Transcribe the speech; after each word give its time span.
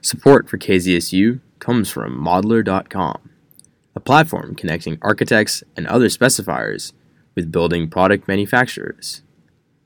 Support 0.00 0.48
for 0.48 0.58
KZSU 0.58 1.40
comes 1.58 1.90
from 1.90 2.18
Modlar.com, 2.18 3.30
a 3.94 4.00
platform 4.00 4.54
connecting 4.54 4.98
architects 5.02 5.64
and 5.76 5.86
other 5.86 6.08
specifiers 6.08 6.92
with 7.34 7.52
building 7.52 7.88
product 7.88 8.28
manufacturers. 8.28 9.22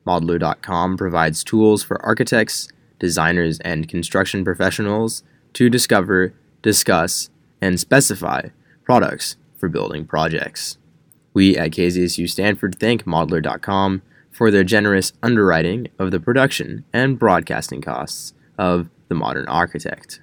Modlar.com 0.07 0.97
provides 0.97 1.45
tools 1.45 1.83
for 1.83 2.05
architects, 2.05 2.69
designers, 2.99 3.61
and 3.61 3.89
construction 3.89 4.45
professionals 4.45 5.23
to 5.53 5.69
discover, 5.69 6.35
discuss, 6.63 7.31
and 7.61 7.79
specify 7.79 8.49
products 8.85 9.37
for 9.57 9.69
building 9.69 10.07
projects. 10.07 10.79
We 11.35 11.57
at 11.57 11.73
KZSU 11.73 12.29
Stanford 12.29 12.77
thank 12.81 13.05
Modlar.com 13.05 14.03
for 14.31 14.51
their 14.51 14.65
generous 14.65 15.13
underwriting 15.23 15.89
of 15.99 16.11
the 16.11 16.21
production 16.21 16.85
and 16.93 17.19
broadcasting 17.19 17.81
costs 17.83 18.33
of 18.57 18.89
The 19.09 19.15
Modern 19.15 19.49
Architect. 19.49 20.21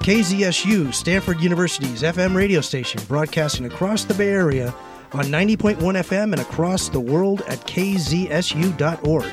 KZSU, 0.00 0.92
Stanford 0.94 1.40
University's 1.40 2.02
FM 2.02 2.34
radio 2.34 2.60
station, 2.60 3.00
broadcasting 3.06 3.66
across 3.66 4.04
the 4.04 4.14
Bay 4.14 4.30
Area 4.30 4.74
on 5.12 5.24
90.1 5.26 5.76
FM 5.76 6.32
and 6.32 6.40
across 6.40 6.88
the 6.88 7.00
world 7.00 7.42
at 7.42 7.58
kzsu.org. 7.60 9.32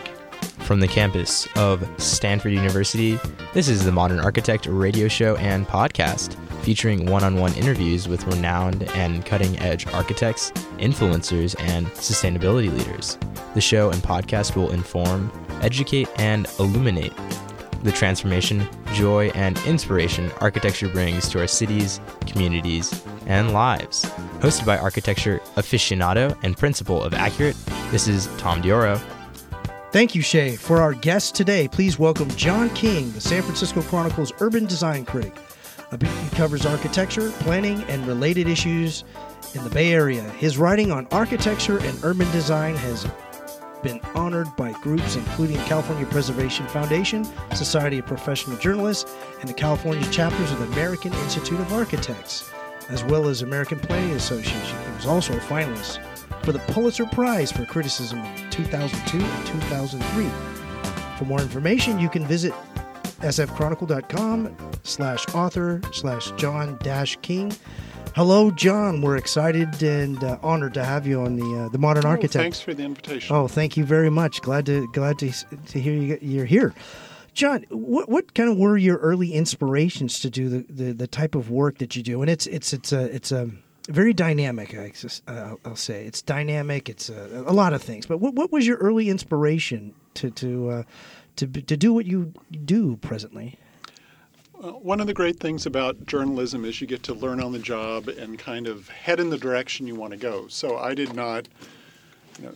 From 0.59 0.80
the 0.80 0.88
campus 0.88 1.48
of 1.55 1.88
Stanford 1.98 2.52
University, 2.52 3.17
this 3.53 3.69
is 3.69 3.86
the 3.86 3.92
Modern 3.92 4.19
Architect 4.19 4.67
radio 4.69 5.08
show 5.08 5.38
and 5.38 5.67
podcast 5.67 6.36
featuring 6.64 7.06
one 7.06 7.23
on 7.23 7.38
one 7.38 7.53
interviews 7.53 8.09
with 8.09 8.25
renowned 8.28 8.84
and 8.92 9.25
cutting 9.25 9.58
edge 9.59 9.88
architects, 9.88 10.52
influencers, 10.80 11.56
and 11.59 11.88
sustainability 11.88 12.69
leaders. 12.78 13.17
The 13.53 13.62
show 13.62 13.89
and 13.89 14.03
podcast 14.03 14.58
will 14.58 14.72
inform, 14.72 15.31
educate, 15.62 16.09
and 16.17 16.45
illuminate 16.59 17.14
the 17.83 17.92
transformation, 17.92 18.67
joy, 18.94 19.28
and 19.36 19.58
inspiration 19.66 20.31
architecture 20.42 20.89
brings 20.89 21.30
to 21.30 21.39
our 21.39 21.47
cities, 21.47 22.00
communities, 22.25 23.03
and 23.25 23.53
lives. 23.53 24.06
Hosted 24.39 24.66
by 24.66 24.78
architecture 24.78 25.39
aficionado 25.56 26.38
and 26.44 26.58
principal 26.58 27.03
of 27.03 27.14
Accurate, 27.14 27.56
this 27.92 28.08
is 28.08 28.28
Tom 28.38 28.61
Dioro. 28.61 29.02
Thank 29.92 30.16
you, 30.16 30.22
Shay. 30.22 30.56
For 30.56 30.81
our 30.81 30.94
guest 30.94 31.34
today, 31.34 31.67
please 31.67 31.97
welcome 31.97 32.30
John 32.31 32.69
King, 32.72 33.11
the 33.14 33.22
San 33.22 33.42
Francisco 33.42 33.81
Chronicle's 33.81 34.34
urban 34.41 34.66
design 34.66 35.06
critic. 35.06 35.34
He 36.00 36.36
covers 36.36 36.66
architecture, 36.66 37.31
planning, 37.39 37.81
and 37.84 38.06
related 38.06 38.50
issues 38.50 39.06
in 39.53 39.64
the 39.64 39.69
Bay 39.69 39.94
Area. 39.94 40.22
His 40.31 40.58
writing 40.58 40.91
on 40.91 41.08
architecture 41.12 41.80
and 41.80 41.97
urban 42.03 42.30
design 42.31 42.75
has 42.75 43.08
been 43.83 44.00
honored 44.16 44.47
by 44.56 44.72
groups 44.81 45.16
including 45.16 45.58
California 45.66 46.06
Preservation 46.08 46.67
Foundation, 46.67 47.25
Society 47.56 48.00
of 48.00 48.06
Professional 48.06 48.58
Journalists, 48.58 49.16
and 49.39 49.50
the 49.50 49.53
California 49.53 50.08
chapters 50.11 50.52
of 50.52 50.59
the 50.59 50.66
American 50.66 51.14
Institute 51.14 51.59
of 51.59 51.72
Architects, 51.73 52.50
as 52.89 53.03
well 53.03 53.28
as 53.28 53.42
American 53.42 53.80
Planning 53.80 54.16
Association. 54.16 54.78
He 54.86 54.95
was 54.95 55.06
also 55.06 55.34
a 55.34 55.39
finalist 55.42 56.00
for 56.44 56.52
the 56.52 56.59
Pulitzer 56.59 57.06
Prize 57.06 57.52
for 57.52 57.66
Criticism 57.66 58.19
in 58.19 58.50
2002 58.50 59.17
and 59.17 59.47
2003. 59.47 60.30
For 61.17 61.25
more 61.25 61.41
information, 61.41 62.00
you 62.00 62.09
can 62.09 62.25
visit 62.25 62.53
sfchronicle.com 63.19 64.56
slash 64.84 65.28
author 65.34 65.81
slash 65.91 66.31
John 66.38 66.78
dash 66.84 67.18
King. 67.22 67.51
Hello, 68.17 68.50
John. 68.50 69.03
We're 69.03 69.16
excited 69.17 69.83
and 69.83 70.23
uh, 70.23 70.39
honored 70.41 70.73
to 70.73 70.83
have 70.83 71.05
you 71.05 71.22
on 71.22 71.35
the 71.35 71.66
uh, 71.66 71.69
the 71.69 71.78
Modern 71.78 72.03
Oh, 72.03 72.09
Architect. 72.09 72.41
Thanks 72.41 72.59
for 72.59 72.73
the 72.73 72.83
invitation. 72.83 73.35
Oh, 73.35 73.47
thank 73.47 73.78
you 73.78 73.85
very 73.85 74.09
much. 74.09 74.41
Glad 74.41 74.66
to 74.66 74.88
glad 74.91 75.19
to 75.19 75.31
to 75.31 75.79
hear 75.79 75.94
you, 75.94 76.17
you're 76.19 76.45
here. 76.45 76.73
John, 77.35 77.63
what 77.69 78.09
what 78.09 78.33
kind 78.33 78.50
of 78.50 78.57
were 78.57 78.75
your 78.75 78.97
early 78.97 79.33
inspirations 79.33 80.19
to 80.22 80.31
do 80.31 80.50
the, 80.50 80.66
the, 80.67 80.91
the 80.94 81.06
type 81.06 81.35
of 81.35 81.51
work 81.51 81.77
that 81.77 81.95
you 81.95 82.01
do? 82.01 82.23
And 82.23 82.27
it's 82.31 82.47
it's 82.47 82.73
it's 82.73 82.91
a 82.91 83.03
it's 83.13 83.31
a 83.31 83.51
very 83.88 84.13
dynamic. 84.13 84.73
I 84.75 84.94
sus- 84.95 85.22
uh, 85.27 85.53
I'll 85.63 85.75
say 85.75 86.03
it's 86.07 86.23
dynamic. 86.23 86.89
It's 86.89 87.09
a, 87.09 87.44
a 87.45 87.53
lot 87.53 87.73
of 87.73 87.83
things. 87.83 88.07
But 88.07 88.17
what 88.17 88.33
what 88.33 88.51
was 88.51 88.66
your 88.66 88.77
early 88.77 89.11
inspiration 89.11 89.94
to 90.16 90.31
to 90.31 90.69
uh, 90.72 90.83
to 91.35 91.45
to 91.45 91.77
do 91.77 91.94
what 91.94 92.07
you 92.07 92.33
do 92.66 92.95
presently? 92.97 93.59
Uh, 94.62 94.72
one 94.72 95.00
of 95.00 95.07
the 95.07 95.13
great 95.13 95.40
things 95.40 95.66
about 95.66 96.06
journalism 96.06 96.66
is 96.66 96.81
you 96.81 96.88
get 96.88 97.03
to 97.03 97.13
learn 97.13 97.40
on 97.41 97.51
the 97.51 97.59
job 97.59 98.07
and 98.07 98.40
kind 98.40 98.68
of 98.68 98.90
head 98.90 99.19
in 99.19 99.29
the 99.29 99.38
direction 99.38 99.88
you 99.88 99.95
want 99.95 100.12
to 100.12 100.18
go. 100.18 100.47
So 100.47 100.78
I 100.78 100.94
did 100.95 101.13
not 101.13 101.47
you 102.40 102.45
know, 102.45 102.56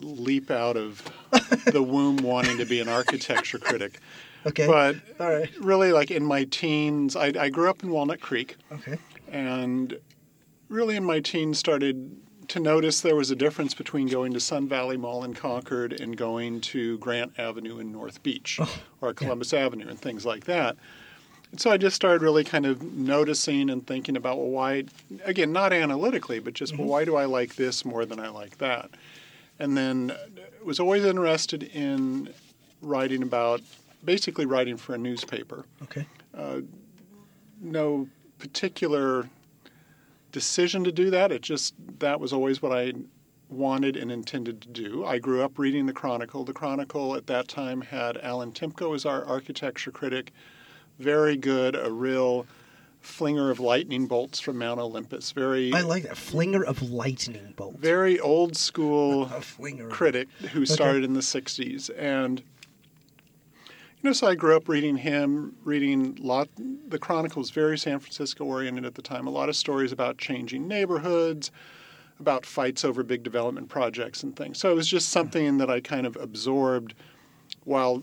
leap 0.00 0.50
out 0.50 0.76
of 0.76 1.02
the 1.72 1.82
womb 1.82 2.18
wanting 2.18 2.58
to 2.58 2.64
be 2.64 2.80
an 2.80 2.88
architecture 2.88 3.58
critic. 3.58 3.98
Okay. 4.46 4.66
But 4.66 4.96
All 5.18 5.28
right. 5.28 5.50
really, 5.58 5.92
like 5.92 6.12
in 6.12 6.24
my 6.24 6.44
teens, 6.44 7.16
I, 7.16 7.32
I 7.38 7.48
grew 7.48 7.68
up 7.68 7.82
in 7.82 7.90
Walnut 7.90 8.20
Creek. 8.20 8.56
Okay. 8.70 8.98
and 9.28 9.98
really 10.68 10.94
in 10.94 11.04
my 11.04 11.18
teens 11.20 11.58
started 11.58 12.16
to 12.48 12.60
notice 12.60 13.00
there 13.00 13.16
was 13.16 13.32
a 13.32 13.36
difference 13.36 13.74
between 13.74 14.06
going 14.06 14.32
to 14.32 14.38
Sun 14.40 14.68
Valley 14.68 14.96
Mall 14.96 15.24
in 15.24 15.34
Concord 15.34 16.00
and 16.00 16.16
going 16.16 16.60
to 16.60 16.96
Grant 16.98 17.32
Avenue 17.38 17.78
in 17.78 17.90
North 17.90 18.22
Beach 18.22 18.60
or 19.00 19.12
Columbus 19.12 19.52
Avenue 19.52 19.88
and 19.88 19.98
things 19.98 20.24
like 20.24 20.44
that. 20.44 20.76
And 21.56 21.60
so 21.62 21.70
I 21.70 21.78
just 21.78 21.96
started 21.96 22.20
really 22.20 22.44
kind 22.44 22.66
of 22.66 22.82
noticing 22.82 23.70
and 23.70 23.86
thinking 23.86 24.14
about, 24.14 24.36
well, 24.36 24.48
why, 24.48 24.84
again, 25.24 25.54
not 25.54 25.72
analytically, 25.72 26.38
but 26.38 26.52
just, 26.52 26.74
well, 26.74 26.82
mm-hmm. 26.82 26.90
why 26.90 27.04
do 27.06 27.16
I 27.16 27.24
like 27.24 27.56
this 27.56 27.82
more 27.82 28.04
than 28.04 28.20
I 28.20 28.28
like 28.28 28.58
that? 28.58 28.90
And 29.58 29.74
then 29.74 30.12
was 30.62 30.78
always 30.78 31.06
interested 31.06 31.62
in 31.62 32.28
writing 32.82 33.22
about, 33.22 33.62
basically 34.04 34.44
writing 34.44 34.76
for 34.76 34.96
a 34.96 34.98
newspaper 34.98 35.64
Okay. 35.84 36.06
Uh, 36.36 36.60
no 37.62 38.06
particular 38.38 39.26
decision 40.32 40.84
to 40.84 40.92
do 40.92 41.08
that. 41.08 41.32
It 41.32 41.40
just 41.40 41.72
that 42.00 42.20
was 42.20 42.34
always 42.34 42.60
what 42.60 42.72
I 42.72 42.92
wanted 43.48 43.96
and 43.96 44.12
intended 44.12 44.60
to 44.60 44.68
do. 44.68 45.06
I 45.06 45.18
grew 45.18 45.42
up 45.42 45.58
reading 45.58 45.86
the 45.86 45.94
Chronicle. 45.94 46.44
The 46.44 46.52
Chronicle 46.52 47.14
at 47.16 47.26
that 47.28 47.48
time 47.48 47.80
had 47.80 48.18
Allan 48.18 48.52
Temko 48.52 48.94
as 48.94 49.06
our 49.06 49.24
architecture 49.24 49.90
critic. 49.90 50.34
Very 50.98 51.36
good, 51.36 51.74
a 51.76 51.90
real 51.90 52.46
flinger 53.00 53.50
of 53.50 53.60
lightning 53.60 54.06
bolts 54.06 54.40
from 54.40 54.58
Mount 54.58 54.80
Olympus. 54.80 55.30
Very 55.32 55.72
I 55.72 55.82
like 55.82 56.02
that 56.04 56.16
flinger 56.16 56.64
of 56.64 56.82
lightning 56.90 57.52
bolts. 57.56 57.78
very 57.78 58.18
old 58.18 58.56
school 58.56 59.24
A 59.32 59.40
flinger. 59.40 59.88
critic 59.88 60.28
who 60.52 60.66
started 60.66 61.04
in 61.04 61.12
the 61.12 61.20
60s 61.20 61.88
and 61.96 62.40
you 62.40 63.66
know 64.02 64.12
so 64.12 64.26
i 64.26 64.34
grew 64.34 64.56
up 64.56 64.68
reading 64.68 64.96
him 64.96 65.54
reading 65.64 66.16
lot 66.20 66.48
the 66.88 66.98
chronicle 66.98 67.40
was 67.40 67.50
very 67.50 67.78
san 67.78 67.98
francisco 68.00 68.44
oriented 68.44 68.84
at 68.84 68.94
the 68.94 69.02
time 69.02 69.26
a 69.26 69.30
lot 69.30 69.48
of 69.48 69.54
stories 69.56 69.92
about 69.92 70.18
changing 70.18 70.66
neighborhoods 70.66 71.50
about 72.18 72.44
fights 72.44 72.84
over 72.84 73.02
big 73.02 73.22
development 73.22 73.68
projects 73.68 74.22
and 74.24 74.34
things 74.36 74.58
so 74.58 74.70
it 74.70 74.74
was 74.74 74.88
just 74.88 75.08
something 75.10 75.58
that 75.58 75.70
i 75.70 75.80
kind 75.80 76.06
of 76.06 76.16
absorbed 76.16 76.94
while 77.64 78.02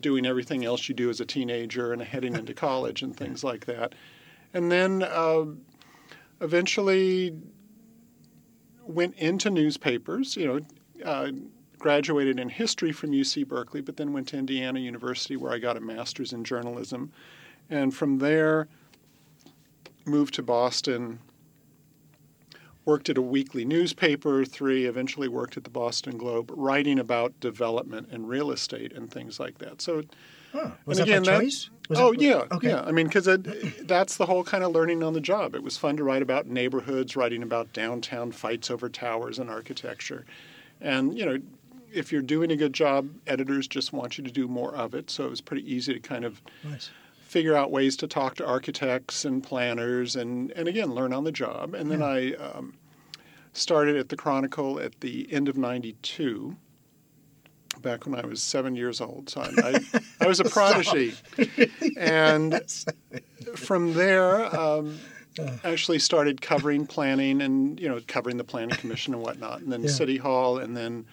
doing 0.00 0.26
everything 0.26 0.64
else 0.64 0.88
you 0.88 0.94
do 0.94 1.10
as 1.10 1.20
a 1.20 1.24
teenager 1.24 1.92
and 1.92 2.02
heading 2.02 2.34
into 2.34 2.54
college 2.66 3.02
and 3.02 3.16
things 3.16 3.42
like 3.42 3.66
that 3.66 3.94
and 4.56 4.72
then 4.72 5.02
uh, 5.02 5.44
eventually 6.40 7.36
went 8.82 9.14
into 9.16 9.50
newspapers. 9.50 10.34
You 10.34 10.46
know, 10.46 10.60
uh, 11.04 11.30
graduated 11.78 12.40
in 12.40 12.48
history 12.48 12.90
from 12.90 13.10
UC 13.10 13.46
Berkeley, 13.46 13.82
but 13.82 13.98
then 13.98 14.14
went 14.14 14.28
to 14.28 14.38
Indiana 14.38 14.80
University 14.80 15.36
where 15.36 15.52
I 15.52 15.58
got 15.58 15.76
a 15.76 15.80
master's 15.80 16.32
in 16.32 16.42
journalism, 16.42 17.12
and 17.68 17.94
from 17.94 18.18
there 18.18 18.68
moved 20.06 20.34
to 20.34 20.42
Boston. 20.42 21.18
Worked 22.86 23.10
at 23.10 23.18
a 23.18 23.22
weekly 23.22 23.64
newspaper, 23.64 24.44
three, 24.44 24.86
eventually 24.86 25.26
worked 25.28 25.56
at 25.56 25.64
the 25.64 25.70
Boston 25.70 26.16
Globe, 26.16 26.52
writing 26.54 26.98
about 27.00 27.38
development 27.40 28.08
and 28.12 28.28
real 28.28 28.50
estate 28.52 28.92
and 28.92 29.10
things 29.10 29.38
like 29.38 29.58
that. 29.58 29.82
So 29.82 30.04
Huh. 30.52 30.70
Was 30.86 30.98
and 30.98 31.08
that 31.08 31.12
again, 31.12 31.22
by 31.24 31.44
choice? 31.44 31.70
Oh 31.90 32.12
yeah, 32.12 32.44
Okay. 32.52 32.68
yeah. 32.68 32.82
I 32.82 32.92
mean, 32.92 33.06
because 33.08 33.26
that's 33.82 34.16
the 34.16 34.24
whole 34.26 34.42
kind 34.44 34.64
of 34.64 34.72
learning 34.72 35.02
on 35.02 35.12
the 35.12 35.20
job. 35.20 35.54
It 35.54 35.62
was 35.62 35.76
fun 35.76 35.96
to 35.98 36.04
write 36.04 36.22
about 36.22 36.46
neighborhoods, 36.46 37.14
writing 37.16 37.42
about 37.42 37.72
downtown 37.72 38.32
fights 38.32 38.70
over 38.70 38.88
towers 38.88 39.38
and 39.38 39.50
architecture, 39.50 40.24
and 40.80 41.18
you 41.18 41.26
know, 41.26 41.38
if 41.92 42.10
you're 42.12 42.22
doing 42.22 42.50
a 42.52 42.56
good 42.56 42.72
job, 42.72 43.10
editors 43.26 43.66
just 43.68 43.92
want 43.92 44.16
you 44.16 44.24
to 44.24 44.30
do 44.30 44.48
more 44.48 44.74
of 44.74 44.94
it. 44.94 45.10
So 45.10 45.24
it 45.24 45.30
was 45.30 45.40
pretty 45.40 45.70
easy 45.70 45.92
to 45.92 46.00
kind 46.00 46.24
of 46.24 46.40
Nice. 46.64 46.90
Figure 47.36 47.54
out 47.54 47.70
ways 47.70 47.98
to 47.98 48.06
talk 48.08 48.34
to 48.34 48.46
architects 48.46 49.26
and 49.26 49.42
planners, 49.42 50.16
and 50.16 50.50
and 50.52 50.66
again 50.68 50.94
learn 50.94 51.12
on 51.12 51.22
the 51.22 51.30
job. 51.30 51.74
And 51.74 51.90
then 51.90 52.02
I 52.02 52.32
um, 52.32 52.72
started 53.52 53.94
at 53.96 54.08
the 54.08 54.16
Chronicle 54.16 54.80
at 54.80 54.98
the 55.02 55.30
end 55.30 55.46
of 55.46 55.58
'92 55.58 56.56
back 57.82 58.06
when 58.06 58.18
I 58.18 58.24
was 58.24 58.42
seven 58.42 58.74
years 58.74 59.02
old. 59.02 59.28
So 59.28 59.42
I, 59.42 59.50
I, 59.62 60.00
I 60.22 60.26
was 60.26 60.40
a 60.40 60.44
prodigy. 60.44 61.12
and 61.98 62.58
from 63.54 63.92
there, 63.92 64.46
um, 64.58 64.98
actually 65.62 65.98
started 65.98 66.40
covering 66.40 66.86
planning 66.86 67.42
and, 67.42 67.78
you 67.78 67.86
know, 67.86 68.00
covering 68.06 68.38
the 68.38 68.44
Planning 68.44 68.76
Commission 68.78 69.12
and 69.12 69.22
whatnot, 69.22 69.60
and 69.60 69.70
then 69.70 69.82
Yeah. 69.82 69.90
City 69.90 70.16
Hall, 70.16 70.56
and 70.56 70.74
then 70.74 71.04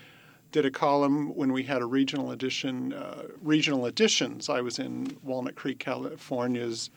did 0.54 0.66
a 0.66 0.72
column 0.72 1.36
when 1.36 1.52
we 1.52 1.64
had 1.64 1.82
a 1.82 1.86
regional 1.86 2.32
edition, 2.32 2.94
uh, 2.94 3.24
regional 3.42 3.88
editions. 3.88 4.48
I 4.48 4.62
was 4.62 4.80
in 4.80 5.18
Walnut 5.24 5.56
Creek, 5.56 5.80
California's 5.80 6.90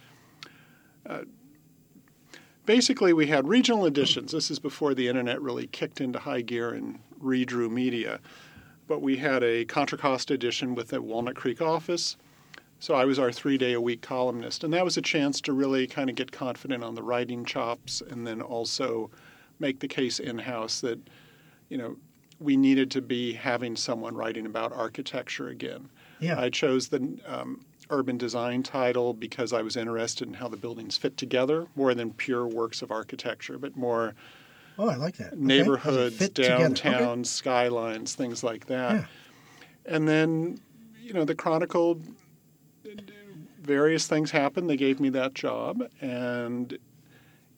basically 2.67 3.13
we 3.13 3.29
had 3.29 3.49
regional 3.49 3.87
editions. 3.87 4.33
This 4.33 4.51
is 4.51 4.59
before 4.59 4.95
the 4.95 5.09
internet 5.09 5.41
really 5.41 5.69
kicked 5.69 6.01
into 6.01 6.19
high 6.19 6.43
gear 6.43 6.71
and 6.71 6.99
redrew 7.23 7.71
media. 7.71 8.21
But 8.89 9.01
we 9.03 9.17
had 9.17 9.43
a 9.43 9.65
Contra 9.65 9.99
Costa 9.99 10.35
edition 10.35 10.75
with 10.75 10.89
the 10.89 11.01
Walnut 11.01 11.37
Creek 11.37 11.63
office. 11.63 12.17
So 12.79 12.95
I 12.95 13.05
was 13.05 13.19
our 13.19 13.33
three 13.33 13.57
day 13.57 13.73
a 13.73 13.81
week 13.81 14.03
columnist. 14.03 14.65
And 14.65 14.73
that 14.75 14.85
was 14.85 14.97
a 14.97 15.03
chance 15.03 15.41
to 15.43 15.53
really 15.53 15.87
kind 15.87 16.11
of 16.11 16.17
get 16.17 16.31
confident 16.31 16.85
on 16.85 16.95
the 16.95 17.03
writing 17.03 17.45
chops 17.45 18.03
and 18.03 18.27
then 18.27 18.43
also 18.43 19.11
make 19.59 19.81
the 19.81 19.89
case 19.89 20.19
in 20.19 20.39
house 20.39 20.81
that, 20.83 20.99
you 21.69 21.79
know, 21.79 21.97
we 22.39 22.57
needed 22.57 22.91
to 22.93 23.01
be 23.03 23.33
having 23.33 23.77
someone 23.77 24.15
writing 24.15 24.47
about 24.47 24.73
architecture 24.73 25.49
again. 25.49 25.89
Yeah. 26.21 26.41
I 26.41 26.51
chose 26.51 26.89
the 26.89 27.19
um, 27.27 27.65
urban 27.91 28.19
design 28.19 28.63
title 28.63 29.15
because 29.15 29.53
I 29.53 29.63
was 29.63 29.77
interested 29.77 30.29
in 30.29 30.35
how 30.35 30.49
the 30.49 30.57
buildings 30.57 30.97
fit 30.97 31.17
together 31.17 31.67
more 31.77 31.95
than 31.95 32.13
pure 32.13 32.47
works 32.47 32.83
of 32.83 32.91
architecture, 32.91 33.59
but 33.59 33.77
more 33.77 34.15
oh, 34.79 34.89
I 34.91 34.97
like 34.97 35.17
that. 35.17 35.33
Okay. 35.33 35.37
How 35.37 35.37
does 35.37 35.39
it 35.39 35.45
neighborhoods, 35.47 36.19
together? 36.19 36.59
downtown, 36.59 37.03
Okay. 37.21 37.23
skylines, 37.25 38.15
things 38.15 38.45
like 38.45 38.67
that. 38.67 38.93
Yeah. 38.95 39.05
And 39.87 40.07
then, 40.09 40.59
you 41.01 41.13
know, 41.15 41.25
the 41.25 41.35
Chronicle, 41.35 42.01
various 43.63 44.07
things 44.07 44.31
happened. 44.31 44.69
They 44.69 44.77
gave 44.77 45.01
me 45.01 45.09
that 45.11 45.35
job, 45.35 45.83
and 46.01 46.77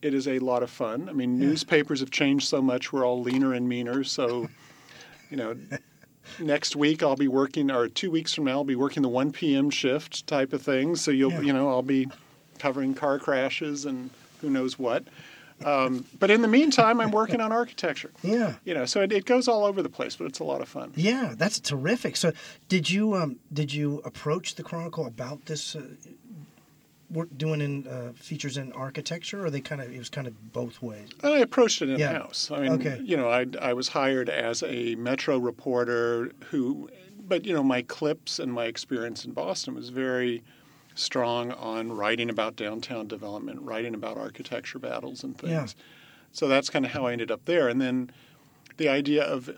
it 0.03 0.15
is 0.15 0.29
a 0.29 0.39
lot 0.39 0.63
of 0.63 0.71
fun. 0.71 1.09
I 1.09 1.13
mean, 1.13 1.39
newspapers 1.39 2.01
have 2.01 2.11
changed 2.11 2.47
so 2.49 2.63
much. 2.63 2.93
We're 2.93 3.05
all 3.05 3.21
leaner 3.21 3.53
and 3.55 3.69
meaner. 3.69 4.05
So, 4.05 4.49
you 5.31 5.37
know, 5.37 5.57
next 6.39 6.77
week 6.77 7.03
I'll 7.03 7.17
be 7.17 7.29
working, 7.29 7.71
or 7.71 7.89
two 7.89 8.11
weeks 8.11 8.35
from 8.35 8.45
now 8.45 8.53
I'll 8.53 8.65
be 8.65 8.77
working 8.77 9.03
the 9.03 9.09
1 9.09 9.33
p.m. 9.33 9.71
shift 9.71 10.27
type 10.27 10.53
of 10.53 10.63
thing. 10.63 10.97
So 10.97 11.11
you'll, 11.11 11.33
Yeah. 11.33 11.41
you 11.41 11.53
know, 11.53 11.69
I'll 11.69 11.83
be 11.83 12.09
covering 12.59 12.95
car 12.95 13.19
crashes 13.19 13.85
and 13.85 14.11
who 14.41 14.51
knows 14.51 14.79
what. 14.79 15.05
Um, 15.65 16.05
but 16.21 16.31
in 16.31 16.41
the 16.43 16.47
meantime, 16.49 17.01
I'm 17.01 17.11
working 17.11 17.41
on 17.41 17.51
architecture. 17.51 18.13
Yeah. 18.23 18.55
You 18.65 18.75
know, 18.75 18.85
so 18.85 19.01
it, 19.03 19.11
it 19.13 19.25
goes 19.25 19.49
all 19.49 19.65
over 19.65 19.83
the 19.83 19.89
place, 19.89 20.15
but 20.15 20.27
it's 20.27 20.39
a 20.39 20.45
lot 20.45 20.61
of 20.61 20.69
fun. 20.69 20.93
Yeah, 20.95 21.35
that's 21.37 21.59
terrific. 21.59 22.17
So, 22.17 22.33
did 22.69 22.89
you 22.89 23.15
um, 23.17 23.41
did 23.53 23.73
you 23.75 24.01
approach 24.05 24.55
the 24.55 24.63
Chronicle 24.63 25.05
about 25.07 25.47
this 25.47 25.75
uh, 25.75 25.83
work 27.11 27.29
doing 27.37 27.61
in 27.61 27.87
uh, 27.87 28.13
features 28.15 28.57
in 28.57 28.73
architecture, 28.73 29.45
or 29.45 29.51
they 29.51 29.61
kind 29.61 29.81
of 29.81 29.93
it 29.93 29.99
was 29.99 30.11
kind 30.11 30.27
of 30.27 30.53
both 30.53 30.83
ways? 30.83 31.09
And 31.23 31.33
I 31.33 31.39
approached 31.39 31.83
it 31.83 31.89
in 31.89 31.99
Yeah. 31.99 32.13
house. 32.13 32.51
I 32.51 32.61
mean, 32.61 32.73
Okay. 32.73 33.01
you 33.05 33.17
know, 33.17 33.29
I, 33.29 33.47
I 33.61 33.73
was 33.73 33.89
hired 33.89 34.29
as 34.29 34.63
a 34.63 34.95
Metro 34.97 35.39
reporter 35.39 36.33
who, 36.51 36.89
but, 37.27 37.45
you 37.45 37.53
know, 37.55 37.63
my 37.63 37.83
clips 37.83 38.39
and 38.39 38.53
my 38.53 38.67
experience 38.67 39.25
in 39.25 39.33
Boston 39.33 39.75
was 39.75 39.89
very 39.91 40.43
strong 40.95 41.53
on 41.53 41.93
writing 41.93 42.29
about 42.29 42.57
downtown 42.57 43.07
development, 43.07 43.61
writing 43.63 43.95
about 43.95 44.19
architecture 44.19 44.79
battles 44.79 45.23
and 45.23 45.39
things. 45.39 45.53
Yeah. 45.53 45.67
So 46.33 46.49
that's 46.49 46.69
kind 46.69 46.85
of 46.85 46.91
how 46.91 47.07
I 47.07 47.13
ended 47.13 47.31
up 47.31 47.45
there. 47.45 47.69
And 47.69 47.81
then 47.81 48.11
the 48.77 48.89
idea 48.89 49.23
of 49.25 49.51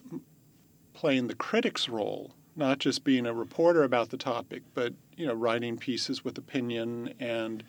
playing 0.93 1.27
the 1.29 1.35
critic's 1.35 1.89
role, 1.89 2.35
not 2.61 2.79
just 2.79 3.03
being 3.03 3.27
a 3.27 3.35
reporter 3.35 3.83
about 3.83 4.11
the 4.11 4.17
topic, 4.17 4.63
but, 4.75 4.93
you 5.17 5.27
know, 5.27 5.35
writing 5.35 5.77
pieces 5.77 6.25
with 6.25 6.39
opinion 6.39 7.13
and 7.19 7.65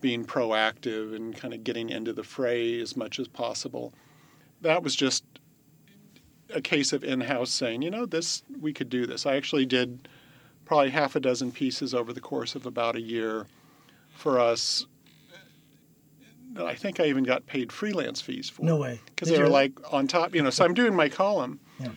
being 0.00 0.24
proactive 0.24 1.14
and 1.14 1.36
kind 1.36 1.54
of 1.54 1.62
getting 1.62 1.90
into 1.90 2.12
the 2.12 2.24
fray 2.24 2.80
as 2.80 2.96
much 2.96 3.20
as 3.20 3.28
possible. 3.28 3.92
That 4.62 4.82
was 4.82 4.96
just 4.96 5.22
a 6.52 6.60
case 6.60 6.92
of 6.92 7.04
in-house 7.04 7.50
saying, 7.50 7.82
you 7.82 7.90
know, 7.90 8.06
this 8.06 8.42
we 8.60 8.72
could 8.72 8.88
do 8.88 9.06
this. 9.06 9.26
I 9.26 9.36
actually 9.36 9.66
did 9.66 10.08
probably 10.64 10.90
half 10.90 11.14
a 11.14 11.20
dozen 11.20 11.52
pieces 11.52 11.94
over 11.94 12.12
the 12.12 12.20
course 12.20 12.54
of 12.54 12.66
about 12.66 12.96
a 12.96 13.00
year 13.00 13.46
for 14.14 14.40
us. 14.40 14.86
I 16.58 16.74
think 16.74 17.00
I 17.00 17.04
even 17.06 17.24
got 17.24 17.46
paid 17.46 17.70
freelance 17.72 18.20
fees 18.20 18.48
for 18.50 18.62
No 18.64 18.76
way. 18.76 19.00
because 19.06 19.28
they 19.28 19.38
were 19.38 19.48
like 19.48 19.72
on 19.92 20.06
top. 20.06 20.34
You 20.34 20.42
know, 20.42 20.50
so 20.50 20.64
I'm 20.64 20.74
doing 20.74 20.94
my 20.94 21.08
column 21.08 21.60
Yeah. 21.78 21.88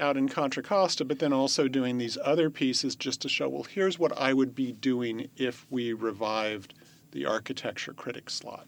Out 0.00 0.16
in 0.16 0.28
Contra 0.28 0.62
Costa, 0.62 1.04
but 1.04 1.18
then 1.18 1.32
also 1.32 1.68
doing 1.68 1.98
these 1.98 2.16
other 2.24 2.50
pieces 2.50 2.94
just 2.96 3.20
to 3.22 3.28
show, 3.28 3.48
well, 3.48 3.64
here's 3.64 3.98
what 3.98 4.16
I 4.18 4.32
would 4.32 4.54
be 4.54 4.72
doing 4.72 5.28
if 5.36 5.66
we 5.70 5.92
revived 5.92 6.74
the 7.12 7.26
architecture 7.26 7.92
critic 7.92 8.30
slot. 8.30 8.66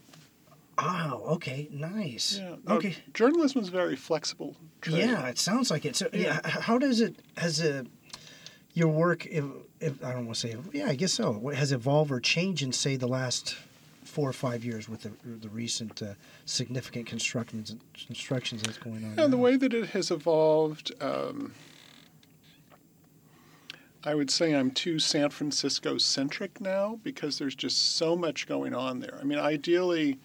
Oh, 0.76 1.23
okay, 1.35 1.69
nice. 1.71 2.38
Yeah. 2.38 2.56
Okay. 2.69 2.97
journalism 3.12 3.61
is 3.62 3.69
very 3.69 3.97
flexible. 3.97 4.56
trade. 4.81 4.99
Yeah, 4.99 5.29
it 5.29 5.38
sounds 5.38 5.71
like 5.71 5.85
it. 5.85 5.97
So, 5.97 6.09
yeah, 6.12 6.41
h- 6.44 6.53
how 6.53 6.79
does 6.79 7.00
it 7.00 7.17
has 7.37 7.61
a 7.61 7.87
your 8.73 8.88
work? 8.88 9.25
If, 9.26 9.44
if 9.81 10.05
I 10.05 10.12
don't 10.12 10.26
want 10.26 10.37
to 10.37 10.49
say, 10.49 10.56
yeah, 10.73 10.88
I 10.88 10.97
guess 10.97 11.12
so. 11.12 11.31
What 11.31 11.55
Has 11.55 11.71
evolved 11.71 12.11
or 12.11 12.19
changed 12.21 12.62
in 12.62 12.73
say 12.73 12.97
the 12.97 13.06
last 13.06 13.56
four 14.04 14.28
or 14.28 14.32
five 14.32 14.64
years 14.64 14.88
with 14.88 15.02
the 15.02 15.10
the 15.24 15.48
recent 15.48 16.02
uh, 16.02 16.14
significant 16.44 17.06
constructions 17.06 17.74
constructions 18.06 18.62
that's 18.62 18.78
going 18.78 19.04
on? 19.04 19.14
Yeah, 19.16 19.26
the 19.26 19.36
way 19.36 19.56
that 19.56 19.72
it 19.74 19.90
has 19.90 20.10
evolved, 20.10 20.92
um, 21.02 21.54
I 24.04 24.14
would 24.14 24.30
say 24.30 24.54
I'm 24.54 24.70
too 24.70 24.98
San 24.98 25.30
Francisco 25.30 25.96
centric 25.98 26.60
now 26.60 27.00
because 27.02 27.38
there's 27.38 27.54
just 27.54 27.96
so 27.96 28.14
much 28.16 28.46
going 28.46 28.74
on 28.74 29.00
there. 29.00 29.18
I 29.20 29.24
mean, 29.24 29.38
ideally, 29.38 30.18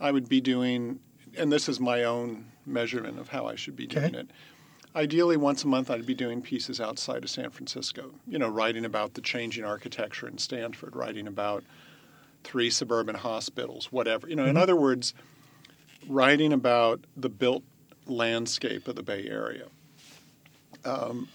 I 0.00 0.12
would 0.12 0.28
be 0.28 0.40
doing, 0.40 1.00
and 1.36 1.50
this 1.52 1.68
is 1.68 1.80
my 1.80 2.04
own 2.04 2.46
measurement 2.64 3.18
of 3.18 3.28
how 3.28 3.46
I 3.46 3.56
should 3.56 3.74
be 3.76 3.86
doing 3.86 4.04
Okay. 4.06 4.18
it. 4.20 4.30
Ideally, 4.94 5.36
once 5.36 5.64
a 5.64 5.66
month, 5.66 5.90
I'd 5.90 6.06
be 6.06 6.14
doing 6.14 6.40
pieces 6.42 6.80
outside 6.80 7.22
of 7.22 7.30
San 7.30 7.50
Francisco. 7.50 8.14
You 8.26 8.38
know, 8.38 8.48
writing 8.48 8.84
about 8.84 9.14
the 9.14 9.20
changing 9.20 9.64
architecture 9.64 10.26
in 10.28 10.38
Stanford, 10.38 10.94
writing 10.96 11.26
about 11.26 11.62
three 12.44 12.70
suburban 12.70 13.16
hospitals, 13.16 13.92
whatever. 13.92 14.28
You 14.28 14.36
know, 14.36 14.46
in 14.46 14.56
other 14.56 14.76
words, 14.76 15.14
writing 16.08 16.52
about 16.52 17.00
the 17.16 17.28
built 17.28 17.62
landscape 18.06 18.88
of 18.88 18.96
the 18.96 19.02
Bay 19.02 19.26
Area. 19.28 19.66
Um, 20.84 21.28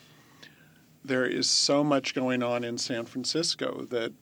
there 1.05 1.25
is 1.25 1.49
so 1.49 1.83
much 1.83 2.15
going 2.15 2.41
on 2.41 2.63
in 2.63 2.77
San 2.77 3.05
Francisco 3.05 3.85
that 3.89 4.13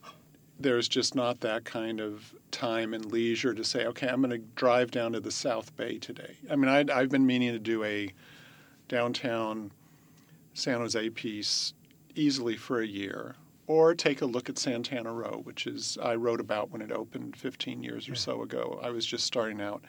there's 0.59 0.87
just 0.87 1.15
not 1.15 1.39
that 1.41 1.63
kind 1.63 1.99
of 1.99 2.33
time 2.51 2.93
and 2.93 3.05
leisure 3.05 3.53
to 3.53 3.63
say, 3.63 3.85
okay, 3.85 4.07
I'm 4.07 4.21
going 4.21 4.31
to 4.31 4.45
drive 4.55 4.91
down 4.91 5.13
to 5.13 5.19
the 5.19 5.31
South 5.31 5.75
Bay 5.75 5.97
today. 5.97 6.35
I 6.49 6.55
mean, 6.55 6.69
I'd, 6.69 6.89
I've 6.89 7.09
been 7.09 7.25
meaning 7.25 7.51
to 7.53 7.59
do 7.59 7.83
a 7.83 8.11
downtown 8.87 9.71
San 10.53 10.77
Jose 10.79 11.09
piece 11.11 11.73
easily 12.15 12.57
for 12.57 12.81
a 12.81 12.87
year, 12.87 13.35
or 13.71 13.95
take 13.95 14.21
a 14.21 14.25
look 14.25 14.49
at 14.49 14.57
Santana 14.57 15.13
Row, 15.13 15.39
which 15.45 15.65
is 15.65 15.97
I 16.03 16.15
wrote 16.15 16.41
about 16.41 16.71
when 16.71 16.81
it 16.81 16.91
opened 16.91 17.37
15 17.37 17.81
years 17.83 18.09
or 18.09 18.15
so 18.15 18.41
ago. 18.41 18.77
I 18.83 18.89
was 18.89 19.05
just 19.05 19.25
starting 19.25 19.61
out. 19.61 19.81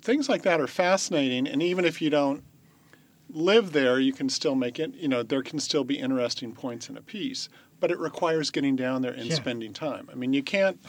Things 0.00 0.28
like 0.28 0.42
that 0.42 0.60
are 0.60 0.68
fascinating, 0.68 1.48
and 1.48 1.60
even 1.60 1.84
if 1.84 2.00
you 2.00 2.08
don't 2.08 2.44
live 3.30 3.72
there, 3.72 3.98
you 3.98 4.12
can 4.12 4.28
still 4.28 4.54
make 4.54 4.78
it. 4.78 4.94
You 4.94 5.08
know, 5.08 5.24
there 5.24 5.42
can 5.42 5.58
still 5.58 5.82
be 5.82 5.98
interesting 5.98 6.52
points 6.52 6.88
in 6.88 6.96
a 6.96 7.02
piece, 7.02 7.48
but 7.80 7.90
it 7.90 7.98
requires 7.98 8.52
getting 8.52 8.76
down 8.76 9.02
there 9.02 9.12
and 9.12 9.26
Yeah. 9.26 9.34
spending 9.36 9.72
time. 9.72 10.08
I 10.12 10.14
mean, 10.14 10.32
you 10.32 10.42
can't. 10.42 10.78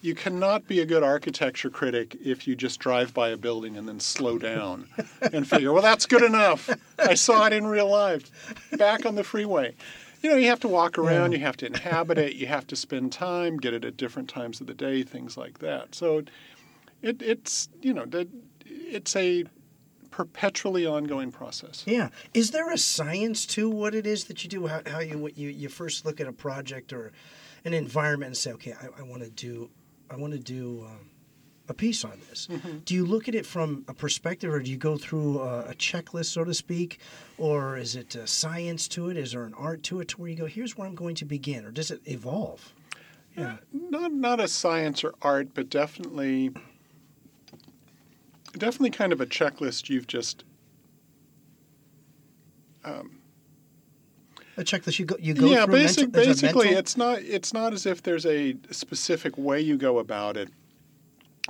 You 0.00 0.14
cannot 0.14 0.68
be 0.68 0.78
a 0.78 0.86
good 0.86 1.02
architecture 1.02 1.70
critic 1.70 2.16
if 2.24 2.46
you 2.46 2.54
just 2.54 2.78
drive 2.78 3.12
by 3.12 3.30
a 3.30 3.36
building 3.36 3.76
and 3.76 3.88
then 3.88 3.98
slow 3.98 4.38
down 4.38 4.86
and 5.32 5.44
figure, 5.44 5.72
well, 5.72 5.82
that's 5.82 6.06
good 6.06 6.22
enough. 6.22 6.70
I 7.00 7.14
saw 7.14 7.46
it 7.48 7.52
in 7.52 7.66
real 7.66 7.90
life. 7.90 8.30
Back 8.78 9.04
on 9.04 9.16
the 9.16 9.24
freeway. 9.24 9.74
You 10.22 10.30
know, 10.30 10.36
you 10.36 10.48
have 10.48 10.60
to 10.60 10.68
walk 10.68 10.98
around, 10.98 11.32
you 11.32 11.38
have 11.38 11.56
to 11.58 11.66
inhabit 11.66 12.18
it, 12.18 12.34
you 12.34 12.46
have 12.46 12.66
to 12.68 12.76
spend 12.76 13.12
time, 13.12 13.56
get 13.56 13.72
it 13.74 13.84
at 13.84 13.96
different 13.96 14.28
times 14.28 14.60
of 14.60 14.66
the 14.66 14.74
day, 14.74 15.02
things 15.02 15.36
like 15.36 15.58
that. 15.60 15.94
So 15.94 16.22
it, 17.02 17.22
it's, 17.22 17.68
you 17.80 17.94
know, 17.94 18.04
that- 18.06 18.28
it's 18.66 19.14
a 19.14 19.44
perpetually 20.10 20.84
ongoing 20.86 21.30
process. 21.30 21.84
Yeah. 21.86 22.08
Is 22.34 22.50
there 22.50 22.70
a 22.72 22.78
science 22.78 23.46
to 23.46 23.70
what 23.70 23.94
it 23.94 24.06
is 24.06 24.24
that 24.24 24.42
you 24.42 24.50
do? 24.50 24.66
How, 24.66 24.82
how 24.86 24.98
you, 24.98 25.18
what 25.18 25.38
you 25.38 25.48
you 25.50 25.68
first 25.68 26.04
look 26.04 26.20
at 26.20 26.26
a 26.26 26.32
project 26.32 26.92
or 26.92 27.12
an 27.64 27.74
environment 27.74 28.28
and 28.28 28.36
say, 28.36 28.52
okay, 28.52 28.72
I, 28.72 29.00
I 29.00 29.02
want 29.02 29.22
to 29.22 29.30
do, 29.30 29.70
I 30.10 30.16
want 30.16 30.32
to 30.32 30.38
do 30.38 30.86
um, 30.88 31.10
a 31.68 31.74
piece 31.74 32.04
on 32.04 32.20
this. 32.28 32.48
Do 32.84 32.94
you 32.94 33.04
look 33.04 33.28
at 33.28 33.34
it 33.34 33.46
from 33.46 33.84
a 33.88 33.94
perspective, 33.94 34.52
or 34.52 34.60
do 34.60 34.70
you 34.70 34.76
go 34.76 34.96
through 34.96 35.40
a, 35.40 35.70
a 35.70 35.74
checklist, 35.74 36.26
so 36.26 36.44
to 36.44 36.54
speak, 36.54 36.98
or 37.36 37.76
is 37.76 37.96
it 37.96 38.14
a 38.14 38.26
science 38.26 38.88
to 38.88 39.10
it? 39.10 39.16
Is 39.16 39.32
there 39.32 39.44
an 39.44 39.54
art 39.54 39.82
to 39.84 40.00
it, 40.00 40.08
to 40.08 40.20
where 40.20 40.30
you 40.30 40.36
go, 40.36 40.46
here's 40.46 40.76
where 40.76 40.86
I'm 40.86 40.94
going 40.94 41.14
to 41.16 41.24
begin, 41.24 41.64
or 41.64 41.70
does 41.70 41.90
it 41.90 42.00
evolve? 42.06 42.72
Yeah. 43.36 43.56
Not 43.72 44.12
not 44.12 44.40
a 44.40 44.48
science 44.48 45.04
or 45.04 45.14
art, 45.22 45.48
but 45.54 45.70
definitely 45.70 46.50
definitely 48.56 48.90
kind 48.90 49.12
of 49.12 49.20
a 49.20 49.26
checklist 49.26 49.88
you've 49.88 50.06
just 50.06 50.44
um, 52.84 53.18
a 54.56 54.62
checklist 54.62 54.98
you 54.98 55.04
go 55.04 55.16
you 55.20 55.34
go 55.34 55.46
yeah, 55.46 55.66
basic, 55.66 56.12
mental, 56.12 56.32
basically, 56.32 56.68
it's 56.70 56.96
not 56.96 57.20
it's 57.20 57.52
not 57.52 57.72
as 57.72 57.86
if 57.86 58.02
there's 58.02 58.26
a 58.26 58.56
specific 58.70 59.38
way 59.38 59.60
you 59.60 59.76
go 59.76 59.98
about 59.98 60.36
it, 60.36 60.48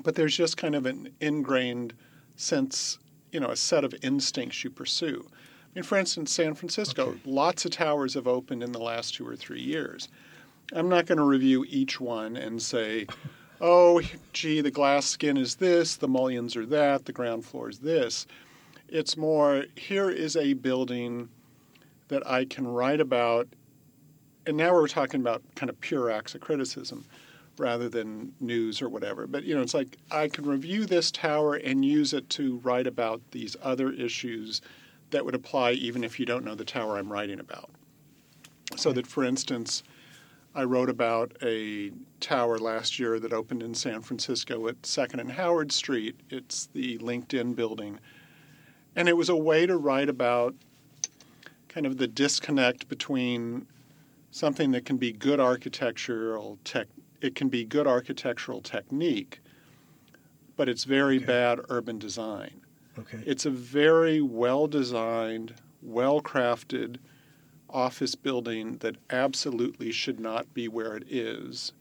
but 0.02 0.14
there's 0.14 0.36
just 0.36 0.56
kind 0.56 0.74
of 0.74 0.86
an 0.86 1.12
ingrained 1.20 1.92
sense, 2.36 2.98
you 3.32 3.40
know, 3.40 3.50
a 3.50 3.56
set 3.56 3.84
of 3.84 3.94
instincts 4.02 4.62
you 4.64 4.70
pursue. 4.70 5.24
I 5.30 5.68
mean, 5.74 5.84
for 5.84 5.98
instance, 5.98 6.32
San 6.32 6.54
Francisco, 6.54 7.10
Okay. 7.10 7.20
lots 7.24 7.64
of 7.64 7.70
towers 7.72 8.14
have 8.14 8.26
opened 8.26 8.62
in 8.62 8.72
the 8.72 8.78
last 8.78 9.14
two 9.14 9.26
or 9.26 9.36
three 9.36 9.60
years. 9.60 10.08
I'm 10.72 10.88
not 10.88 11.06
going 11.06 11.18
to 11.18 11.24
review 11.24 11.64
each 11.68 12.00
one 12.00 12.36
and 12.36 12.60
say, 12.60 13.06
oh, 13.60 14.00
gee, 14.32 14.60
the 14.60 14.70
glass 14.70 15.06
skin 15.06 15.36
is 15.36 15.56
this, 15.56 15.96
the 15.96 16.08
mullions 16.08 16.56
are 16.56 16.66
that, 16.66 17.04
the 17.06 17.12
ground 17.12 17.44
floor 17.44 17.68
is 17.70 17.78
this. 17.78 18.26
It's 18.88 19.16
more, 19.16 19.64
here 19.76 20.10
is 20.10 20.36
a 20.36 20.54
building 20.54 21.28
that 22.08 22.26
I 22.26 22.44
can 22.44 22.66
write 22.66 23.00
about, 23.00 23.48
and 24.46 24.56
now 24.56 24.72
we're 24.72 24.88
talking 24.88 25.20
about 25.20 25.42
kind 25.56 25.68
of 25.68 25.78
pure 25.80 26.10
acts 26.10 26.34
of 26.34 26.40
criticism 26.40 27.04
rather 27.58 27.88
than 27.88 28.32
news 28.40 28.80
or 28.80 28.88
whatever. 28.88 29.26
But, 29.26 29.44
you 29.44 29.54
know, 29.54 29.62
it's 29.62 29.74
like 29.74 29.96
I 30.10 30.28
can 30.28 30.46
review 30.46 30.86
this 30.86 31.10
tower 31.10 31.54
and 31.54 31.84
use 31.84 32.12
it 32.12 32.28
to 32.30 32.58
write 32.58 32.86
about 32.86 33.20
these 33.30 33.56
other 33.62 33.90
issues 33.92 34.60
that 35.10 35.24
would 35.24 35.34
apply 35.34 35.72
even 35.72 36.04
if 36.04 36.20
you 36.20 36.26
don't 36.26 36.44
know 36.44 36.54
the 36.54 36.64
tower 36.64 36.98
I'm 36.98 37.12
writing 37.12 37.40
about. 37.40 37.70
So 38.76 38.92
that, 38.92 39.06
for 39.06 39.24
instance, 39.24 39.82
I 40.54 40.64
wrote 40.64 40.90
about 40.90 41.32
a 41.42 41.92
tower 42.20 42.58
last 42.58 42.98
year 42.98 43.20
that 43.20 43.32
opened 43.32 43.62
in 43.62 43.74
San 43.74 44.02
Francisco 44.02 44.68
at 44.68 44.82
2nd 44.82 45.20
and 45.20 45.32
Howard 45.32 45.72
Street. 45.72 46.16
It's 46.30 46.66
the 46.66 46.98
LinkedIn 46.98 47.54
building. 47.54 47.98
And 48.96 49.08
it 49.08 49.16
was 49.16 49.28
a 49.28 49.36
way 49.36 49.66
to 49.66 49.76
write 49.76 50.08
about 50.08 50.54
kind 51.68 51.86
of 51.86 51.98
the 51.98 52.08
disconnect 52.08 52.88
between 52.88 53.66
something 54.30 54.72
that 54.72 54.84
can 54.84 54.96
be 54.96 55.12
good 55.12 55.40
architectural 55.40 56.58
tech 56.64 56.88
it 57.20 57.34
can 57.34 57.48
be 57.48 57.64
good 57.64 57.86
architectural 57.86 58.60
technique, 58.60 59.40
but 60.56 60.68
it's 60.68 60.84
very 60.84 61.16
Okay. 61.16 61.24
bad 61.26 61.60
urban 61.68 61.98
design. 61.98 62.60
okay. 62.98 63.18
It's 63.26 63.46
a 63.46 63.50
very 63.50 64.20
well 64.20 64.66
designed, 64.66 65.54
well 65.82 66.20
crafted 66.20 66.96
office 67.70 68.14
building 68.14 68.78
that 68.78 68.96
absolutely 69.10 69.92
should 69.92 70.18
not 70.18 70.52
be 70.54 70.68
where 70.68 70.96
it 70.96 71.04
is, 71.08 71.72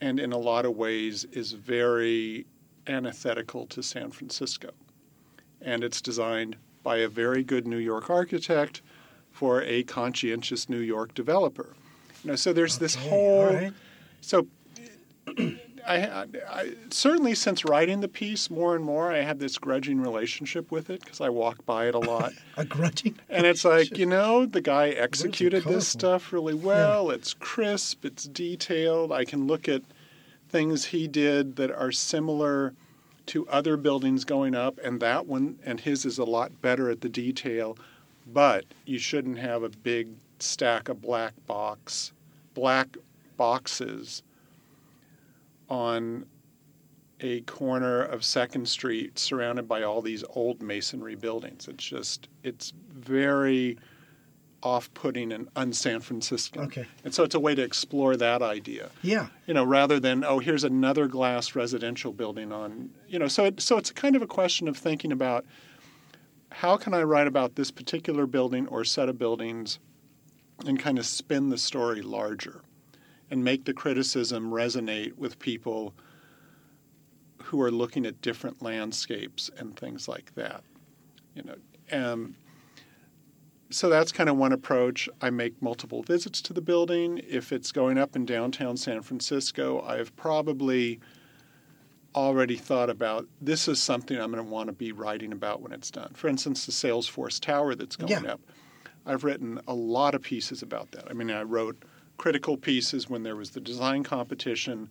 and 0.00 0.18
in 0.18 0.32
a 0.32 0.38
lot 0.38 0.64
of 0.66 0.76
ways 0.76 1.24
is 1.32 1.52
very 1.52 2.44
antithetical 2.86 3.66
to 3.66 3.82
San 3.82 4.10
Francisco. 4.10 4.70
And 5.60 5.82
it's 5.84 6.00
designed 6.02 6.56
by 6.82 6.98
a 6.98 7.08
very 7.08 7.42
good 7.42 7.66
New 7.66 7.78
York 7.78 8.10
architect 8.10 8.82
for 9.30 9.62
a 9.62 9.82
conscientious 9.84 10.68
New 10.68 10.78
York 10.80 11.14
developer. 11.14 11.74
You 12.24 12.30
know, 12.30 12.36
so 12.36 12.52
there's 12.52 12.78
this 12.78 12.94
whole 12.94 13.46
right. 13.54 13.72
So 14.20 14.46
I, 15.86 16.26
I, 16.50 16.74
certainly 16.90 17.34
since 17.34 17.64
writing 17.64 18.00
the 18.00 18.08
piece 18.08 18.50
more 18.50 18.74
and 18.74 18.84
more, 18.84 19.12
I 19.12 19.18
have 19.18 19.38
this 19.38 19.56
grudging 19.56 20.00
relationship 20.00 20.72
with 20.72 20.90
it 20.90 21.00
because 21.00 21.20
I 21.20 21.28
walk 21.28 21.64
by 21.64 21.86
it 21.86 21.94
a 21.94 22.00
lot. 22.00 22.32
a 22.56 22.64
grudging. 22.64 23.18
And 23.28 23.46
it's 23.46 23.64
like, 23.64 23.96
you 23.96 24.06
know, 24.06 24.46
the 24.46 24.60
guy 24.60 24.88
executed 24.90 25.64
this 25.64 25.86
stuff 25.86 26.32
really 26.32 26.54
well. 26.54 27.10
It's 27.10 27.34
crisp, 27.34 28.04
it's 28.04 28.24
detailed. 28.24 29.12
I 29.12 29.24
can 29.24 29.46
look 29.46 29.68
at 29.68 29.82
things 30.48 30.86
he 30.86 31.06
did 31.06 31.56
that 31.56 31.70
are 31.70 31.92
similar 31.92 32.74
to 33.26 33.48
other 33.48 33.76
buildings 33.76 34.24
going 34.24 34.54
up, 34.54 34.78
and 34.82 35.00
that 35.00 35.26
one 35.26 35.58
and 35.64 35.80
his 35.80 36.04
is 36.04 36.18
a 36.18 36.24
lot 36.24 36.62
better 36.62 36.90
at 36.90 37.00
the 37.00 37.08
detail. 37.08 37.76
But 38.32 38.64
you 38.84 38.98
shouldn't 38.98 39.38
have 39.38 39.62
a 39.62 39.68
big 39.68 40.08
stack 40.38 40.88
of 40.88 41.00
black 41.00 41.34
box, 41.46 42.12
black 42.54 42.96
boxes 43.36 44.22
on 45.68 46.26
a 47.20 47.40
corner 47.42 48.02
of 48.02 48.24
Second 48.24 48.68
Street 48.68 49.18
surrounded 49.18 49.66
by 49.66 49.82
all 49.82 50.02
these 50.02 50.22
old 50.30 50.62
masonry 50.62 51.14
buildings. 51.14 51.66
It's 51.68 51.84
just 51.84 52.28
it's 52.42 52.72
very 52.92 53.78
off-putting 54.62 55.32
and 55.32 55.48
un-San 55.54 56.00
Francisco. 56.00 56.62
Okay. 56.62 56.86
And 57.04 57.14
so 57.14 57.22
it's 57.22 57.34
a 57.34 57.40
way 57.40 57.54
to 57.54 57.62
explore 57.62 58.16
that 58.16 58.42
idea. 58.42 58.90
Yeah. 59.02 59.28
You 59.46 59.54
know, 59.54 59.64
rather 59.64 60.00
than 60.00 60.24
oh, 60.24 60.40
here's 60.40 60.64
another 60.64 61.06
glass 61.06 61.54
residential 61.54 62.12
building 62.12 62.52
on. 62.52 62.90
You 63.08 63.18
know, 63.18 63.28
so 63.28 63.44
it, 63.44 63.60
so 63.60 63.76
it's 63.76 63.90
kind 63.90 64.16
of 64.16 64.22
a 64.22 64.26
question 64.26 64.66
of 64.66 64.76
thinking 64.76 65.12
about 65.12 65.44
how 66.50 66.76
can 66.76 66.94
I 66.94 67.02
write 67.02 67.26
about 67.26 67.54
this 67.54 67.70
particular 67.70 68.26
building 68.26 68.66
or 68.68 68.84
set 68.84 69.08
of 69.08 69.18
buildings, 69.18 69.78
and 70.64 70.78
kind 70.78 70.98
of 70.98 71.04
spin 71.04 71.50
the 71.50 71.58
story 71.58 72.00
larger, 72.00 72.62
and 73.30 73.42
make 73.42 73.64
the 73.64 73.72
criticism 73.74 74.50
resonate 74.50 75.16
with 75.16 75.38
people 75.38 75.94
who 77.42 77.60
are 77.60 77.70
looking 77.70 78.06
at 78.06 78.20
different 78.20 78.62
landscapes 78.62 79.50
and 79.58 79.76
things 79.76 80.08
like 80.08 80.34
that. 80.34 80.62
You 81.34 81.42
know, 81.44 81.56
um, 81.92 82.36
so 83.70 83.88
that's 83.88 84.12
kind 84.12 84.28
of 84.28 84.36
one 84.36 84.52
approach. 84.52 85.08
I 85.20 85.30
make 85.30 85.60
multiple 85.60 86.02
visits 86.02 86.40
to 86.42 86.52
the 86.52 86.60
building. 86.60 87.20
If 87.28 87.52
it's 87.52 87.72
going 87.72 87.98
up 87.98 88.16
in 88.16 88.24
downtown 88.24 88.76
San 88.76 89.02
Francisco, 89.02 89.80
I've 89.82 90.14
probably 90.16 91.00
already 92.14 92.56
thought 92.56 92.88
about 92.88 93.26
this 93.40 93.68
is 93.68 93.82
something 93.82 94.18
I'm 94.18 94.32
going 94.32 94.42
to 94.42 94.50
want 94.50 94.68
to 94.68 94.72
be 94.72 94.92
writing 94.92 95.32
about 95.32 95.60
when 95.60 95.72
it's 95.72 95.90
done. 95.90 96.12
For 96.14 96.28
instance, 96.28 96.64
the 96.64 96.72
Salesforce 96.72 97.38
Tower 97.38 97.74
that's 97.74 97.96
going 97.96 98.24
Yeah. 98.24 98.32
up. 98.32 98.40
I've 99.04 99.22
written 99.22 99.60
a 99.68 99.74
lot 99.74 100.14
of 100.14 100.22
pieces 100.22 100.62
about 100.62 100.92
that. 100.92 101.08
I 101.10 101.12
mean, 101.12 101.30
I 101.30 101.42
wrote 101.42 101.76
critical 102.16 102.56
pieces 102.56 103.08
when 103.08 103.22
there 103.22 103.36
was 103.36 103.50
the 103.50 103.60
design 103.60 104.02
competition. 104.02 104.88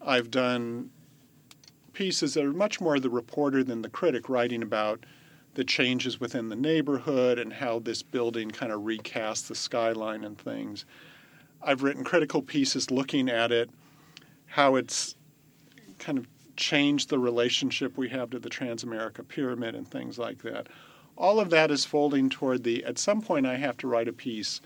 I've 0.00 0.30
done 0.30 0.90
pieces 1.92 2.34
that 2.34 2.44
are 2.44 2.52
much 2.52 2.80
more 2.80 2.98
the 2.98 3.10
reporter 3.10 3.62
than 3.62 3.82
the 3.82 3.88
critic, 3.88 4.28
writing 4.28 4.62
about 4.62 5.04
the 5.54 5.64
changes 5.64 6.20
within 6.20 6.48
the 6.48 6.56
neighborhood 6.56 7.38
and 7.38 7.52
how 7.52 7.78
this 7.80 8.02
building 8.02 8.50
kind 8.50 8.72
of 8.72 8.82
recasts 8.82 9.46
the 9.48 9.54
skyline 9.54 10.24
and 10.24 10.38
things. 10.38 10.84
I've 11.62 11.82
written 11.82 12.04
critical 12.04 12.40
pieces 12.40 12.90
looking 12.90 13.28
at 13.28 13.52
it, 13.52 13.70
how 14.46 14.76
it's 14.76 15.16
kind 15.98 16.18
of 16.18 16.26
changed 16.56 17.08
the 17.08 17.18
relationship 17.18 17.96
we 17.96 18.08
have 18.10 18.30
to 18.30 18.38
the 18.38 18.48
Transamerica 18.48 19.26
Pyramid 19.26 19.74
and 19.74 19.88
things 19.88 20.18
like 20.18 20.42
that. 20.42 20.68
All 21.16 21.40
of 21.40 21.50
that 21.50 21.70
is 21.70 21.84
folding 21.84 22.30
toward 22.30 22.64
the 22.64 22.84
at 22.84 22.98
some 22.98 23.20
point 23.20 23.46
I 23.46 23.56
have 23.56 23.76
to 23.78 23.86
write 23.86 24.08
a 24.08 24.12
piece. 24.12 24.60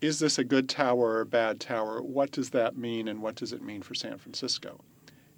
Is 0.00 0.18
this 0.18 0.38
a 0.38 0.44
good 0.44 0.68
tower 0.68 0.98
or 0.98 1.20
a 1.22 1.26
bad 1.26 1.60
tower? 1.60 2.02
What 2.02 2.30
does 2.30 2.50
that 2.50 2.76
mean 2.76 3.08
and 3.08 3.22
what 3.22 3.34
does 3.34 3.52
it 3.52 3.62
mean 3.62 3.82
for 3.82 3.94
San 3.94 4.18
Francisco? 4.18 4.80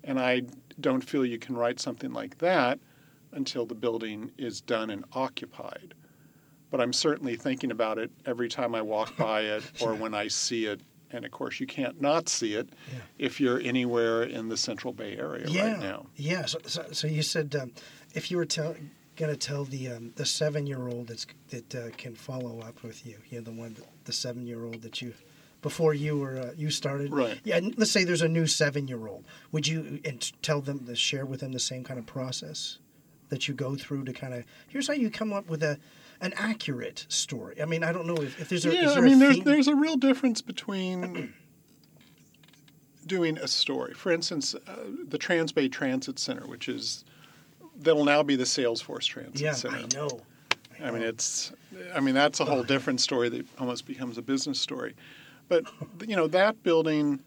And 0.04 0.18
I 0.18 0.42
don't 0.80 1.02
feel 1.02 1.24
you 1.24 1.38
can 1.38 1.56
write 1.56 1.80
something 1.80 2.12
like 2.12 2.38
that 2.38 2.78
until 3.32 3.66
the 3.66 3.74
building 3.74 4.30
is 4.38 4.60
done 4.60 4.90
and 4.90 5.04
occupied. 5.12 5.94
But 6.70 6.80
I'm 6.80 6.92
certainly 6.92 7.36
thinking 7.36 7.70
about 7.70 7.98
it 7.98 8.10
every 8.26 8.48
time 8.48 8.74
I 8.74 8.82
walk 8.82 9.16
by 9.16 9.42
it 9.42 9.62
or 9.80 9.94
when 9.94 10.14
I 10.14 10.28
see 10.28 10.66
it. 10.66 10.80
And 11.10 11.24
of 11.24 11.30
course, 11.30 11.58
you 11.60 11.66
can't 11.66 12.00
not 12.00 12.28
see 12.28 12.54
it 12.54 12.68
Yeah. 12.92 12.98
if 13.18 13.40
you're 13.40 13.60
anywhere 13.60 14.22
in 14.24 14.48
the 14.48 14.56
Central 14.56 14.92
Bay 14.92 15.16
Area 15.16 15.46
yeah. 15.48 15.72
right 15.72 15.80
now. 15.80 16.06
Yeah. 16.16 16.44
So, 16.44 16.58
so, 16.66 16.84
so 16.92 17.06
you 17.06 17.22
said 17.22 17.54
um, 17.56 17.72
if 18.14 18.30
you 18.30 18.36
were 18.36 18.44
tell, 18.44 18.74
going 19.16 19.30
to 19.32 19.36
tell 19.36 19.64
the 19.64 19.88
um, 19.88 20.12
the 20.16 20.26
seven 20.26 20.66
year 20.66 20.86
old 20.88 21.08
that's 21.08 21.26
that 21.48 21.74
uh, 21.74 21.88
can 21.96 22.14
follow 22.14 22.60
up 22.60 22.82
with 22.82 23.06
you, 23.06 23.16
you 23.30 23.38
know, 23.38 23.44
the 23.44 23.52
one 23.52 23.76
the 24.08 24.12
seven 24.12 24.44
year 24.46 24.64
old 24.64 24.82
that 24.82 25.00
you 25.00 25.14
before 25.62 25.94
you 25.94 26.18
were 26.18 26.38
uh, 26.38 26.50
you 26.56 26.70
started. 26.70 27.12
Right. 27.12 27.38
Yeah. 27.44 27.60
Let's 27.76 27.92
say 27.92 28.02
there's 28.02 28.22
a 28.22 28.28
new 28.28 28.48
seven 28.48 28.88
year 28.88 29.06
old. 29.06 29.24
Would 29.52 29.68
you 29.68 30.00
and 30.04 30.20
tell 30.42 30.60
them 30.60 30.84
to 30.86 30.96
share 30.96 31.24
with 31.24 31.40
them 31.40 31.52
the 31.52 31.60
same 31.60 31.84
kind 31.84 32.00
of 32.00 32.06
process 32.06 32.78
that 33.28 33.46
you 33.46 33.54
go 33.54 33.76
through 33.76 34.04
to 34.04 34.12
kind 34.12 34.34
of 34.34 34.44
here's 34.66 34.88
how 34.88 34.94
you 34.94 35.10
come 35.10 35.32
up 35.32 35.48
with 35.48 35.62
a 35.62 35.78
an 36.20 36.32
accurate 36.36 37.06
story. 37.08 37.60
I 37.62 37.64
mean, 37.64 37.84
I 37.84 37.92
don't 37.92 38.06
know 38.06 38.16
if, 38.16 38.40
if 38.40 38.48
there's 38.48 38.66
a 38.66 38.74
yeah, 38.74 38.90
is 38.90 38.96
I 38.96 39.00
mean, 39.00 39.18
there's 39.18 39.40
there's 39.40 39.68
a 39.68 39.74
real 39.74 39.96
difference 39.96 40.42
between 40.42 41.32
doing 43.06 43.38
a 43.38 43.48
story. 43.48 43.94
For 43.94 44.10
instance, 44.10 44.54
uh, 44.54 44.76
the 45.06 45.18
Transbay 45.18 45.70
Transit 45.70 46.18
Center, 46.18 46.46
which 46.46 46.68
is 46.68 47.04
that'll 47.76 48.04
now 48.04 48.22
be 48.22 48.36
the 48.36 48.44
Salesforce 48.44 49.06
Transit 49.06 49.40
yeah, 49.40 49.52
Center. 49.52 49.76
I 49.76 49.86
know. 49.94 50.22
I 50.82 50.90
mean, 50.90 51.02
it's, 51.02 51.52
I 51.94 52.00
mean, 52.00 52.14
that's 52.14 52.40
a 52.40 52.44
whole 52.44 52.62
different 52.62 53.00
story 53.00 53.28
that 53.30 53.46
almost 53.58 53.86
becomes 53.86 54.18
a 54.18 54.22
business 54.22 54.60
story. 54.60 54.94
But, 55.48 55.64
you 56.06 56.14
know, 56.14 56.26
that 56.28 56.62
building, 56.62 57.20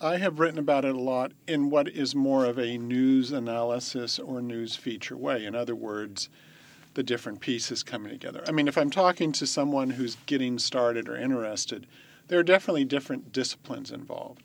I 0.00 0.16
have 0.16 0.40
written 0.40 0.58
about 0.58 0.84
it 0.84 0.94
a 0.94 1.00
lot 1.00 1.32
in 1.46 1.70
what 1.70 1.88
is 1.88 2.14
more 2.14 2.44
of 2.44 2.58
a 2.58 2.78
news 2.78 3.32
analysis 3.32 4.18
or 4.18 4.42
news 4.42 4.76
feature 4.76 5.16
way. 5.16 5.44
In 5.44 5.54
other 5.54 5.74
words, 5.74 6.28
the 6.94 7.02
different 7.02 7.40
pieces 7.40 7.82
coming 7.82 8.10
together. 8.10 8.42
I 8.48 8.52
mean, 8.52 8.66
if 8.66 8.76
I'm 8.76 8.90
talking 8.90 9.30
to 9.32 9.46
someone 9.46 9.90
who's 9.90 10.16
getting 10.26 10.58
started 10.58 11.08
or 11.08 11.16
interested, 11.16 11.86
there 12.28 12.38
are 12.38 12.44
definitely 12.44 12.84
different 12.84 13.32
disciplines 13.32 13.90
involved. 13.90 14.42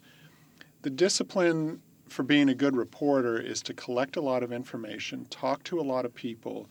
The 0.84 0.90
discipline 0.90 1.82
for 2.08 2.24
being 2.24 2.50
a 2.50 2.54
good 2.54 2.76
reporter 2.76 3.40
is 3.40 3.64
to 3.64 3.74
collect 3.74 4.16
a 4.16 4.22
lot 4.22 4.44
of 4.44 4.52
information, 4.52 5.26
talk 5.32 5.64
to 5.64 5.80
a 5.80 5.82
lot 5.82 6.06
of 6.06 6.14
people, 6.14 6.70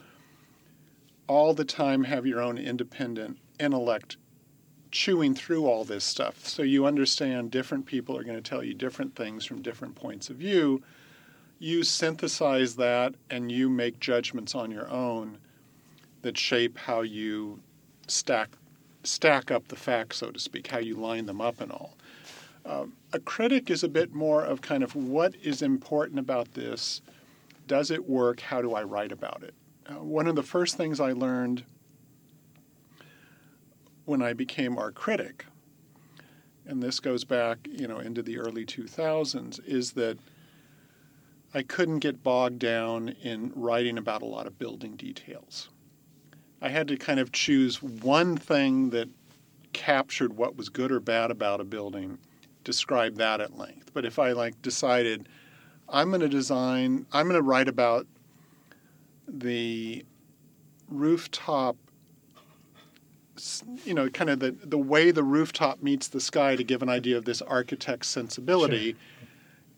all 1.27 1.55
the 1.55 1.65
time 1.65 2.05
have 2.05 2.27
your 2.27 2.41
own 2.41 2.59
independent 2.59 3.39
intellect 3.59 4.17
chewing 4.91 5.35
through 5.35 5.67
all 5.67 5.85
this 5.85 6.05
stuff. 6.05 6.47
So 6.47 6.63
you 6.63 6.87
understand 6.87 7.51
different 7.51 7.85
people 7.85 8.17
are 8.17 8.25
going 8.25 8.41
to 8.41 8.49
tell 8.49 8.63
you 8.63 8.75
different 8.75 9.17
things 9.17 9.45
from 9.45 9.61
different 9.61 9.97
points 9.97 10.31
of 10.31 10.37
view. 10.37 10.83
You 11.59 11.83
synthesize 11.83 12.77
that 12.77 13.15
and 13.31 13.51
you 13.51 13.69
make 13.69 13.99
judgments 13.99 14.55
on 14.55 14.71
your 14.71 14.89
own 14.89 15.39
that 16.23 16.39
shape 16.39 16.79
how 16.79 17.03
you 17.03 17.61
stack 18.07 18.51
stack 19.03 19.51
up 19.51 19.69
the 19.69 19.77
facts, 19.77 20.19
so 20.19 20.31
to 20.31 20.39
speak, 20.39 20.67
how 20.67 20.79
you 20.79 20.95
line 20.95 21.27
them 21.27 21.41
up 21.41 21.61
and 21.61 21.71
all. 21.71 21.97
Um, 22.65 22.95
a 23.13 23.19
critic 23.19 23.71
is 23.71 23.85
a 23.85 23.89
bit 23.89 24.15
more 24.15 24.43
of 24.43 24.63
kind 24.63 24.83
of 24.83 24.97
what 24.97 25.35
is 25.43 25.61
important 25.61 26.19
about 26.19 26.55
this. 26.55 27.03
Does 27.67 27.91
it 27.91 28.09
work? 28.09 28.41
How 28.41 28.63
do 28.63 28.75
I 28.75 28.83
write 28.83 29.13
about 29.13 29.43
it? 29.43 29.55
Uh, 29.87 29.95
one 29.95 30.27
of 30.27 30.35
the 30.35 30.43
first 30.43 30.77
things 30.77 31.01
I 31.01 31.13
learned 31.13 31.65
when 34.05 34.23
I 34.23 34.33
became 34.33 34.79
our 34.79 34.91
critic, 34.91 35.47
and 36.67 36.83
this 36.83 37.01
goes 37.01 37.25
back, 37.25 37.59
you 37.71 37.87
know, 37.87 37.99
into 37.99 38.23
the 38.23 38.39
early 38.39 38.65
2000s, 38.65 39.61
is 39.67 39.93
that 39.93 40.19
I 41.53 41.63
couldn't 41.63 42.01
get 42.01 42.23
bogged 42.23 42.59
down 42.59 43.11
in 43.23 43.53
writing 43.55 43.99
about 43.99 44.23
a 44.23 44.27
lot 44.27 44.47
of 44.47 44.59
building 44.59 44.97
details. 44.97 45.69
I 46.61 46.71
had 46.71 46.89
to 46.89 46.97
kind 46.97 47.21
of 47.21 47.31
choose 47.31 47.83
one 47.83 48.37
thing 48.37 48.91
that 48.91 49.09
captured 49.75 50.35
what 50.37 50.57
was 50.57 50.71
good 50.71 50.91
or 50.91 51.01
bad 51.01 51.31
about 51.31 51.61
a 51.61 51.65
building, 51.65 52.19
describe 52.65 53.17
that 53.17 53.41
at 53.41 53.59
length. 53.59 53.91
But 53.93 54.07
if 54.07 54.19
I 54.19 54.33
like 54.33 54.61
decided 54.63 55.29
I'm 55.89 56.09
going 56.09 56.23
to 56.23 56.29
design, 56.29 57.07
I'm 57.13 57.27
going 57.27 57.37
to 57.37 57.43
write 57.43 57.69
about 57.69 58.07
the 59.29 60.05
rooftop 60.89 61.77
you 63.85 63.95
know, 63.95 64.09
kind 64.09 64.31
of 64.31 64.39
the, 64.39 64.53
the 64.63 64.79
way 64.79 65.11
the 65.11 65.23
rooftop 65.23 65.83
meets 65.83 66.09
the 66.09 66.21
sky 66.21 66.57
to 66.57 66.65
give 66.65 66.83
an 66.83 66.89
idea 66.89 67.17
of 67.17 67.25
this 67.25 67.43
architect's 67.43 68.09
sensibility. 68.09 68.93
Sure. 68.93 69.29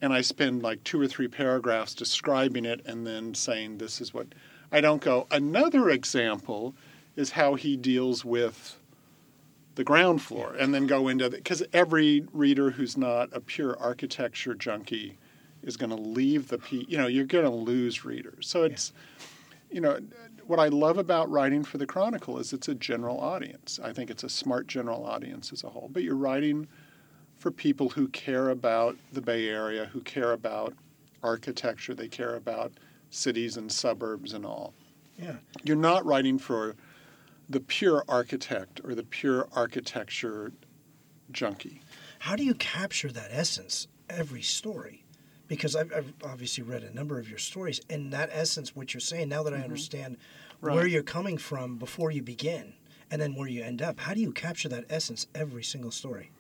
And 0.03 0.13
I 0.13 0.21
spend 0.21 0.63
like 0.63 0.85
two 0.85 1.01
or 1.01 1.09
three 1.09 1.29
paragraphs 1.29 1.95
describing 1.95 2.65
it 2.65 2.85
and 2.85 3.07
then 3.07 3.35
saying 3.35 3.79
this 3.79 4.01
is 4.01 4.13
what 4.13 4.27
I 4.71 4.81
don't 4.81 5.01
go. 5.01 5.27
Another 5.31 5.89
example 5.89 6.75
is 7.17 7.31
how 7.31 7.55
he 7.55 7.77
deals 7.77 8.25
with 8.25 8.79
the 9.75 9.85
ground 9.85 10.23
floor 10.23 10.55
and 10.59 10.75
then 10.75 10.87
go 10.87 11.09
into 11.09 11.29
because 11.29 11.63
every 11.73 12.27
reader 12.33 12.71
who's 12.71 12.97
not 12.97 13.29
a 13.33 13.41
pure 13.41 13.79
architecture 13.79 14.55
junkie 14.55 15.19
is 15.63 15.77
going 15.77 15.91
to 15.91 15.97
leave 15.97 16.49
the 16.49 16.57
p 16.57 16.87
you 16.89 16.97
know 16.97 17.07
you're 17.07 17.27
going 17.27 17.45
to 17.45 17.51
lose 17.51 18.03
readers 18.03 18.49
so 18.49 18.63
it's 18.63 18.95
yeah. 18.95 19.16
You 19.71 19.81
know 19.81 19.99
what 20.47 20.61
I 20.61 20.69
love 20.69 20.99
about 20.99 21.31
writing 21.31 21.65
for 21.65 21.79
the 21.79 21.87
Chronicle 21.87 22.39
is 22.39 22.53
it's 22.53 22.69
a 22.69 22.75
general 22.75 23.21
audience. 23.21 23.81
I 23.83 23.93
think 23.93 24.11
it's 24.11 24.25
a 24.25 24.29
smart 24.29 24.67
general 24.67 25.05
audience 25.05 25.53
as 25.53 25.65
a 25.65 25.69
whole. 25.69 25.89
But 25.93 26.03
you're 26.03 26.17
writing 26.17 26.69
for 27.37 27.51
people 27.51 27.89
who 27.91 28.09
care 28.09 28.51
about 28.51 28.97
the 29.13 29.21
Bay 29.21 29.49
Area, 29.49 29.87
who 29.87 30.01
care 30.01 30.33
about 30.33 30.75
architecture, 31.23 31.95
they 31.95 32.09
care 32.09 32.37
about 32.37 32.73
cities 33.11 33.57
and 33.57 33.71
suburbs 33.71 34.33
and 34.33 34.47
all. 34.47 34.75
Yeah. 35.19 35.37
You're 35.65 35.77
not 35.77 36.05
writing 36.05 36.39
for 36.39 36.77
the 37.49 37.61
pure 37.61 38.05
architect 38.09 38.81
or 38.85 38.95
the 38.95 39.03
pure 39.03 39.49
architecture 39.53 40.53
junkie. 41.31 41.81
How 42.21 42.37
do 42.37 42.45
you 42.45 42.55
capture 42.55 43.11
that 43.13 43.31
essence 43.31 43.89
every 44.09 44.43
story? 44.43 45.06
Because 45.49 45.77
I've, 45.77 45.93
I've, 45.93 46.13
obviously 46.25 46.65
read 46.65 46.83
a 46.83 46.95
number 46.95 47.19
of 47.19 47.29
your 47.29 47.39
stories, 47.39 47.81
and 47.89 48.13
that 48.13 48.31
essence, 48.33 48.75
what 48.75 48.95
you're 48.95 49.01
saying, 49.01 49.29
now 49.29 49.43
that 49.43 49.53
I 49.53 49.57
mm-hmm. 49.57 49.65
understand 49.65 50.17
right. 50.61 50.75
where 50.75 50.87
you're 50.87 51.03
coming 51.03 51.39
from 51.39 51.77
before 51.77 52.11
you 52.11 52.23
begin, 52.23 52.75
and 53.11 53.21
then 53.21 53.35
where 53.35 53.49
you 53.49 53.63
end 53.63 53.83
up, 53.83 54.01
how 54.01 54.15
do 54.15 54.21
you 54.21 54.33
capture 54.33 54.69
that 54.69 54.85
essence 54.91 55.27
every 55.35 55.63
single 55.63 55.91
story? 55.91 56.31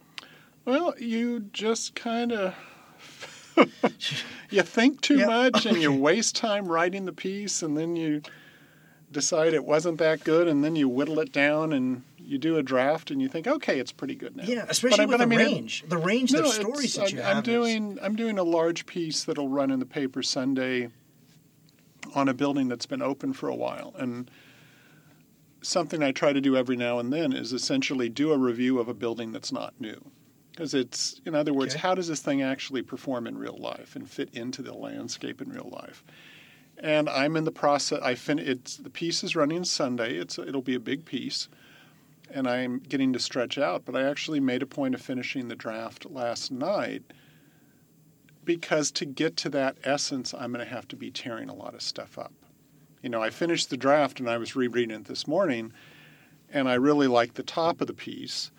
Well, 0.64 0.94
you 0.98 1.40
just 1.52 1.94
kind 1.94 2.32
of 2.32 2.54
you 4.50 4.62
think 4.62 5.00
too 5.00 5.18
yep. 5.18 5.28
much, 5.28 5.66
and 5.66 5.80
you 5.80 5.92
waste 5.92 6.36
time 6.36 6.66
writing 6.66 7.04
the 7.04 7.12
piece, 7.12 7.62
and 7.62 7.76
then 7.76 7.96
you 7.96 8.22
decide 9.12 9.54
it 9.54 9.64
wasn't 9.64 9.98
that 9.98 10.24
good, 10.24 10.48
and 10.48 10.64
then 10.64 10.76
you 10.76 10.88
whittle 10.88 11.20
it 11.20 11.32
down 11.32 11.72
and 11.72 12.02
you 12.26 12.38
do 12.38 12.56
a 12.56 12.62
draft 12.62 13.10
and 13.10 13.22
you 13.22 13.28
think, 13.28 13.46
okay, 13.46 13.78
it's 13.78 13.92
pretty 13.92 14.14
good 14.14 14.36
now. 14.36 14.44
Yeah, 14.44 14.66
especially 14.68 15.06
but, 15.06 15.08
with 15.08 15.18
but 15.18 15.28
the 15.28 15.34
I 15.34 15.38
mean, 15.38 15.54
range, 15.54 15.84
the 15.88 15.98
range 15.98 16.32
no, 16.32 16.40
of 16.40 16.48
stories 16.48 16.94
that 16.94 17.12
you 17.12 17.20
I'm, 17.20 17.24
have. 17.24 17.36
I'm 17.38 17.42
doing, 17.42 17.98
I'm 18.02 18.16
doing 18.16 18.38
a 18.38 18.42
large 18.42 18.86
piece 18.86 19.24
that'll 19.24 19.48
run 19.48 19.70
in 19.70 19.78
the 19.78 19.86
paper 19.86 20.22
Sunday 20.22 20.90
on 22.14 22.28
a 22.28 22.34
building 22.34 22.68
that's 22.68 22.86
been 22.86 23.02
open 23.02 23.32
for 23.32 23.48
a 23.48 23.54
while, 23.54 23.94
and 23.96 24.30
something 25.62 26.02
I 26.02 26.12
try 26.12 26.32
to 26.32 26.40
do 26.40 26.56
every 26.56 26.76
now 26.76 26.98
and 26.98 27.12
then 27.12 27.32
is 27.32 27.52
essentially 27.52 28.08
do 28.08 28.32
a 28.32 28.38
review 28.38 28.78
of 28.78 28.88
a 28.88 28.94
building 28.94 29.32
that's 29.32 29.52
not 29.52 29.74
new. 29.80 30.00
Because 30.50 30.72
it's, 30.72 31.20
in 31.26 31.34
other 31.34 31.52
words, 31.52 31.74
okay. 31.74 31.82
how 31.82 31.94
does 31.94 32.08
this 32.08 32.20
thing 32.20 32.40
actually 32.40 32.80
perform 32.80 33.26
in 33.26 33.36
real 33.36 33.58
life 33.58 33.94
and 33.94 34.08
fit 34.08 34.30
into 34.32 34.62
the 34.62 34.72
landscape 34.72 35.42
in 35.42 35.50
real 35.50 35.68
life? 35.70 36.02
And 36.78 37.10
I'm 37.10 37.36
in 37.36 37.44
the 37.44 37.52
process. 37.52 38.00
I 38.02 38.14
fin. 38.14 38.38
It's 38.38 38.76
the 38.76 38.90
piece 38.90 39.22
is 39.22 39.36
running 39.36 39.64
Sunday. 39.64 40.16
It's 40.16 40.38
it'll 40.38 40.62
be 40.62 40.74
a 40.74 40.80
big 40.80 41.04
piece 41.04 41.48
and 42.30 42.46
I'm 42.46 42.78
getting 42.78 43.12
to 43.12 43.18
stretch 43.18 43.58
out, 43.58 43.84
but 43.84 43.96
I 43.96 44.02
actually 44.02 44.40
made 44.40 44.62
a 44.62 44.66
point 44.66 44.94
of 44.94 45.00
finishing 45.00 45.48
the 45.48 45.56
draft 45.56 46.10
last 46.10 46.50
night 46.50 47.02
because 48.44 48.90
to 48.92 49.04
get 49.04 49.36
to 49.38 49.48
that 49.50 49.76
essence, 49.84 50.32
I'm 50.32 50.52
going 50.52 50.64
to 50.64 50.72
have 50.72 50.88
to 50.88 50.96
be 50.96 51.10
tearing 51.10 51.48
a 51.48 51.54
lot 51.54 51.74
of 51.74 51.82
stuff 51.82 52.16
up. 52.18 52.32
You 53.02 53.10
know, 53.10 53.22
I 53.22 53.30
finished 53.30 53.70
the 53.70 53.76
draft 53.76 54.20
and 54.20 54.30
I 54.30 54.38
was 54.38 54.56
rereading 54.56 54.96
it 54.96 55.04
this 55.04 55.26
morning, 55.26 55.72
and 56.50 56.68
I 56.68 56.74
really 56.74 57.08
like 57.08 57.34
the 57.34 57.42
top 57.42 57.80
of 57.80 57.86
the 57.86 57.92
piece, 57.92 58.50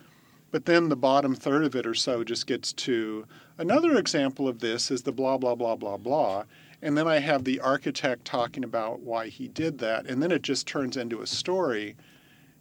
but 0.50 0.66
then 0.66 0.88
the 0.88 0.96
bottom 0.96 1.34
third 1.34 1.64
of 1.64 1.74
it 1.74 1.86
or 1.86 1.94
so 1.94 2.22
just 2.22 2.46
gets 2.46 2.72
to 2.74 3.26
another 3.58 3.96
example 3.98 4.48
of 4.48 4.60
this 4.60 4.90
is 4.90 5.02
the 5.02 5.12
blah, 5.12 5.36
blah, 5.36 5.54
blah, 5.54 5.76
blah, 5.76 5.96
blah. 5.96 6.44
And 6.80 6.96
then 6.96 7.08
I 7.08 7.18
have 7.18 7.44
the 7.44 7.60
architect 7.60 8.24
talking 8.24 8.64
about 8.64 9.00
why 9.00 9.28
he 9.28 9.48
did 9.48 9.78
that, 9.78 10.06
and 10.06 10.22
then 10.22 10.30
it 10.30 10.42
just 10.42 10.66
turns 10.66 10.96
into 10.96 11.20
a 11.20 11.26
story 11.26 11.96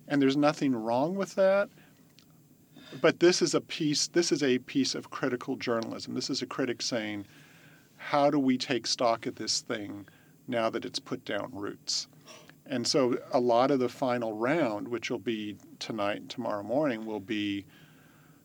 and 0.08 0.22
there's 0.22 0.38
nothing 0.38 0.76
wrong 0.76 1.16
with 1.16 1.36
that. 1.36 1.70
But 3.02 3.20
this 3.20 3.42
is 3.42 3.54
a 3.54 3.62
piece. 3.62 4.08
This 4.08 4.32
is 4.32 4.42
a 4.42 4.60
piece 4.60 4.96
of 4.96 5.10
critical 5.10 5.56
journalism. 5.58 6.14
This 6.14 6.30
is 6.30 6.42
a 6.42 6.46
critic 6.46 6.82
saying, 6.82 7.26
"How 7.98 8.30
do 8.30 8.40
we 8.40 8.58
take 8.58 8.88
stock 8.88 9.26
of 9.26 9.36
this 9.36 9.62
thing 9.62 10.08
now 10.48 10.70
that 10.70 10.86
it's 10.86 11.00
put 11.00 11.26
down 11.26 11.50
roots?" 11.52 12.08
And 12.66 12.88
so, 12.88 13.18
a 13.32 13.40
lot 13.40 13.72
of 13.72 13.80
the 13.80 13.90
final 13.90 14.34
round, 14.34 14.88
which 14.88 15.10
will 15.10 15.20
be 15.20 15.58
tonight 15.80 16.18
and 16.18 16.30
tomorrow 16.30 16.64
morning, 16.64 17.06
will 17.06 17.22
be, 17.22 17.66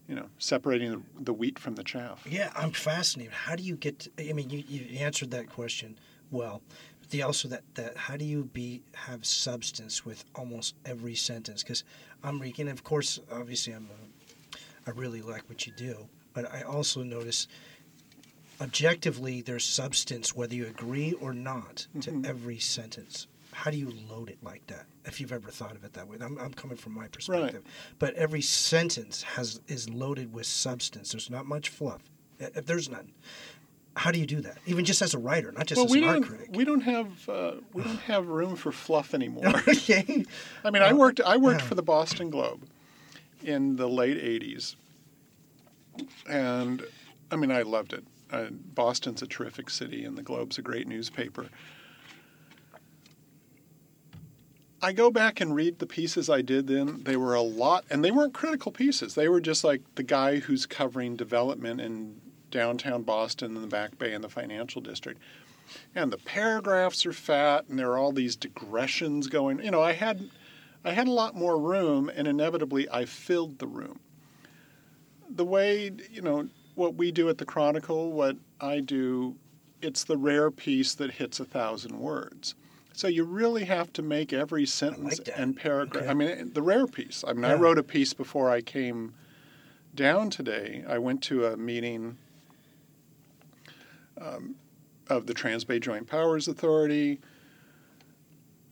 you 0.08 0.14
know, 0.14 0.26
separating 0.38 1.04
the, 1.18 1.32
wheat 1.32 1.58
from 1.58 1.74
the 1.74 1.82
chaff. 1.82 2.24
Yeah, 2.28 2.52
I'm 2.54 2.72
fascinated. 2.72 3.32
How 3.32 3.56
do 3.56 3.62
you 3.62 3.76
get? 3.76 4.00
To, 4.00 4.30
I 4.30 4.32
mean, 4.32 4.50
you, 4.50 4.64
you 4.68 4.98
answered 4.98 5.30
that 5.32 5.48
question 5.48 5.98
well 6.30 6.62
the 7.12 7.22
also 7.22 7.46
that 7.48 7.62
that 7.74 7.96
how 7.96 8.16
do 8.16 8.24
you 8.24 8.44
be 8.52 8.82
have 8.94 9.24
substance 9.24 10.04
with 10.04 10.24
almost 10.34 10.74
every 10.84 11.14
sentence? 11.14 11.62
Because 11.62 11.84
I'm 12.24 12.40
reading, 12.40 12.68
of 12.68 12.82
course, 12.82 13.20
obviously, 13.30 13.74
I'm 13.74 13.88
a, 13.90 14.58
I 14.86 14.90
really 14.90 15.22
like 15.22 15.48
what 15.48 15.66
you 15.66 15.72
do, 15.76 16.08
but 16.32 16.52
I 16.52 16.62
also 16.62 17.02
notice 17.02 17.46
objectively 18.60 19.42
there's 19.42 19.64
substance 19.64 20.34
whether 20.34 20.54
you 20.54 20.66
agree 20.66 21.12
or 21.20 21.32
not 21.32 21.86
to 22.00 22.10
mm-hmm. 22.10 22.24
every 22.24 22.58
sentence. 22.58 23.26
How 23.52 23.70
do 23.70 23.76
you 23.76 23.92
load 24.08 24.30
it 24.30 24.38
like 24.42 24.66
that? 24.68 24.86
If 25.04 25.20
you've 25.20 25.32
ever 25.32 25.50
thought 25.50 25.76
of 25.76 25.84
it 25.84 25.92
that 25.92 26.08
way, 26.08 26.16
I'm, 26.20 26.38
I'm 26.38 26.54
coming 26.54 26.78
from 26.78 26.94
my 26.94 27.08
perspective. 27.08 27.62
Right. 27.64 27.98
But 27.98 28.14
every 28.14 28.40
sentence 28.40 29.22
has 29.22 29.60
is 29.68 29.90
loaded 29.90 30.32
with 30.32 30.46
substance. 30.46 31.12
There's 31.12 31.28
not 31.28 31.44
much 31.44 31.68
fluff. 31.68 32.02
If 32.38 32.66
there's 32.66 32.88
none, 32.88 33.12
how 33.94 34.10
do 34.10 34.18
you 34.18 34.26
do 34.26 34.40
that? 34.40 34.58
Even 34.66 34.84
just 34.84 35.02
as 35.02 35.14
a 35.14 35.18
writer, 35.18 35.52
not 35.52 35.66
just 35.66 35.78
well, 35.78 35.86
as 35.86 35.94
an 35.94 36.04
art 36.04 36.22
critic. 36.22 36.50
We 36.52 36.64
don't 36.64 36.80
have 36.80 37.28
uh, 37.28 37.52
we 37.72 37.82
don't 37.82 38.00
have 38.06 38.28
room 38.28 38.56
for 38.56 38.72
fluff 38.72 39.14
anymore. 39.14 39.46
okay. 39.68 40.24
I 40.64 40.70
mean, 40.70 40.82
I 40.82 40.92
worked 40.92 41.20
I 41.20 41.36
worked 41.36 41.62
yeah. 41.62 41.66
for 41.68 41.74
the 41.74 41.82
Boston 41.82 42.30
Globe 42.30 42.62
in 43.42 43.76
the 43.76 43.88
late 43.88 44.18
'80s, 44.18 44.76
and 46.28 46.84
I 47.30 47.36
mean, 47.36 47.50
I 47.50 47.62
loved 47.62 47.92
it. 47.92 48.04
Uh, 48.30 48.46
Boston's 48.50 49.20
a 49.20 49.26
terrific 49.26 49.68
city, 49.68 50.04
and 50.04 50.16
the 50.16 50.22
Globe's 50.22 50.56
a 50.56 50.62
great 50.62 50.88
newspaper. 50.88 51.48
I 54.84 54.92
go 54.92 55.10
back 55.12 55.40
and 55.40 55.54
read 55.54 55.78
the 55.78 55.86
pieces 55.86 56.28
I 56.28 56.42
did 56.42 56.66
then. 56.66 57.04
They 57.04 57.16
were 57.16 57.34
a 57.34 57.42
lot, 57.42 57.84
and 57.88 58.04
they 58.04 58.10
weren't 58.10 58.34
critical 58.34 58.72
pieces. 58.72 59.14
They 59.14 59.28
were 59.28 59.40
just 59.40 59.62
like 59.62 59.82
the 59.94 60.02
guy 60.02 60.40
who's 60.40 60.66
covering 60.66 61.14
development 61.14 61.80
and 61.80 62.20
downtown 62.52 63.02
Boston 63.02 63.56
and 63.56 63.64
the 63.64 63.68
Back 63.68 63.98
Bay 63.98 64.12
and 64.12 64.22
the 64.22 64.28
financial 64.28 64.80
district. 64.80 65.20
And 65.94 66.12
the 66.12 66.18
paragraphs 66.18 67.04
are 67.06 67.12
fat, 67.12 67.64
and 67.68 67.78
there 67.78 67.90
are 67.90 67.98
all 67.98 68.12
these 68.12 68.36
digressions 68.36 69.26
going. 69.26 69.64
You 69.64 69.70
know, 69.72 69.82
I 69.82 69.92
had, 69.92 70.30
I 70.84 70.92
had 70.92 71.08
a 71.08 71.12
lot 71.12 71.34
more 71.34 71.58
room, 71.58 72.10
and 72.14 72.28
inevitably 72.28 72.88
I 72.90 73.06
filled 73.06 73.58
the 73.58 73.66
room. 73.66 73.98
The 75.28 75.44
way 75.44 75.90
you 76.10 76.22
know 76.22 76.48
what 76.74 76.94
we 76.94 77.10
do 77.10 77.28
at 77.28 77.38
the 77.38 77.44
Chronicle, 77.44 78.12
what 78.12 78.36
I 78.60 78.80
do, 78.80 79.36
it's 79.80 80.04
the 80.04 80.16
rare 80.16 80.50
piece 80.50 80.94
that 80.94 81.12
hits 81.12 81.40
a 81.40 81.44
thousand 81.44 81.98
words. 81.98 82.54
So 82.92 83.08
you 83.08 83.24
really 83.24 83.64
have 83.64 83.92
to 83.94 84.02
make 84.02 84.32
every 84.32 84.66
sentence 84.66 85.18
that. 85.18 85.40
and 85.40 85.56
paragraph. 85.56 86.02
Okay. 86.02 86.10
I 86.10 86.14
mean, 86.14 86.52
the 86.52 86.60
rare 86.60 86.86
piece. 86.86 87.24
I 87.26 87.32
mean, 87.32 87.46
I 87.46 87.54
wrote 87.54 87.78
a 87.78 87.82
piece 87.82 88.12
before 88.12 88.50
I 88.50 88.60
came 88.60 89.14
down 89.94 90.28
today. 90.30 90.84
I 90.86 90.98
went 90.98 91.22
to 91.24 91.46
a 91.46 91.56
meeting 91.56 92.18
um, 94.20 94.56
of 95.08 95.26
the 95.26 95.34
Transbay 95.34 95.80
Joint 95.80 96.06
Powers 96.06 96.48
Authority. 96.48 97.20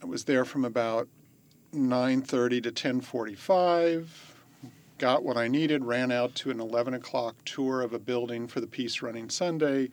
I 0.03 0.07
was 0.07 0.25
there 0.25 0.45
from 0.45 0.65
about 0.65 1.09
9:30 1.75 2.63
to 2.63 2.73
10:45. 2.73 4.35
Got 4.99 5.23
what 5.23 5.37
I 5.37 5.49
needed. 5.49 5.85
Ran 5.85 6.11
out 6.11 6.35
to 6.37 6.51
an 6.51 6.61
11 6.61 6.95
o'clock 6.95 7.37
tour 7.45 7.81
of 7.81 7.93
a 7.93 7.99
building 7.99 8.47
for 8.47 8.61
the 8.61 8.67
piece 8.67 9.03
Running 9.03 9.31
Sunday. 9.31 9.91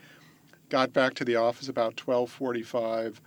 Got 0.69 0.91
back 0.91 1.13
to 1.15 1.25
the 1.25 1.35
office 1.35 1.69
about 1.69 1.95
12:45. 1.95 3.21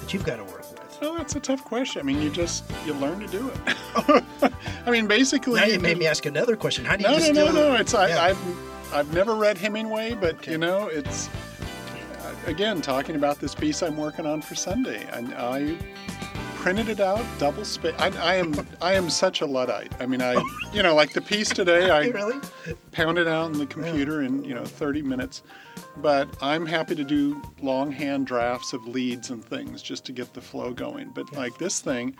that 0.00 0.12
you've 0.12 0.24
got 0.24 0.36
to 0.36 0.44
work 0.44 0.68
with. 0.70 0.98
Oh, 1.02 1.16
that's 1.16 1.36
a 1.36 1.40
tough 1.40 1.64
question. 1.64 2.00
I 2.00 2.04
mean, 2.04 2.20
you 2.22 2.30
just 2.30 2.64
you 2.86 2.94
learn 2.94 3.20
to 3.20 3.26
do 3.26 3.48
it. 3.50 4.24
I 4.86 4.90
mean, 4.90 5.06
basically, 5.06 5.60
Now 5.60 5.66
you 5.66 5.78
made 5.78 5.98
me 5.98 6.06
ask 6.06 6.24
another 6.26 6.56
question. 6.56 6.84
How 6.84 6.96
do 6.96 7.02
you 7.04 7.32
No, 7.32 7.44
no, 7.44 7.52
no, 7.52 7.52
no. 7.52 7.74
it? 7.74 7.82
It's 7.82 7.94
I, 7.94 8.08
Yeah. 8.08 8.22
I've 8.24 8.38
I've 8.94 9.12
never 9.12 9.34
read 9.34 9.58
Hemingway, 9.58 10.14
but 10.14 10.36
Okay. 10.36 10.52
you 10.52 10.58
know, 10.58 10.86
it's 10.86 11.28
uh, 11.28 12.34
again 12.46 12.80
talking 12.80 13.16
about 13.16 13.40
this 13.40 13.54
piece 13.54 13.82
I'm 13.82 13.96
working 13.96 14.24
on 14.26 14.40
for 14.40 14.54
Sunday, 14.54 15.06
and 15.12 15.34
I 15.34 15.76
printed 16.56 16.88
it 16.88 17.00
out 17.00 17.22
double 17.38 17.64
space. 17.64 17.94
I, 17.98 18.08
I 18.20 18.34
am 18.36 18.54
I 18.80 18.94
am 18.94 19.10
such 19.10 19.40
a 19.40 19.46
luddite. 19.46 19.92
I 20.00 20.06
mean, 20.06 20.22
I 20.22 20.34
you 20.72 20.82
know 20.82 20.94
like 20.94 21.12
the 21.12 21.20
piece 21.20 21.48
today, 21.48 21.90
I 21.90 22.06
really? 22.08 22.40
pounded 22.92 23.26
out 23.26 23.46
on 23.46 23.52
the 23.52 23.66
computer 23.66 24.22
in 24.22 24.44
you 24.44 24.54
know 24.54 24.64
30 24.64 25.02
minutes. 25.02 25.42
But 25.96 26.28
I'm 26.42 26.66
happy 26.66 26.94
to 26.96 27.04
do 27.04 27.40
longhand 27.62 28.26
drafts 28.26 28.72
of 28.72 28.86
leads 28.86 29.30
and 29.30 29.44
things 29.44 29.82
just 29.82 30.04
to 30.06 30.12
get 30.12 30.32
the 30.34 30.40
flow 30.40 30.72
going. 30.72 31.10
But 31.14 31.32
like 31.34 31.56
this 31.58 31.80
thing, 31.80 32.16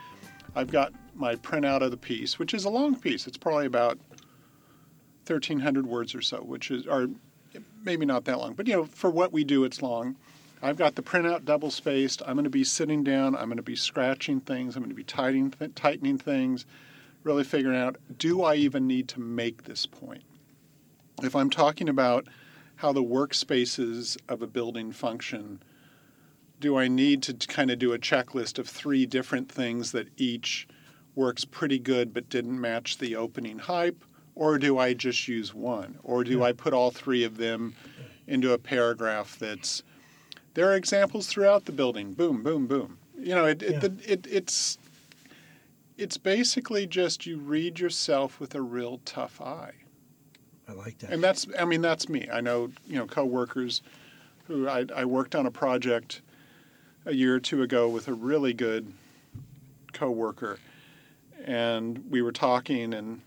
I've 0.55 0.71
got 0.71 0.93
my 1.15 1.37
printout 1.37 1.83
of 1.83 1.91
the 1.91 1.97
piece, 1.97 2.39
which 2.39 2.53
is 2.55 2.65
a 2.65 2.71
long 2.71 2.95
piece. 2.97 3.27
It's 3.27 3.37
probably 3.37 3.67
about 3.67 3.99
1,300 5.27 5.87
words 5.87 6.15
or 6.15 6.23
so, 6.23 6.39
which 6.39 6.71
is, 6.71 6.87
or 6.87 7.09
maybe 7.85 8.07
not 8.07 8.25
that 8.25 8.39
long, 8.39 8.55
but 8.55 8.67
you 8.67 8.75
know, 8.75 8.85
for 8.85 9.11
what 9.11 9.33
we 9.33 9.45
do, 9.45 9.65
it's 9.65 9.83
long. 9.83 10.17
I've 10.63 10.77
got 10.77 10.95
the 10.95 11.03
printout 11.03 11.45
double 11.45 11.71
spaced. 11.71 12.23
I'm 12.27 12.37
going 12.37 12.45
to 12.45 12.51
be 12.51 12.65
sitting 12.65 13.05
down. 13.05 13.37
I'm 13.37 13.47
going 13.47 13.59
to 13.59 13.63
be 13.63 13.77
scratching 13.77 14.41
things. 14.41 14.77
I'm 14.77 14.83
going 14.83 14.91
to 14.91 14.97
be 14.97 15.05
tightening, 15.05 15.51
th- 15.51 15.75
tightening 15.75 16.17
things, 16.17 16.65
really 17.23 17.45
figuring 17.45 17.79
out 17.79 17.97
do 18.19 18.43
I 18.43 18.55
even 18.55 18.87
need 18.87 19.09
to 19.09 19.21
make 19.21 19.65
this 19.65 19.85
point? 19.87 20.23
If 21.23 21.37
I'm 21.37 21.51
talking 21.51 21.89
about 21.89 22.27
how 22.77 22.93
the 22.93 23.03
workspaces 23.03 24.17
of 24.29 24.43
a 24.43 24.47
building 24.47 24.91
function, 24.91 25.63
do 26.61 26.79
I 26.79 26.89
need 26.89 27.23
to 27.25 27.35
kind 27.35 27.71
of 27.71 27.79
do 27.79 27.93
a 27.93 27.99
checklist 27.99 28.59
of 28.59 28.69
three 28.69 29.07
different 29.07 29.51
things 29.51 29.93
that 29.93 30.09
each 30.17 30.67
works 31.15 31.45
pretty 31.45 31.79
good 31.79 32.15
but 32.15 32.29
didn't 32.29 32.61
match 32.61 32.99
the 32.99 33.17
opening 33.17 33.59
hype? 33.59 34.05
Or 34.37 34.59
do 34.59 34.79
I 34.79 34.95
just 34.95 35.29
use 35.29 35.55
one? 35.55 35.99
Or 36.03 36.25
do 36.25 36.43
I 36.43 36.53
put 36.53 36.73
all 36.73 36.91
three 36.91 37.23
of 37.25 37.37
them 37.37 37.75
into 38.27 38.53
a 38.53 38.59
paragraph 38.59 39.39
that's 39.39 39.83
there 40.55 40.69
are 40.71 40.75
examples 40.77 41.27
throughout 41.27 41.65
the 41.65 41.73
building. 41.73 42.13
Boom, 42.15 42.43
boom, 42.43 42.67
boom. 42.67 42.99
You 43.19 43.35
know, 43.35 43.45
it, 43.45 43.63
it, 43.63 43.73
Yeah. 43.73 43.79
the, 43.81 44.13
it 44.13 44.27
it's 44.31 44.79
it's 45.97 46.17
basically 46.17 46.87
just 46.87 47.27
you 47.27 47.39
read 47.39 47.79
yourself 47.79 48.41
with 48.41 48.55
a 48.55 48.63
real 48.63 49.01
tough 49.05 49.41
eye. 49.41 49.73
I 50.69 50.73
like 50.73 50.99
that. 50.99 51.13
And 51.13 51.23
that's, 51.23 51.47
I 51.59 51.65
mean, 51.65 51.83
that's 51.83 52.09
me. 52.09 52.29
I 52.33 52.41
know, 52.41 52.71
you 52.87 52.97
know, 52.97 53.07
coworkers 53.07 53.83
who 54.47 54.67
I, 54.67 54.87
I 54.95 55.05
worked 55.05 55.35
on 55.35 55.47
a 55.47 55.51
project 55.51 56.23
a 57.05 57.15
year 57.15 57.35
or 57.35 57.41
two 57.41 57.63
ago 57.63 57.89
with 57.89 58.09
a 58.09 58.15
really 58.15 58.55
good 58.55 58.93
coworker, 59.93 60.59
and 61.45 62.03
we 62.11 62.23
were 62.23 62.33
talking, 62.33 62.95
and 62.95 63.21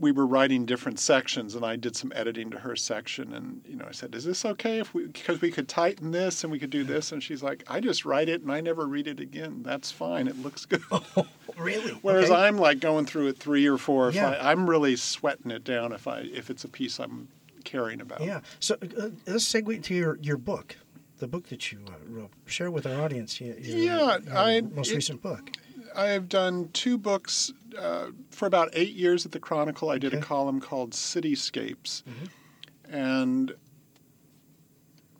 we 0.00 0.10
were 0.12 0.26
writing 0.26 0.64
different 0.64 0.98
sections, 0.98 1.54
and 1.54 1.64
I 1.64 1.76
did 1.76 1.94
some 1.94 2.10
editing 2.16 2.50
to 2.50 2.58
her 2.58 2.74
section, 2.74 3.32
and 3.34 3.60
you 3.68 3.76
know, 3.76 3.84
I 3.86 3.92
said, 3.92 4.14
"Is 4.14 4.24
this 4.24 4.44
okay 4.44 4.78
if 4.80 4.94
we 4.94 5.06
because 5.06 5.40
we 5.40 5.50
could 5.50 5.68
tighten 5.68 6.10
this 6.10 6.42
and 6.42 6.50
we 6.50 6.58
could 6.58 6.70
do 6.70 6.82
this?" 6.84 7.12
And 7.12 7.22
she's 7.22 7.42
like, 7.42 7.62
"I 7.68 7.80
just 7.80 8.04
write 8.04 8.28
it 8.28 8.40
and 8.42 8.50
I 8.50 8.60
never 8.60 8.86
read 8.86 9.06
it 9.06 9.20
again. 9.20 9.62
That's 9.62 9.90
fine. 9.90 10.26
It 10.26 10.40
looks 10.42 10.64
good." 10.64 10.82
really? 11.58 11.92
Whereas 12.02 12.30
Okay. 12.30 12.40
I'm 12.40 12.56
like 12.56 12.80
going 12.80 13.04
through 13.06 13.28
it 13.28 13.38
three 13.38 13.66
or 13.66 13.76
four. 13.78 14.10
Yeah. 14.10 14.30
I, 14.30 14.50
I'm 14.50 14.68
really 14.68 14.96
sweating 14.96 15.50
it 15.50 15.64
down 15.64 15.92
if 15.92 16.08
I 16.08 16.20
if 16.20 16.50
it's 16.50 16.64
a 16.64 16.68
piece 16.68 16.98
I'm 16.98 17.28
caring 17.64 18.00
about. 18.00 18.22
Yeah. 18.22 18.40
So 18.58 18.76
uh, 18.82 19.10
let's 19.26 19.44
segue 19.44 19.82
to 19.84 19.94
your, 19.94 20.18
your 20.22 20.38
book, 20.38 20.76
the 21.18 21.26
book 21.28 21.48
that 21.50 21.70
you 21.70 21.80
uh, 21.88 21.92
wrote. 22.08 22.30
Share 22.46 22.70
with 22.70 22.86
our 22.86 23.02
audience. 23.02 23.38
Your, 23.38 23.54
your, 23.58 23.76
Yeah, 23.76 24.18
your 24.24 24.36
I- 24.36 24.60
most 24.62 24.92
it- 24.92 24.94
recent 24.96 25.20
book. 25.22 25.50
I 25.94 26.06
have 26.08 26.28
done 26.28 26.70
two 26.72 26.96
books 26.98 27.52
uh, 27.78 28.06
for 28.30 28.46
about 28.46 28.70
eight 28.72 28.94
years 28.94 29.26
at 29.26 29.32
the 29.32 29.40
Chronicle. 29.40 29.90
I 29.90 29.98
did 29.98 30.14
a 30.14 30.20
column 30.20 30.60
called 30.60 30.92
Cityscapes, 30.92 32.02
Mm-hmm. 32.04 32.94
and 32.94 33.52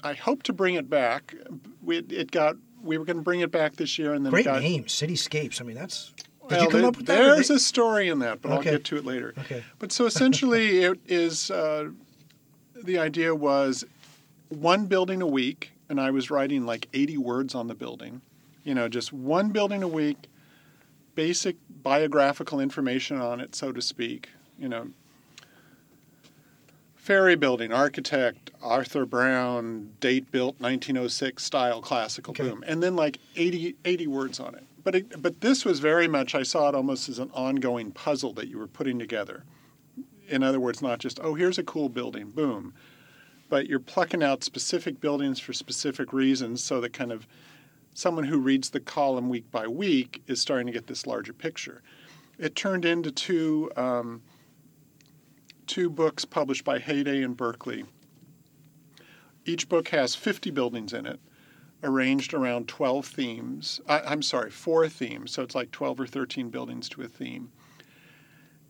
I 0.02 0.14
hope 0.14 0.42
to 0.44 0.52
bring 0.52 0.74
it 0.74 0.88
back. 0.88 1.34
We, 1.82 1.98
it 1.98 2.30
got 2.30 2.56
we 2.82 2.96
were 2.96 3.04
going 3.04 3.18
to 3.18 3.22
bring 3.22 3.40
it 3.40 3.50
back 3.50 3.76
this 3.76 3.98
year, 3.98 4.14
and 4.14 4.24
then 4.24 4.30
Great 4.30 4.46
got, 4.46 4.62
name, 4.62 4.84
Cityscapes. 4.84 5.60
I 5.60 5.64
mean, 5.64 5.76
that's. 5.76 6.12
Did 6.48 6.56
Well, 6.56 6.62
you 6.64 6.68
come 6.70 6.80
there- 6.80 6.88
up 6.88 6.96
with 6.96 7.06
that? 7.06 7.16
There's 7.18 7.48
they- 7.48 7.54
a 7.56 7.58
story 7.58 8.08
in 8.08 8.20
that, 8.20 8.40
but 8.42 8.50
I'll 8.52 8.62
get 8.62 8.84
to 8.86 8.96
it 8.96 9.04
later. 9.04 9.34
Okay. 9.38 9.62
But 9.78 9.92
so 9.92 10.06
essentially, 10.06 10.78
it 10.84 10.98
is 11.06 11.50
uh, 11.50 11.90
the 12.82 12.98
idea 12.98 13.34
was 13.34 13.84
one 14.48 14.86
building 14.86 15.20
a 15.22 15.26
week, 15.26 15.72
and 15.88 16.00
I 16.00 16.10
was 16.10 16.30
writing 16.30 16.64
like 16.66 16.88
80 16.94 17.18
words 17.18 17.54
on 17.54 17.66
the 17.68 17.74
building. 17.74 18.22
You 18.64 18.74
know, 18.74 18.88
just 18.88 19.12
one 19.12 19.50
building 19.50 19.82
a 19.82 19.88
week, 19.88 20.16
basic 21.14 21.56
biographical 21.82 22.60
information 22.60 23.18
on 23.20 23.40
it, 23.40 23.54
so 23.54 23.72
to 23.72 23.82
speak. 23.82 24.28
You 24.58 24.68
know, 24.68 24.88
ferry 26.94 27.34
building, 27.36 27.72
architect, 27.72 28.50
Arthur 28.62 29.06
Brown, 29.06 29.90
date 30.00 30.30
built 30.30 30.60
1906 30.60 31.42
style 31.42 31.80
classical 31.80 32.32
Okay. 32.32 32.44
boom, 32.44 32.62
and 32.66 32.82
then 32.82 32.94
like 32.96 33.18
80, 33.36 33.76
80 33.84 34.06
words 34.06 34.38
on 34.40 34.54
it. 34.54 34.64
but 34.84 34.94
it, 34.94 35.22
but 35.22 35.40
this 35.40 35.64
was 35.64 35.80
very 35.80 36.08
much 36.08 36.34
I 36.34 36.42
saw 36.42 36.68
it 36.68 36.74
almost 36.74 37.08
as 37.08 37.18
an 37.18 37.30
ongoing 37.32 37.90
puzzle 37.92 38.32
that 38.34 38.48
you 38.48 38.58
were 38.58 38.66
putting 38.66 38.98
together. 38.98 39.44
In 40.28 40.42
other 40.42 40.60
words, 40.60 40.80
not 40.82 40.98
just 41.00 41.18
oh 41.22 41.34
here's 41.34 41.58
a 41.58 41.64
cool 41.64 41.88
building, 41.88 42.30
boom, 42.30 42.74
but 43.48 43.66
you're 43.66 43.80
plucking 43.80 44.22
out 44.22 44.44
specific 44.44 45.00
buildings 45.00 45.40
for 45.40 45.52
specific 45.52 46.12
reasons, 46.12 46.62
so 46.62 46.80
that 46.80 46.92
kind 46.92 47.12
of 47.12 47.26
someone 47.94 48.24
who 48.24 48.38
reads 48.38 48.70
the 48.70 48.80
column 48.80 49.28
week 49.28 49.50
by 49.50 49.66
week 49.66 50.22
is 50.26 50.40
starting 50.40 50.66
to 50.66 50.72
get 50.72 50.86
this 50.86 51.06
larger 51.06 51.32
picture. 51.32 51.82
It 52.38 52.54
turned 52.54 52.84
into 52.84 53.10
two 53.10 53.70
um, 53.76 54.22
two 55.66 55.88
books 55.88 56.24
published 56.24 56.64
by 56.64 56.78
Heyday 56.78 57.22
and 57.22 57.36
Berkeley. 57.36 57.84
Each 59.44 59.68
book 59.68 59.88
has 59.88 60.14
50 60.14 60.50
buildings 60.50 60.92
in 60.92 61.06
it, 61.06 61.20
arranged 61.82 62.34
around 62.34 62.68
12 62.68 63.06
themes. 63.06 63.80
I, 63.88 64.00
I'm 64.00 64.22
sorry, 64.22 64.50
four 64.50 64.88
themes. 64.88 65.30
So 65.30 65.42
it's 65.42 65.54
like 65.54 65.70
12 65.70 66.00
or 66.00 66.06
13 66.06 66.50
buildings 66.50 66.88
to 66.90 67.02
a 67.02 67.08
theme. 67.08 67.52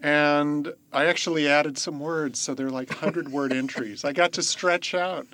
And 0.03 0.73
I 0.93 1.07
actually 1.07 1.49
added 1.49 1.77
some 1.77 2.01
words, 2.01 2.39
so 2.39 2.55
they're 2.55 2.71
like 2.71 2.91
100 2.91 3.31
word 3.31 3.53
entries. 3.53 4.05
I 4.05 4.13
got 4.13 4.33
to 4.33 4.43
stretch 4.43 4.95
out. 4.95 5.27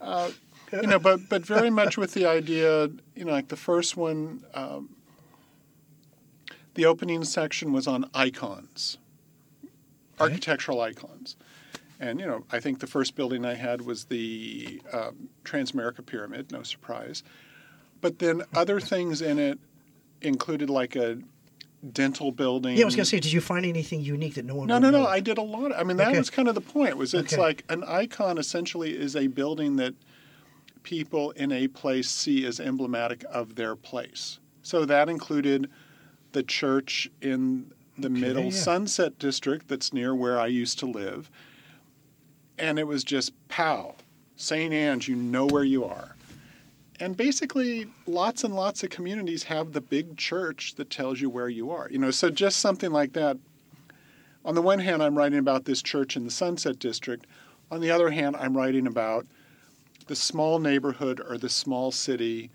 Uh, 0.00 0.30
you 0.72 0.86
know, 0.86 0.98
but 0.98 1.28
but 1.28 1.44
very 1.44 1.70
much 1.70 1.96
with 1.98 2.14
the 2.14 2.26
idea, 2.26 2.88
you 3.14 3.24
know, 3.24 3.32
like 3.32 3.48
the 3.48 3.56
first 3.56 3.96
one, 3.96 4.44
um, 4.54 4.96
the 6.74 6.86
opening 6.86 7.24
section 7.24 7.72
was 7.72 7.86
on 7.86 8.08
icons, 8.14 8.98
architectural 10.18 10.80
icons, 10.80 11.36
and 12.00 12.18
you 12.20 12.26
know, 12.26 12.44
I 12.50 12.60
think 12.60 12.80
the 12.80 12.86
first 12.86 13.14
building 13.14 13.44
I 13.44 13.54
had 13.54 13.82
was 13.82 14.04
the 14.04 14.80
um, 14.92 15.28
Transamerica 15.44 16.04
Pyramid, 16.06 16.50
no 16.52 16.62
surprise, 16.62 17.22
but 18.00 18.18
then 18.18 18.42
other 18.54 18.80
things 18.80 19.20
in 19.20 19.38
it 19.38 19.58
included 20.22 20.70
like 20.70 20.96
a 20.96 21.18
dental 21.92 22.30
building. 22.32 22.76
Yeah, 22.76 22.84
I 22.84 22.86
was 22.86 22.96
gonna 22.96 23.04
say, 23.04 23.20
did 23.20 23.32
you 23.32 23.40
find 23.40 23.66
anything 23.66 24.00
unique 24.00 24.34
that 24.34 24.44
no 24.44 24.54
one? 24.54 24.68
No, 24.68 24.78
no, 24.78 24.90
no. 24.90 25.06
I 25.06 25.20
did 25.20 25.36
a 25.36 25.42
lot. 25.42 25.72
Of, 25.72 25.80
I 25.80 25.82
mean, 25.82 25.96
that 25.98 26.08
Okay. 26.08 26.18
was 26.18 26.30
kind 26.30 26.48
of 26.48 26.54
the 26.54 26.60
point. 26.60 26.96
Was 26.96 27.12
it's 27.12 27.32
Okay. 27.34 27.42
like 27.42 27.64
an 27.68 27.84
icon 27.84 28.38
essentially 28.38 28.96
is 28.96 29.16
a 29.16 29.26
building 29.26 29.76
that 29.76 29.94
people 30.82 31.30
in 31.32 31.52
a 31.52 31.68
place 31.68 32.10
see 32.10 32.44
as 32.46 32.60
emblematic 32.60 33.24
of 33.30 33.54
their 33.54 33.76
place. 33.76 34.38
So 34.62 34.84
that 34.84 35.08
included 35.08 35.70
the 36.32 36.42
church 36.42 37.10
in 37.20 37.72
the 37.98 38.10
middle 38.10 38.44
yeah. 38.44 38.50
Sunset 38.50 39.18
District 39.18 39.68
that's 39.68 39.92
near 39.92 40.14
where 40.14 40.38
I 40.38 40.46
used 40.46 40.78
to 40.80 40.86
live, 40.86 41.30
and 42.58 42.78
it 42.78 42.86
was 42.86 43.04
just 43.04 43.32
pow, 43.48 43.96
St. 44.36 44.72
Anne's. 44.72 45.08
You 45.08 45.16
know 45.16 45.46
where 45.46 45.64
you 45.64 45.84
are. 45.84 46.16
And 47.00 47.16
basically, 47.16 47.88
lots 48.06 48.44
and 48.44 48.54
lots 48.54 48.84
of 48.84 48.90
communities 48.90 49.42
have 49.44 49.72
the 49.72 49.80
big 49.80 50.16
church 50.16 50.76
that 50.76 50.88
tells 50.88 51.20
you 51.20 51.28
where 51.28 51.48
you 51.48 51.70
are. 51.70 51.88
You 51.90 51.98
know, 51.98 52.12
so 52.12 52.30
just 52.30 52.60
something 52.60 52.92
like 52.92 53.12
that 53.14 53.36
on 54.44 54.54
the 54.54 54.62
one 54.62 54.80
hand, 54.80 55.02
I'm 55.02 55.16
writing 55.16 55.38
about 55.38 55.64
this 55.64 55.82
church 55.82 56.16
in 56.16 56.24
the 56.24 56.30
Sunset 56.30 56.78
District. 56.78 57.26
On 57.70 57.80
the 57.80 57.90
other 57.90 58.10
hand, 58.10 58.36
I'm 58.36 58.56
writing 58.56 58.86
about 58.86 59.26
the 60.12 60.16
small 60.16 60.58
neighborhood 60.58 61.22
or 61.26 61.38
the 61.38 61.48
small 61.48 61.90
city 61.90 62.50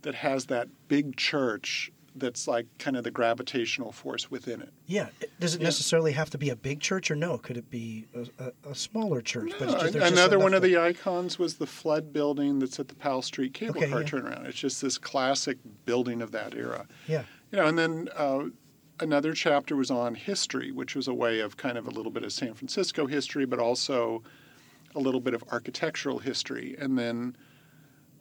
that 0.00 0.14
has 0.14 0.46
that 0.46 0.66
big 0.88 1.14
church 1.14 1.92
that's 2.14 2.48
like 2.48 2.66
kind 2.78 2.96
of 2.96 3.04
the 3.04 3.10
gravitational 3.10 3.92
force 3.92 4.30
within 4.30 4.62
it. 4.62 4.72
Yeah. 4.86 5.08
Does 5.38 5.54
it 5.54 5.60
Yeah. 5.60 5.66
necessarily 5.66 6.12
have 6.12 6.30
to 6.30 6.38
be 6.38 6.48
a 6.48 6.56
big 6.56 6.80
church, 6.80 7.10
or 7.10 7.16
no? 7.16 7.36
Could 7.36 7.58
it 7.58 7.68
be 7.68 8.06
a, 8.14 8.46
a, 8.46 8.70
a 8.70 8.74
smaller 8.74 9.20
church? 9.20 9.52
No, 9.60 9.66
just, 9.90 9.94
another 9.96 10.38
one 10.38 10.54
of 10.54 10.62
to- 10.62 10.68
the 10.68 10.78
icons 10.78 11.38
was 11.38 11.56
the 11.56 11.66
Flood 11.66 12.14
building 12.14 12.58
that's 12.60 12.80
at 12.80 12.88
the 12.88 12.94
Powell 12.94 13.20
Street 13.20 13.52
cable 13.52 13.76
Okay, 13.76 13.90
car 13.90 14.00
yeah. 14.00 14.08
turnaround. 14.08 14.46
It's 14.46 14.56
just 14.58 14.80
this 14.80 14.96
classic 14.96 15.58
building 15.84 16.22
of 16.22 16.32
that 16.32 16.54
era. 16.54 16.86
Yeah. 17.06 17.24
You 17.52 17.58
know, 17.58 17.66
and 17.66 17.78
then 17.78 18.08
uh, 18.16 18.44
another 19.00 19.34
chapter 19.34 19.76
was 19.76 19.90
on 19.90 20.14
history, 20.14 20.72
which 20.72 20.96
was 20.96 21.08
a 21.08 21.14
way 21.14 21.40
of 21.40 21.58
kind 21.58 21.76
of 21.76 21.86
a 21.86 21.90
little 21.90 22.10
bit 22.10 22.24
of 22.24 22.32
San 22.32 22.54
Francisco 22.54 23.06
history, 23.06 23.44
but 23.44 23.58
also 23.58 24.22
a 24.96 25.00
little 25.00 25.20
bit 25.20 25.34
of 25.34 25.44
architectural 25.52 26.18
history. 26.18 26.74
And 26.78 26.98
then, 26.98 27.36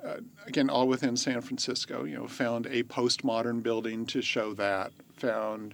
uh, 0.03 0.17
again, 0.45 0.69
all 0.69 0.87
within 0.87 1.17
San 1.17 1.41
Francisco, 1.41 2.03
you 2.03 2.15
know, 2.15 2.27
found 2.27 2.67
a 2.67 2.83
postmodern 2.83 3.63
building 3.63 4.05
to 4.07 4.21
show 4.21 4.53
that, 4.53 4.91
found, 5.13 5.73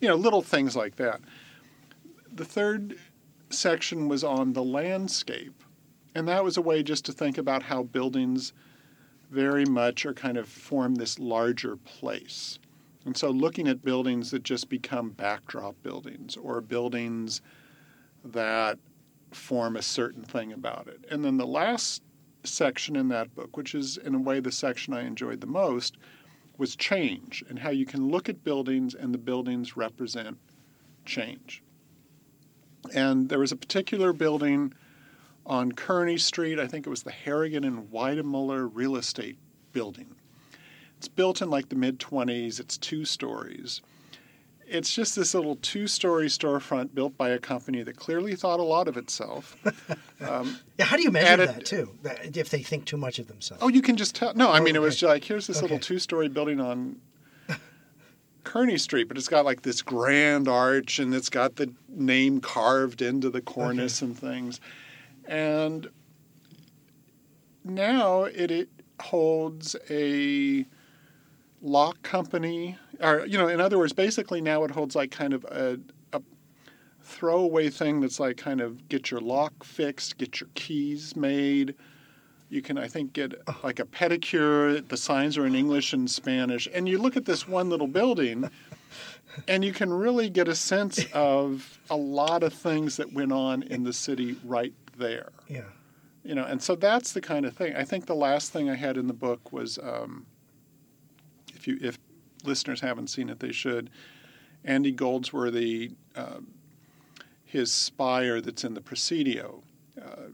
you 0.00 0.08
know, 0.08 0.14
little 0.14 0.42
things 0.42 0.76
like 0.76 0.96
that. 0.96 1.20
The 2.34 2.44
third 2.44 2.98
section 3.50 4.08
was 4.08 4.22
on 4.22 4.52
the 4.52 4.62
landscape. 4.62 5.54
And 6.14 6.28
that 6.28 6.44
was 6.44 6.56
a 6.56 6.62
way 6.62 6.82
just 6.82 7.04
to 7.06 7.12
think 7.12 7.38
about 7.38 7.62
how 7.62 7.82
buildings 7.82 8.52
very 9.30 9.64
much 9.64 10.04
are 10.04 10.12
kind 10.12 10.36
of 10.36 10.46
form 10.46 10.94
this 10.94 11.18
larger 11.18 11.76
place. 11.76 12.58
And 13.06 13.16
so 13.16 13.30
looking 13.30 13.66
at 13.66 13.82
buildings 13.82 14.30
that 14.30 14.42
just 14.42 14.68
become 14.68 15.10
backdrop 15.10 15.82
buildings 15.82 16.36
or 16.36 16.60
buildings 16.60 17.40
that 18.24 18.78
form 19.32 19.76
a 19.76 19.82
certain 19.82 20.22
thing 20.22 20.52
about 20.52 20.88
it. 20.88 21.04
And 21.10 21.24
then 21.24 21.36
the 21.36 21.46
last 21.46 22.02
section 22.44 22.96
in 22.96 23.08
that 23.08 23.34
book, 23.34 23.56
which 23.56 23.74
is 23.74 23.96
in 23.96 24.14
a 24.14 24.18
way 24.18 24.40
the 24.40 24.52
section 24.52 24.94
I 24.94 25.06
enjoyed 25.06 25.40
the 25.40 25.46
most, 25.46 25.96
was 26.58 26.76
change 26.76 27.42
and 27.48 27.58
how 27.58 27.70
you 27.70 27.86
can 27.86 28.08
look 28.08 28.28
at 28.28 28.44
buildings 28.44 28.94
and 28.94 29.12
the 29.12 29.18
buildings 29.18 29.76
represent 29.76 30.38
change. 31.04 31.62
And 32.94 33.28
there 33.28 33.38
was 33.38 33.52
a 33.52 33.56
particular 33.56 34.12
building 34.12 34.74
on 35.46 35.72
Kearny 35.72 36.20
Street, 36.20 36.58
I 36.58 36.66
think 36.66 36.86
it 36.86 36.90
was 36.90 37.02
the 37.02 37.10
Harrigan 37.10 37.64
and 37.64 37.90
Weidenmuller 37.90 38.70
Real 38.72 38.96
Estate 38.96 39.36
Building. 39.72 40.14
It's 40.98 41.08
built 41.08 41.42
in 41.42 41.50
like 41.50 41.68
the 41.68 41.74
mid 41.74 41.98
20s, 41.98 42.60
it's 42.60 42.78
two 42.78 43.04
stories. 43.04 43.80
It's 44.72 44.92
just 44.94 45.14
this 45.16 45.34
little 45.34 45.56
two 45.56 45.86
story 45.86 46.26
storefront 46.28 46.94
built 46.94 47.16
by 47.18 47.28
a 47.30 47.38
company 47.38 47.82
that 47.82 47.96
clearly 47.96 48.34
thought 48.34 48.58
a 48.58 48.64
lot 48.64 48.88
of 48.88 48.96
itself. 48.96 49.56
Um, 50.22 50.56
Yeah. 50.78 50.84
How 50.84 50.96
do 50.96 51.02
you 51.02 51.10
measure 51.10 51.46
that 51.46 51.66
too? 51.66 51.90
If 52.04 52.50
they 52.50 52.62
think 52.62 52.84
too 52.84 52.96
much 52.96 53.18
of 53.18 53.26
themselves. 53.26 53.60
oh, 53.60 53.66
you 53.68 53.82
can 53.82 53.96
just 53.96 54.14
tell. 54.14 54.32
No, 54.34 54.52
I 54.52 54.60
mean, 54.60 54.76
it 54.76 54.80
was 54.80 55.02
okay. 55.02 55.14
like 55.14 55.24
here's 55.24 55.48
this 55.48 55.60
little 55.60 55.80
two 55.80 55.98
story 55.98 56.28
building 56.28 56.60
on 56.60 57.00
Kearny 58.44 58.78
Street, 58.78 59.08
but 59.08 59.18
it's 59.18 59.26
got 59.28 59.44
like 59.44 59.62
this 59.62 59.82
grand 59.82 60.46
arch 60.46 61.00
and 61.00 61.12
it's 61.12 61.28
got 61.28 61.56
the 61.56 61.72
name 61.88 62.40
carved 62.40 63.02
into 63.02 63.30
the 63.30 63.40
cornice 63.40 64.00
and 64.00 64.16
things. 64.16 64.60
And 65.24 65.88
now 67.64 68.22
it, 68.22 68.52
it 68.52 68.68
holds 69.00 69.74
a 69.90 70.64
lock 71.60 72.00
company, 72.02 72.76
or, 73.00 73.26
you 73.26 73.38
know, 73.38 73.48
in 73.48 73.60
other 73.60 73.78
words, 73.78 73.92
basically 73.92 74.40
now 74.40 74.64
it 74.64 74.70
holds 74.70 74.94
like 74.94 75.10
kind 75.10 75.34
of 75.34 75.44
a, 75.44 75.78
a 76.12 76.22
throwaway 77.02 77.70
thing 77.70 78.00
that's 78.00 78.20
like 78.20 78.36
kind 78.36 78.60
of 78.60 78.88
get 78.88 79.10
your 79.10 79.20
lock 79.20 79.64
fixed, 79.64 80.18
get 80.18 80.40
your 80.40 80.48
keys 80.54 81.16
made. 81.16 81.74
You 82.48 82.60
can, 82.60 82.76
I 82.76 82.86
think, 82.86 83.14
get 83.14 83.32
like 83.64 83.80
a 83.80 83.84
pedicure. 83.84 84.86
The 84.86 84.96
signs 84.96 85.38
are 85.38 85.46
in 85.46 85.54
English 85.54 85.94
and 85.94 86.10
Spanish. 86.10 86.68
And 86.74 86.86
you 86.86 86.98
look 86.98 87.16
at 87.16 87.24
this 87.24 87.48
one 87.48 87.70
little 87.70 87.86
building, 87.86 88.50
and 89.48 89.64
you 89.64 89.72
can 89.72 89.90
really 89.90 90.28
get 90.28 90.48
a 90.48 90.54
sense 90.54 91.06
of 91.14 91.80
a 91.88 91.96
lot 91.96 92.42
of 92.42 92.52
things 92.52 92.98
that 92.98 93.10
went 93.14 93.32
on 93.32 93.62
in 93.62 93.84
the 93.84 93.92
city 93.92 94.36
right 94.44 94.74
there. 94.98 95.30
Yeah. 95.48 95.62
You 96.24 96.34
know, 96.34 96.44
and 96.44 96.62
so 96.62 96.74
that's 96.76 97.12
the 97.12 97.22
kind 97.22 97.46
of 97.46 97.56
thing. 97.56 97.74
I 97.74 97.84
think 97.84 98.04
the 98.04 98.14
last 98.14 98.52
thing 98.52 98.68
I 98.68 98.76
had 98.76 98.98
in 98.98 99.06
the 99.06 99.14
book 99.14 99.50
was, 99.50 99.78
um, 99.78 100.26
if 101.54 101.66
you 101.66 101.78
if 101.80 101.98
listeners 102.42 102.80
haven't 102.80 103.08
seen 103.08 103.28
it, 103.28 103.40
they 103.40 103.52
should. 103.52 103.90
Andy 104.64 104.92
Goldsworthy, 104.92 105.92
uh, 106.16 106.38
his 107.44 107.72
spire 107.72 108.40
that's 108.40 108.64
in 108.64 108.74
the 108.74 108.80
Presidio, 108.80 109.62
uh, 110.00 110.28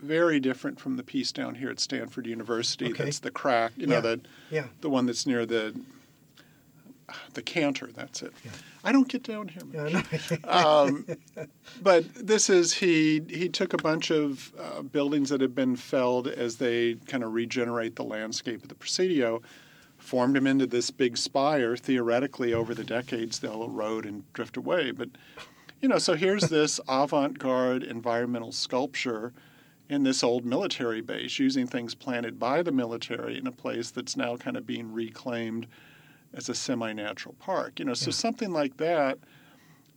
very 0.00 0.40
different 0.40 0.78
from 0.80 0.96
the 0.96 1.02
piece 1.02 1.32
down 1.32 1.54
here 1.54 1.70
at 1.70 1.80
Stanford 1.80 2.26
University. 2.26 2.86
Okay. 2.90 3.04
That's 3.04 3.20
the 3.20 3.30
crack, 3.30 3.72
you 3.76 3.86
know, 3.86 3.96
Yeah. 3.96 4.00
the 4.00 4.20
Yeah. 4.50 4.66
the 4.80 4.90
one 4.90 5.06
that's 5.06 5.26
near 5.26 5.46
the 5.46 5.74
the 7.34 7.42
Cantor. 7.42 7.90
That's 7.94 8.22
it. 8.22 8.32
Yeah. 8.44 8.50
I 8.82 8.90
don't 8.92 9.08
get 9.08 9.22
down 9.22 9.48
here. 9.48 9.62
Much 9.64 10.30
no. 10.30 10.48
um, 10.50 11.06
but 11.82 12.04
this 12.14 12.48
is 12.48 12.72
he 12.72 13.22
he 13.28 13.48
took 13.48 13.72
a 13.74 13.76
bunch 13.76 14.10
of 14.10 14.52
uh, 14.58 14.82
buildings 14.82 15.28
that 15.28 15.40
had 15.40 15.54
been 15.54 15.76
felled 15.76 16.28
as 16.28 16.56
they 16.56 16.94
kind 17.06 17.22
of 17.22 17.32
regenerate 17.34 17.96
the 17.96 18.04
landscape 18.04 18.62
of 18.62 18.68
the 18.68 18.74
Presidio, 18.74 19.42
formed 20.04 20.36
them 20.36 20.46
into 20.46 20.66
this 20.66 20.90
big 20.90 21.16
spire. 21.16 21.76
Theoretically, 21.76 22.52
over 22.52 22.74
the 22.74 22.84
decades, 22.84 23.38
they'll 23.38 23.64
erode 23.64 24.06
and 24.06 24.30
drift 24.32 24.56
away. 24.56 24.90
But 24.90 25.08
you 25.80 25.88
know, 25.88 25.98
so 25.98 26.14
here's 26.14 26.42
this 26.50 26.78
avant-garde 26.88 27.82
environmental 27.82 28.52
sculpture 28.52 29.32
in 29.88 30.02
this 30.02 30.22
old 30.22 30.44
military 30.44 31.00
base, 31.00 31.38
using 31.38 31.66
things 31.66 31.94
planted 31.94 32.38
by 32.38 32.62
the 32.62 32.72
military 32.72 33.36
in 33.36 33.46
a 33.46 33.52
place 33.52 33.90
that's 33.90 34.16
now 34.16 34.36
kind 34.36 34.56
of 34.56 34.66
being 34.66 34.92
reclaimed 34.92 35.66
as 36.32 36.48
a 36.48 36.54
semi-natural 36.54 37.34
park. 37.38 37.78
You 37.78 37.84
know, 37.84 37.94
so 37.94 38.10
something 38.10 38.50
like 38.50 38.76
that 38.78 39.18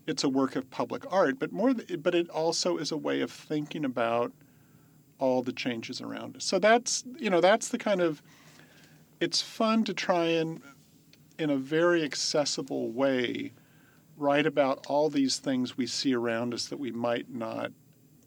it's 0.08 0.24
a 0.24 0.30
work 0.30 0.56
of 0.56 0.70
public 0.72 1.04
art, 1.12 1.38
but 1.38 1.52
more, 1.52 1.74
th- 1.74 2.02
but 2.02 2.15
it 2.15 2.30
also 2.30 2.78
is 2.78 2.91
a 2.91 2.98
way 2.98 3.20
of 3.20 3.30
thinking 3.30 3.84
about 3.84 4.32
all 5.20 5.43
the 5.43 5.52
changes 5.52 6.00
around 6.00 6.38
us. 6.38 6.46
So 6.46 6.60
that's 6.60 7.04
you 7.17 7.30
know 7.30 7.41
that's 7.41 7.70
the 7.70 7.78
kind 7.78 8.02
of 8.02 8.22
it's 9.20 9.42
fun 9.42 9.84
to 9.86 9.94
try 9.94 10.26
and 10.26 10.62
in 11.40 11.50
a 11.50 11.56
very 11.58 12.04
accessible 12.04 12.92
way, 12.92 13.54
write 14.16 14.46
about 14.46 14.86
all 14.88 15.10
these 15.10 15.38
things 15.38 15.78
we 15.78 15.86
see 15.86 16.14
around 16.14 16.54
us 16.54 16.68
that 16.68 16.80
we 16.80 16.92
might 16.92 17.30
not 17.30 17.72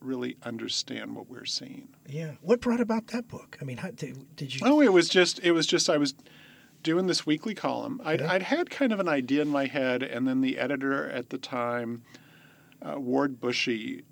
really 0.00 0.36
understand 0.44 1.14
what 1.14 1.28
we're 1.28 1.44
seeing. 1.44 1.88
Yeah. 2.08 2.32
What 2.40 2.60
brought 2.60 2.80
about 2.80 3.08
that 3.08 3.28
book? 3.28 3.58
I 3.60 3.64
mean, 3.64 3.78
how, 3.78 3.90
did, 3.90 4.36
did 4.36 4.54
you? 4.54 4.60
Oh, 4.64 4.80
it 4.80 4.92
was 4.92 5.08
just 5.08 5.40
it 5.40 5.52
was 5.52 5.66
just 5.66 5.90
I 5.90 5.98
was 5.98 6.14
doing 6.82 7.06
this 7.06 7.26
weekly 7.26 7.54
column. 7.54 8.00
I'd, 8.04 8.22
Okay. 8.22 8.32
I'd 8.32 8.42
had 8.42 8.70
kind 8.70 8.92
of 8.92 9.00
an 9.00 9.08
idea 9.08 9.42
in 9.42 9.48
my 9.48 9.66
head, 9.66 10.02
and 10.02 10.26
then 10.26 10.40
the 10.40 10.58
editor 10.58 11.10
at 11.10 11.28
the 11.30 11.36
time, 11.38 12.02
uh, 12.80 12.98
Ward 12.98 13.38
Bushee, 13.40 14.02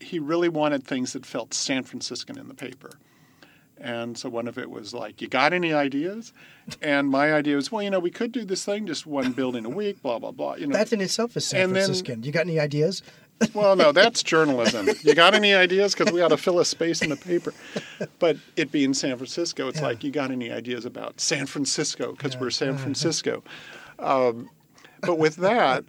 he 0.00 0.18
really 0.18 0.48
wanted 0.50 0.84
things 0.84 1.14
that 1.14 1.24
felt 1.24 1.54
San 1.54 1.84
Franciscan 1.84 2.38
in 2.38 2.48
the 2.48 2.54
paper. 2.54 2.90
And 3.80 4.16
so 4.18 4.28
one 4.28 4.46
of 4.46 4.58
it 4.58 4.70
was 4.70 4.92
like, 4.92 5.22
"You 5.22 5.28
got 5.28 5.52
any 5.54 5.72
ideas?" 5.72 6.32
And 6.82 7.08
my 7.08 7.32
idea 7.32 7.56
was, 7.56 7.72
"Well, 7.72 7.82
you 7.82 7.88
know, 7.90 7.98
we 7.98 8.10
could 8.10 8.30
do 8.30 8.44
this 8.44 8.64
thing, 8.64 8.86
just 8.86 9.06
one 9.06 9.32
building 9.32 9.64
a 9.64 9.70
week, 9.70 10.02
blah 10.02 10.18
blah 10.18 10.32
blah." 10.32 10.56
You 10.56 10.66
know, 10.66 10.76
That 10.76 10.92
in 10.92 11.00
itself 11.00 11.36
is 11.36 11.46
San 11.46 11.62
And 11.62 11.76
then- 11.76 11.84
Franciscan. 11.84 12.22
you 12.22 12.30
got 12.32 12.42
any 12.46 12.60
ideas? 12.60 13.02
well, 13.54 13.74
no, 13.74 13.90
that's 13.90 14.22
journalism. 14.22 14.86
You 15.02 15.14
got 15.14 15.32
any 15.34 15.54
ideas? 15.54 15.94
Because 15.94 16.12
we 16.12 16.18
got 16.20 16.28
to 16.28 16.36
fill 16.36 16.58
a 16.60 16.64
space 16.66 17.00
in 17.00 17.08
the 17.08 17.16
paper. 17.16 17.54
But 18.18 18.36
it 18.56 18.70
being 18.70 18.92
San 18.92 19.16
Francisco, 19.16 19.68
it's 19.68 19.78
Yeah. 19.80 19.86
like 19.86 20.04
you 20.04 20.10
got 20.10 20.30
any 20.30 20.50
ideas 20.52 20.84
about 20.84 21.18
San 21.20 21.46
Francisco? 21.46 22.12
Because 22.12 22.36
we're 22.36 22.50
San 22.50 22.76
Francisco. 22.84 23.42
Um, 23.98 24.50
but 25.00 25.18
with 25.18 25.36
that, 25.36 25.84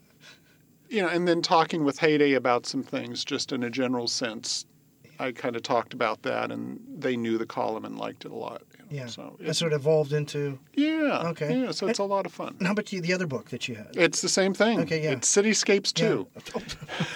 you 0.90 1.02
know, 1.02 1.10
and 1.10 1.28
then 1.28 1.42
talking 1.42 1.84
with 1.84 2.00
Heyday 2.00 2.34
about 2.34 2.66
some 2.66 2.84
things, 2.84 3.26
just 3.26 3.52
in 3.52 3.64
a 3.64 3.70
general 3.70 4.08
sense, 4.08 4.66
I 5.22 5.32
kind 5.32 5.56
of 5.56 5.62
talked 5.64 5.94
about 5.94 6.24
that, 6.24 6.52
and 6.52 6.80
they 6.98 7.16
knew 7.16 7.38
the 7.38 7.46
column 7.46 7.86
and 7.86 7.98
liked 7.98 8.26
it 8.26 8.32
a 8.32 8.36
lot. 8.36 8.64
you 8.74 8.80
know, 8.80 8.86
Yeah. 8.90 9.06
So 9.08 9.38
it, 9.40 9.54
sort 9.54 9.74
of 9.74 9.82
evolved 9.82 10.14
into. 10.14 10.58
yeah. 10.74 11.30
Okay. 11.30 11.62
Yeah. 11.62 11.72
So 11.72 11.88
it's 11.88 12.00
a 12.00 12.04
lot 12.04 12.26
of 12.26 12.32
fun. 12.34 12.56
How 12.62 12.72
about 12.72 12.92
you, 12.92 13.02
the 13.02 13.14
other 13.14 13.28
book 13.28 13.50
that 13.50 13.68
you 13.68 13.76
had? 13.76 13.90
It's 13.96 14.22
the 14.22 14.30
same 14.30 14.54
thing. 14.54 14.80
Okay, 14.82 15.04
yeah. 15.04 15.12
It's 15.12 15.30
Cityscapes 15.34 15.94
too. 15.94 16.28
Yeah. 16.36 16.62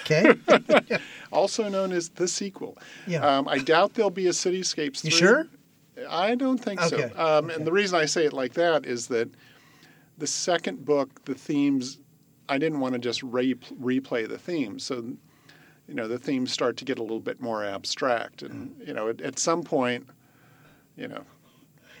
okay. 0.02 0.98
also 1.32 1.68
known 1.68 1.92
as 1.92 2.10
the 2.10 2.28
sequel. 2.28 2.78
Yeah. 3.06 3.26
Um, 3.26 3.48
I 3.48 3.58
doubt 3.58 3.94
there'll 3.94 4.10
be 4.10 4.28
a 4.28 4.32
Cityscapes. 4.32 5.02
You 5.04 5.10
sure? 5.10 5.48
I 6.08 6.34
don't 6.34 6.58
think 6.58 6.80
Okay, 6.82 7.10
so. 7.14 7.18
Um, 7.18 7.46
okay. 7.46 7.54
And 7.54 7.66
the 7.66 7.72
reason 7.72 7.98
I 7.98 8.04
say 8.04 8.24
it 8.26 8.32
like 8.32 8.52
that 8.54 8.86
is 8.86 9.08
that 9.08 9.28
the 10.18 10.26
second 10.26 10.84
book, 10.84 11.24
the 11.24 11.34
themes, 11.34 11.98
I 12.48 12.58
didn't 12.58 12.80
want 12.80 12.92
to 12.92 12.98
just 12.98 13.22
re- 13.22 13.54
replay 13.54 14.28
the 14.28 14.38
themes. 14.38 14.84
So, 14.84 15.16
you 15.88 15.94
know, 15.94 16.08
the 16.08 16.18
themes 16.18 16.52
start 16.52 16.76
to 16.78 16.84
get 16.84 16.98
a 16.98 17.02
little 17.02 17.20
bit 17.20 17.40
more 17.40 17.64
abstract. 17.64 18.42
And, 18.42 18.74
you 18.84 18.92
know, 18.92 19.08
at, 19.08 19.20
at 19.20 19.38
some 19.38 19.62
point, 19.62 20.06
you 20.96 21.08
know, 21.08 21.22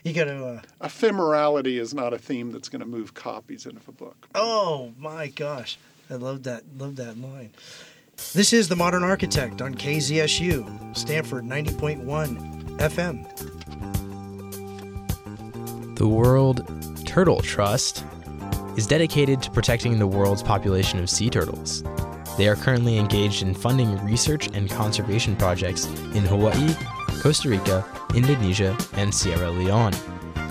You 0.04 0.12
got 0.12 0.24
to. 0.24 0.46
Uh, 0.46 0.60
ephemerality 0.80 1.78
is 1.80 1.92
not 1.94 2.12
a 2.12 2.18
theme 2.18 2.52
that's 2.52 2.68
going 2.68 2.80
to 2.80 2.86
move 2.86 3.14
copies 3.14 3.66
into 3.66 3.80
a 3.88 3.92
book. 3.92 4.28
oh 4.34 4.92
my 4.98 5.28
gosh, 5.28 5.78
I 6.10 6.14
love 6.14 6.42
that. 6.44 6.62
Love 6.78 6.96
that 6.96 7.18
line. 7.20 7.50
This 8.32 8.52
is 8.54 8.68
the 8.68 8.76
Modern 8.76 9.04
Architect 9.04 9.60
on 9.60 9.74
KZSU, 9.74 10.96
Stanford 10.96 11.44
90.1 11.44 12.78
FM. 12.78 13.26
The 15.96 16.08
World 16.08 16.66
Turtle 17.06 17.40
Trust 17.42 18.04
is 18.76 18.86
dedicated 18.86 19.42
to 19.42 19.50
protecting 19.50 19.98
the 19.98 20.06
world's 20.06 20.42
population 20.42 20.98
of 20.98 21.10
sea 21.10 21.28
turtles. 21.30 21.82
They 22.36 22.48
are 22.48 22.56
currently 22.56 22.98
engaged 22.98 23.42
in 23.42 23.54
funding 23.54 24.04
research 24.04 24.48
and 24.52 24.68
conservation 24.70 25.36
projects 25.36 25.86
in 26.14 26.24
Hawaii, 26.24 26.74
Costa 27.22 27.48
Rica, 27.48 27.84
Indonesia, 28.14 28.76
and 28.92 29.14
Sierra 29.14 29.50
Leone. 29.50 29.94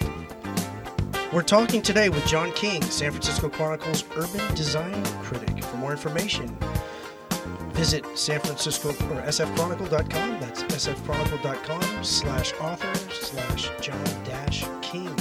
We're 1.32 1.42
talking 1.42 1.80
today 1.80 2.08
with 2.08 2.26
John 2.26 2.50
King, 2.52 2.82
San 2.82 3.12
Francisco 3.12 3.48
Chronicle's 3.48 4.04
urban 4.16 4.52
design 4.54 5.04
critic. 5.22 5.62
For 5.62 5.76
more 5.76 5.92
information, 5.92 6.58
visit 7.80 8.04
San 8.14 8.38
Francisco 8.40 8.90
or 8.90 9.22
sfchronicle.com. 9.22 10.38
That's 10.38 10.64
sfchronicle.com 10.64 12.04
slash 12.04 12.52
author 12.60 12.94
slash 13.10 13.70
John 13.80 14.04
dash 14.22 14.66
King. 14.82 15.16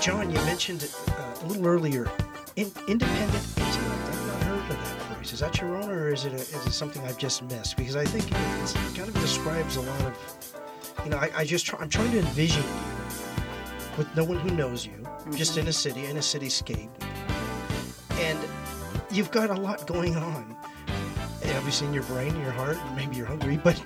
John, 0.00 0.30
you 0.30 0.38
mentioned 0.46 0.90
uh, 1.06 1.34
a 1.42 1.44
little 1.44 1.66
earlier, 1.66 2.10
in, 2.56 2.72
independent 2.88 3.44
intellect. 3.58 4.04
I've 4.08 4.26
not 4.26 4.42
heard 4.44 4.58
of 4.58 4.68
that 4.68 5.02
phrase. 5.02 5.34
Is 5.34 5.40
that 5.40 5.60
your 5.60 5.76
own, 5.76 5.90
or 5.90 6.14
is 6.14 6.24
it 6.24 6.32
a, 6.32 6.36
is 6.36 6.66
it 6.66 6.72
something 6.72 7.02
I've 7.04 7.18
just 7.18 7.42
missed? 7.42 7.76
Because 7.76 7.94
I 7.94 8.06
think 8.06 8.24
it's, 8.62 8.74
it 8.74 8.96
kind 8.96 9.10
of 9.10 9.14
describes 9.20 9.76
a 9.76 9.82
lot 9.82 10.00
of, 10.00 10.54
you 11.04 11.10
know, 11.10 11.18
I, 11.18 11.30
I 11.36 11.44
just 11.44 11.66
try, 11.66 11.78
I'm 11.78 11.90
trying 11.90 12.10
to 12.12 12.20
envision 12.20 12.62
you 12.62 13.98
with 13.98 14.08
no 14.16 14.24
one 14.24 14.38
who 14.38 14.50
knows 14.56 14.86
you, 14.86 15.06
just 15.36 15.58
in 15.58 15.68
a 15.68 15.74
city, 15.74 16.06
in 16.06 16.16
a 16.16 16.20
cityscape. 16.20 16.88
And 18.12 18.38
you've 19.10 19.30
got 19.30 19.50
a 19.50 19.60
lot 19.60 19.86
going 19.86 20.16
on. 20.16 20.56
Obviously, 21.56 21.86
in 21.86 21.94
your 21.94 22.02
brain, 22.04 22.38
your 22.40 22.52
heart, 22.52 22.78
maybe 22.96 23.16
you're 23.16 23.26
hungry, 23.26 23.58
but 23.62 23.82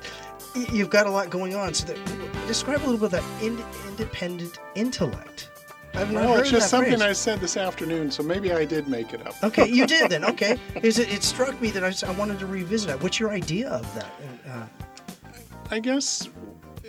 you've 0.72 0.90
got 0.90 1.06
a 1.06 1.10
lot 1.10 1.30
going 1.30 1.54
on. 1.54 1.74
So, 1.74 1.86
that, 1.92 2.46
describe 2.46 2.80
a 2.80 2.86
little 2.88 3.08
bit 3.08 3.18
of 3.18 3.24
that 3.24 3.42
in, 3.42 3.62
independent 3.88 4.58
intellect. 4.74 5.50
I've 5.94 6.12
Well, 6.12 6.38
it's 6.38 6.50
just 6.50 6.70
something 6.70 6.98
phrase. 6.98 7.02
I 7.02 7.12
said 7.12 7.40
this 7.40 7.56
afternoon, 7.56 8.10
so 8.10 8.22
maybe 8.22 8.52
I 8.52 8.64
did 8.64 8.88
make 8.88 9.12
it 9.12 9.26
up. 9.26 9.34
Okay, 9.42 9.68
you 9.68 9.86
did 9.86 10.10
then. 10.10 10.24
Okay, 10.28 10.58
is 10.82 10.98
it? 10.98 11.12
It 11.12 11.22
struck 11.22 11.60
me 11.60 11.70
that 11.70 12.04
I 12.04 12.10
wanted 12.12 12.38
to 12.40 12.46
revisit 12.46 12.90
it. 12.90 13.02
What's 13.02 13.18
your 13.18 13.30
idea 13.30 13.70
of 13.70 13.94
that? 13.94 14.12
Uh, 14.48 14.66
I 15.70 15.80
guess 15.80 16.28
uh, 16.84 16.88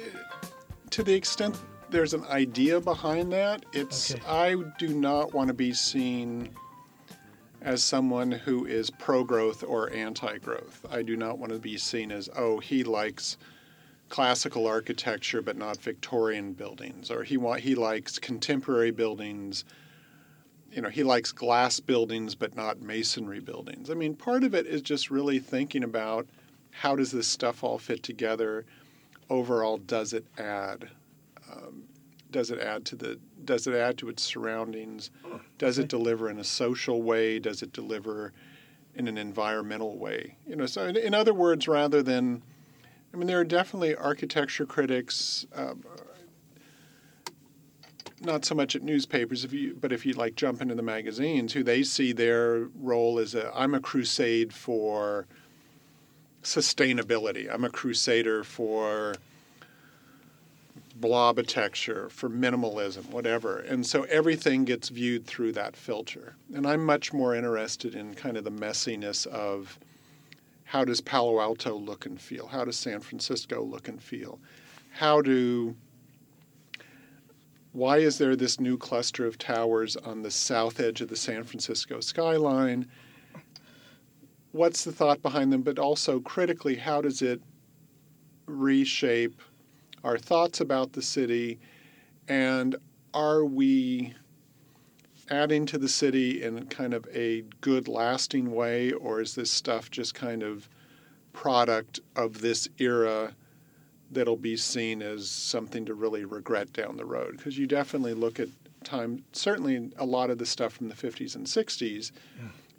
to 0.89 1.03
the 1.03 1.13
extent 1.13 1.57
there's 1.89 2.13
an 2.13 2.23
idea 2.25 2.79
behind 2.79 3.31
that, 3.33 3.65
it's 3.73 4.13
Okay. 4.13 4.21
I 4.27 4.55
do 4.77 4.89
not 4.89 5.33
want 5.33 5.47
to 5.47 5.53
be 5.53 5.73
seen 5.73 6.53
as 7.61 7.83
someone 7.83 8.31
who 8.31 8.65
is 8.65 8.89
pro-growth 8.89 9.63
or 9.63 9.91
anti-growth. 9.91 10.85
I 10.89 11.01
do 11.01 11.17
not 11.17 11.37
want 11.37 11.51
to 11.51 11.59
be 11.59 11.77
seen 11.77 12.11
as 12.11 12.29
oh 12.35 12.59
he 12.59 12.83
likes 12.83 13.37
classical 14.07 14.65
architecture 14.65 15.41
but 15.41 15.57
not 15.57 15.77
Victorian 15.77 16.53
buildings, 16.53 17.11
or 17.11 17.23
he 17.23 17.37
want 17.37 17.61
he 17.61 17.75
likes 17.75 18.17
contemporary 18.17 18.91
buildings. 18.91 19.65
You 20.71 20.81
know, 20.81 20.89
he 20.89 21.03
likes 21.03 21.31
glass 21.31 21.79
buildings 21.79 22.35
but 22.35 22.55
not 22.55 22.81
masonry 22.81 23.39
buildings. 23.39 23.89
I 23.89 23.95
mean, 23.95 24.15
part 24.15 24.43
of 24.43 24.53
it 24.53 24.67
is 24.67 24.81
just 24.81 25.09
really 25.09 25.39
thinking 25.39 25.83
about 25.83 26.27
how 26.71 26.95
does 26.95 27.11
this 27.11 27.27
stuff 27.27 27.63
all 27.63 27.77
fit 27.77 28.03
together. 28.03 28.65
Overall, 29.29 29.77
does 29.77 30.13
it 30.13 30.25
add? 30.37 30.89
Um, 31.51 31.88
does 32.31 32.51
it 32.51 32.59
add 32.59 32.85
to 32.85 32.95
the? 32.95 33.19
Does 33.43 33.67
it 33.67 33.73
add 33.73 33.97
to 33.99 34.09
its 34.09 34.23
surroundings? 34.23 35.11
Does 35.57 35.79
it 35.79 35.87
deliver 35.87 36.29
in 36.29 36.39
a 36.39 36.43
social 36.43 37.01
way? 37.01 37.39
Does 37.39 37.61
it 37.61 37.73
deliver 37.73 38.33
in 38.95 39.07
an 39.07 39.17
environmental 39.17 39.97
way? 39.97 40.37
You 40.47 40.55
know, 40.55 40.65
so 40.65 40.85
in, 40.85 40.95
in 40.95 41.13
other 41.13 41.33
words, 41.33 41.67
rather 41.67 42.03
than, 42.03 42.43
I 43.13 43.17
mean, 43.17 43.27
there 43.27 43.39
are 43.39 43.45
definitely 43.45 43.95
architecture 43.95 44.65
critics. 44.65 45.45
Um, 45.55 45.83
not 48.21 48.43
so 48.43 48.53
much 48.53 48.75
at 48.75 48.83
newspapers, 48.83 49.45
if 49.45 49.53
you, 49.53 49.77
but 49.79 49.93
if 49.93 50.05
you 50.05 50.13
like 50.13 50.35
jump 50.35 50.61
into 50.61 50.75
the 50.75 50.81
magazines, 50.81 51.53
who 51.53 51.63
they 51.63 51.83
see 51.83 52.11
their 52.11 52.67
role 52.75 53.17
as 53.17 53.33
a, 53.33 53.49
I'm 53.55 53.73
a 53.73 53.79
crusade 53.79 54.53
for 54.53 55.25
sustainability. 56.43 57.51
I'm 57.51 57.63
a 57.63 57.69
crusader 57.69 58.43
for 58.43 59.15
blobitecture, 60.99 62.11
for 62.11 62.29
minimalism, 62.29 63.09
whatever. 63.09 63.59
And 63.59 63.85
so 63.85 64.03
everything 64.03 64.65
gets 64.65 64.89
viewed 64.89 65.25
through 65.25 65.53
that 65.53 65.75
filter. 65.75 66.35
And 66.53 66.67
I'm 66.67 66.85
much 66.85 67.13
more 67.13 67.35
interested 67.35 67.95
in 67.95 68.13
kind 68.15 68.37
of 68.37 68.43
the 68.43 68.51
messiness 68.51 69.25
of 69.27 69.79
how 70.63 70.85
does 70.85 71.01
Palo 71.01 71.39
Alto 71.39 71.75
look 71.75 72.05
and 72.05 72.19
feel? 72.19 72.47
How 72.47 72.65
does 72.65 72.77
San 72.77 72.99
Francisco 72.99 73.63
look 73.63 73.87
and 73.87 74.01
feel? 74.01 74.39
How 74.91 75.21
do 75.21 75.75
why 77.71 77.97
is 77.97 78.17
there 78.17 78.35
this 78.35 78.59
new 78.59 78.77
cluster 78.77 79.25
of 79.25 79.37
towers 79.37 79.95
on 79.95 80.23
the 80.23 80.31
south 80.31 80.79
edge 80.79 81.01
of 81.01 81.09
the 81.09 81.15
San 81.15 81.43
Francisco 81.43 81.99
skyline? 81.99 82.87
What's 84.51 84.83
the 84.83 84.91
thought 84.91 85.21
behind 85.21 85.53
them? 85.53 85.61
But 85.61 85.77
also 85.77 86.19
critically, 86.19 86.75
how 86.75 87.01
does 87.01 87.21
it 87.21 87.41
reshape 88.47 89.41
our 90.03 90.17
thoughts 90.17 90.61
about 90.61 90.93
the 90.93 91.01
city? 91.01 91.59
And 92.27 92.75
are 93.13 93.43
we 93.43 94.13
adding 95.29 95.65
to 95.67 95.77
the 95.77 95.89
city 95.89 96.43
in 96.43 96.65
kind 96.67 96.93
of 96.93 97.07
a 97.13 97.43
good, 97.61 97.87
lasting 97.87 98.51
way, 98.51 98.91
or 98.91 99.21
is 99.21 99.35
this 99.35 99.51
stuff 99.51 99.91
just 99.91 100.15
kind 100.15 100.43
of 100.43 100.69
product 101.33 101.99
of 102.15 102.41
this 102.41 102.67
era 102.79 103.33
that'll 104.11 104.35
be 104.35 104.57
seen 104.57 105.01
as 105.01 105.29
something 105.29 105.85
to 105.85 105.93
really 105.93 106.25
regret 106.25 106.73
down 106.73 106.97
the 106.97 107.05
road? 107.05 107.37
Because 107.37 107.57
you 107.57 107.67
definitely 107.67 108.13
look 108.13 108.39
at 108.39 108.49
time, 108.83 109.23
certainly 109.33 109.91
a 109.97 110.05
lot 110.05 110.29
of 110.29 110.37
the 110.37 110.45
stuff 110.45 110.73
from 110.73 110.89
the 110.89 110.95
50s 110.95 111.35
and 111.35 111.45
60s, 111.45 112.11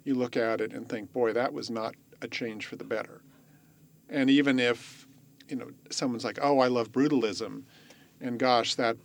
you 0.03 0.15
look 0.15 0.35
at 0.35 0.61
it 0.61 0.73
and 0.73 0.89
think, 0.89 1.13
boy, 1.13 1.31
that 1.33 1.53
was 1.53 1.69
not 1.69 1.95
a 2.21 2.27
change 2.27 2.65
for 2.65 2.75
the 2.75 2.83
better. 2.83 3.21
And 4.09 4.29
even 4.29 4.59
if, 4.59 5.00
you 5.51 5.57
know, 5.57 5.67
someone's 5.89 6.23
like, 6.23 6.39
oh, 6.41 6.59
I 6.59 6.67
love 6.67 6.91
brutalism, 6.91 7.63
and 8.21 8.39
gosh, 8.39 8.75
that 8.75 8.95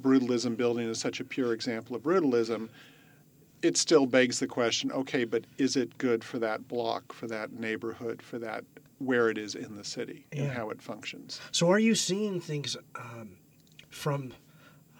brutalism 0.00 0.56
building 0.56 0.88
is 0.88 0.98
such 1.00 1.18
a 1.20 1.24
pure 1.24 1.52
example 1.52 1.96
of 1.96 2.02
brutalism, 2.02 2.68
it 3.62 3.76
still 3.76 4.06
begs 4.06 4.38
the 4.38 4.46
question 4.46 4.92
okay, 4.92 5.24
but 5.24 5.44
is 5.58 5.74
it 5.76 5.98
good 5.98 6.22
for 6.22 6.38
that 6.38 6.68
block, 6.68 7.12
for 7.12 7.26
that 7.26 7.52
neighborhood, 7.52 8.22
for 8.22 8.38
that 8.38 8.64
where 8.98 9.28
it 9.28 9.38
is 9.38 9.54
in 9.56 9.76
the 9.76 9.82
city 9.84 10.24
Yeah. 10.32 10.42
and 10.42 10.52
how 10.52 10.70
it 10.70 10.80
functions? 10.80 11.40
So 11.50 11.68
are 11.70 11.78
you 11.80 11.94
seeing 11.96 12.40
things 12.40 12.76
um, 12.94 13.30
from? 13.90 14.32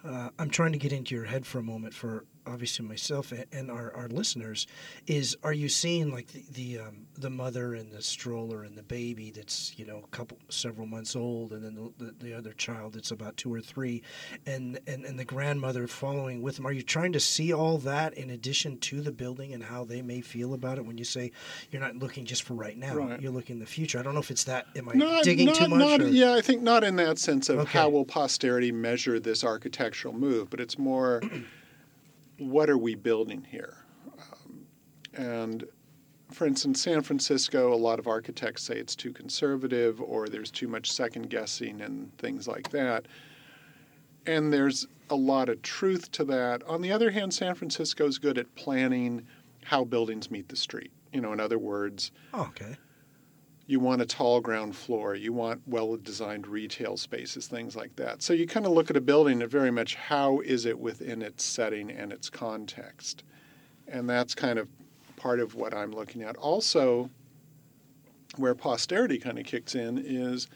Uh, 0.03 0.29
I'm 0.39 0.49
trying 0.49 0.71
to 0.73 0.77
get 0.77 0.91
into 0.93 1.13
your 1.15 1.25
head 1.25 1.45
for 1.45 1.59
a 1.59 1.63
moment 1.63 1.93
for 1.93 2.25
obviously 2.49 2.85
myself 2.85 3.31
and 3.51 3.69
our, 3.71 3.93
our 3.95 4.07
listeners. 4.07 4.67
Is 5.07 5.37
are 5.43 5.53
you 5.53 5.69
seeing 5.69 6.11
like 6.11 6.27
the 6.27 6.43
the, 6.51 6.79
um, 6.79 7.07
the 7.17 7.29
mother 7.29 7.73
and 7.75 7.91
the 7.91 8.01
stroller 8.01 8.63
and 8.63 8.77
the 8.77 8.83
baby 8.83 9.31
that's 9.31 9.73
you 9.77 9.85
know 9.85 10.01
a 10.03 10.07
couple 10.07 10.37
several 10.49 10.87
months 10.87 11.15
old, 11.15 11.51
and 11.51 11.63
then 11.63 11.75
the, 11.75 12.05
the, 12.05 12.11
the 12.25 12.33
other 12.33 12.53
child 12.53 12.93
that's 12.93 13.11
about 13.11 13.37
two 13.37 13.53
or 13.53 13.61
three, 13.61 14.01
and, 14.45 14.79
and 14.87 15.05
and 15.05 15.17
the 15.19 15.25
grandmother 15.25 15.87
following 15.87 16.41
with 16.41 16.55
them? 16.57 16.65
Are 16.67 16.71
you 16.71 16.81
trying 16.83 17.13
to 17.13 17.19
see 17.19 17.53
all 17.53 17.77
that 17.79 18.13
in 18.15 18.29
addition 18.31 18.77
to 18.79 19.01
the 19.01 19.11
building 19.11 19.53
and 19.53 19.63
how 19.63 19.83
they 19.83 20.01
may 20.01 20.21
feel 20.21 20.53
about 20.53 20.77
it? 20.77 20.85
When 20.85 20.97
you 20.97 21.05
say 21.05 21.31
you're 21.71 21.81
not 21.81 21.95
looking 21.95 22.25
just 22.25 22.43
for 22.43 22.53
right 22.53 22.77
now, 22.77 22.95
Right. 22.95 23.21
you're 23.21 23.31
looking 23.31 23.57
in 23.57 23.59
the 23.59 23.65
future. 23.65 23.99
I 23.99 24.03
don't 24.03 24.13
know 24.13 24.19
if 24.19 24.31
it's 24.31 24.45
that. 24.45 24.67
Am 24.75 24.89
I 24.89 24.93
Not, 24.93 25.23
digging 25.23 25.45
not, 25.47 25.55
too 25.55 25.67
much? 25.67 25.79
not- 26.01 26.11
yeah, 26.11 26.33
I 26.33 26.41
think 26.41 26.61
not 26.61 26.83
in 26.83 26.95
that 26.97 27.17
sense 27.19 27.49
of 27.49 27.59
Okay. 27.59 27.77
how 27.77 27.89
will 27.89 28.05
posterity 28.05 28.71
measure 28.71 29.19
this 29.19 29.43
architectural 29.43 30.13
move, 30.13 30.49
but 30.49 30.59
it's 30.59 30.77
more 30.77 31.21
what 32.39 32.69
are 32.69 32.77
we 32.77 32.95
building 32.95 33.45
here? 33.49 33.77
Um, 34.17 34.65
and 35.13 35.65
for 36.31 36.45
instance, 36.45 36.81
San 36.81 37.01
Francisco, 37.01 37.73
a 37.73 37.75
lot 37.75 37.99
of 37.99 38.07
architects 38.07 38.63
say 38.63 38.75
it's 38.75 38.95
too 38.95 39.11
conservative 39.11 39.99
or 40.01 40.27
there's 40.27 40.51
too 40.51 40.67
much 40.67 40.91
second 40.91 41.29
guessing 41.29 41.81
and 41.81 42.15
things 42.17 42.47
like 42.47 42.69
that. 42.71 43.05
And 44.25 44.53
there's 44.53 44.87
a 45.09 45.15
lot 45.15 45.49
of 45.49 45.61
truth 45.63 46.11
to 46.11 46.23
that. 46.25 46.61
On 46.63 46.81
the 46.81 46.91
other 46.91 47.09
hand, 47.09 47.33
San 47.33 47.55
Francisco 47.55 48.05
is 48.05 48.19
good 48.19 48.37
at 48.37 48.53
planning 48.55 49.25
how 49.63 49.83
buildings 49.83 50.29
meet 50.29 50.49
the 50.49 50.55
street. 50.55 50.91
You 51.11 51.21
know, 51.21 51.33
in 51.33 51.39
other 51.39 51.57
words, 51.57 52.11
Oh, 52.33 52.43
okay. 52.43 52.77
You 53.69 53.79
want 53.79 54.01
a 54.01 54.05
tall 54.05 54.41
ground 54.41 54.75
floor, 54.75 55.13
you 55.13 55.31
want 55.31 55.61
well 55.67 55.95
designed 55.95 56.47
retail 56.47 56.97
spaces, 56.97 57.45
things 57.45 57.75
like 57.75 57.95
that. 57.97 58.23
So 58.23 58.33
you 58.33 58.47
kind 58.47 58.65
of 58.65 58.71
look 58.71 58.89
at 58.89 58.97
a 58.97 59.01
building 59.01 59.43
at 59.43 59.49
very 59.49 59.69
much 59.69 59.93
how 59.93 60.39
is 60.39 60.65
it 60.65 60.79
within 60.79 61.21
its 61.21 61.43
setting 61.43 61.91
and 61.91 62.11
its 62.11 62.31
context. 62.31 63.23
And 63.87 64.09
that's 64.09 64.33
kind 64.33 64.57
of 64.57 64.67
part 65.17 65.39
of 65.39 65.53
what 65.53 65.75
I'm 65.75 65.91
looking 65.91 66.23
at. 66.23 66.35
Also, 66.37 67.11
where 68.37 68.55
posterity 68.55 69.19
kind 69.19 69.37
of 69.37 69.45
kicks 69.45 69.75
in 69.75 69.99
is 70.03 70.47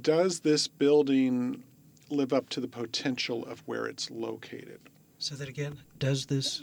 does 0.00 0.38
this 0.38 0.68
building 0.68 1.64
live 2.10 2.32
up 2.32 2.48
to 2.50 2.60
the 2.60 2.68
potential 2.68 3.44
of 3.46 3.60
where 3.66 3.86
it's 3.86 4.08
located? 4.08 4.78
So 5.18 5.34
that 5.34 5.48
again. 5.48 5.78
Does 5.98 6.26
this 6.26 6.62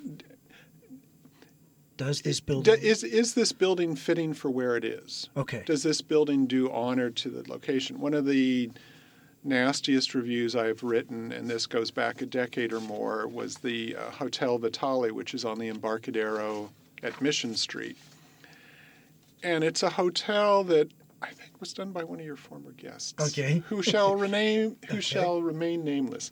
does 2.06 2.22
this 2.22 2.39
Do- 2.39 2.45
building 2.45 2.80
is, 2.82 3.04
is 3.04 3.34
this 3.34 3.52
building 3.52 3.95
fitting 3.95 4.34
for 4.34 4.49
where 4.49 4.76
it 4.76 4.84
is? 4.84 5.30
okay? 5.38 5.64
does 5.66 5.84
this 5.84 6.02
building 6.02 6.47
do 6.47 6.72
honor 6.72 7.10
to 7.12 7.30
the 7.30 7.49
location? 7.49 7.99
One 7.99 8.14
of 8.14 8.26
the 8.26 8.72
nastiest 9.43 10.16
reviews 10.16 10.56
I've 10.56 10.84
written, 10.84 11.32
and 11.32 11.47
this 11.47 11.66
goes 11.66 11.91
back 11.91 12.22
a 12.22 12.26
decade 12.26 12.74
or 12.74 12.80
more, 12.82 13.28
was 13.28 13.56
the 13.56 13.95
uh, 13.95 14.10
Hotel 14.12 14.58
Vitale, 14.58 15.12
which 15.12 15.34
is 15.34 15.45
on 15.45 15.60
the 15.60 15.68
Embarcadero 15.68 16.72
at 17.04 17.20
Mission 17.22 17.56
Street. 17.56 17.97
And 19.43 19.64
it's 19.64 19.84
a 19.84 19.89
hotel 19.89 20.64
that 20.66 20.89
I 21.22 21.28
think 21.28 21.60
was 21.60 21.74
done 21.74 21.91
by 21.91 22.04
one 22.04 22.20
of 22.20 22.26
your 22.26 22.36
former 22.36 22.72
guests. 22.72 23.14
Okay. 23.20 23.64
Who 23.68 23.84
shall 23.84 24.16
remain 24.28 24.76
who 24.89 25.02
shall 25.02 25.41
remain 25.41 25.84
nameless. 25.84 26.32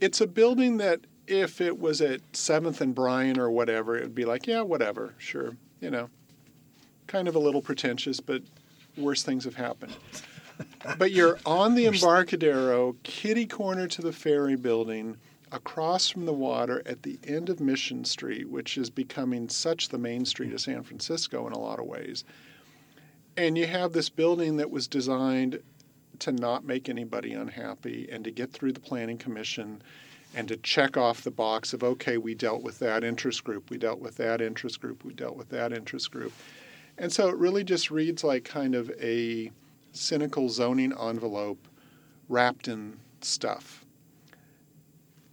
It's 0.00 0.20
a 0.20 0.26
building 0.26 0.76
that 0.78 1.00
if 1.26 1.60
it 1.60 1.78
was 1.78 2.00
at 2.00 2.20
Seventh 2.32 2.80
and 2.80 2.94
Bryant 2.94 3.38
or 3.38 3.50
whatever, 3.50 3.96
it 3.96 4.02
would 4.02 4.14
be 4.14 4.24
like, 4.24 4.46
yeah, 4.46 4.62
whatever, 4.62 5.14
sure, 5.18 5.56
you 5.80 5.90
know, 5.90 6.08
kind 7.06 7.28
of 7.28 7.34
a 7.36 7.38
little 7.38 7.62
pretentious, 7.62 8.20
but 8.20 8.42
worse 8.96 9.22
things 9.22 9.44
have 9.44 9.54
happened. 9.54 9.96
but 10.98 11.12
you're 11.12 11.38
on 11.44 11.74
the 11.74 11.86
Embarcadero, 11.86 12.96
kitty 13.02 13.46
corner 13.46 13.86
to 13.88 14.02
the 14.02 14.12
ferry 14.12 14.56
building, 14.56 15.16
across 15.52 16.08
from 16.08 16.26
the 16.26 16.32
water 16.32 16.82
at 16.86 17.02
the 17.02 17.18
end 17.24 17.48
of 17.48 17.60
Mission 17.60 18.04
Street, 18.04 18.48
which 18.48 18.76
is 18.76 18.90
becoming 18.90 19.48
such 19.48 19.88
the 19.88 19.98
main 19.98 20.24
street 20.24 20.52
of 20.52 20.60
San 20.60 20.82
Francisco 20.82 21.46
in 21.46 21.52
a 21.52 21.58
lot 21.58 21.78
of 21.78 21.86
ways. 21.86 22.24
And 23.36 23.56
you 23.56 23.66
have 23.66 23.92
this 23.92 24.08
building 24.08 24.56
that 24.56 24.70
was 24.70 24.88
designed 24.88 25.60
to 26.20 26.32
not 26.32 26.64
make 26.64 26.88
anybody 26.88 27.32
unhappy 27.32 28.08
and 28.10 28.24
to 28.24 28.30
get 28.30 28.52
through 28.52 28.72
the 28.72 28.80
planning 28.80 29.18
commission 29.18 29.82
and 30.36 30.46
to 30.48 30.56
check 30.58 30.96
off 30.96 31.22
the 31.22 31.30
box 31.30 31.72
of 31.72 31.82
okay 31.82 32.16
we 32.18 32.34
dealt 32.34 32.62
with 32.62 32.78
that 32.78 33.02
interest 33.02 33.42
group 33.42 33.70
we 33.70 33.78
dealt 33.78 33.98
with 33.98 34.16
that 34.16 34.40
interest 34.40 34.80
group 34.80 35.02
we 35.04 35.12
dealt 35.14 35.36
with 35.36 35.48
that 35.48 35.72
interest 35.72 36.10
group 36.12 36.32
and 36.98 37.12
so 37.12 37.28
it 37.28 37.36
really 37.36 37.64
just 37.64 37.90
reads 37.90 38.22
like 38.22 38.44
kind 38.44 38.74
of 38.74 38.90
a 39.00 39.50
cynical 39.92 40.48
zoning 40.48 40.92
envelope 41.00 41.66
wrapped 42.28 42.68
in 42.68 42.98
stuff 43.22 43.84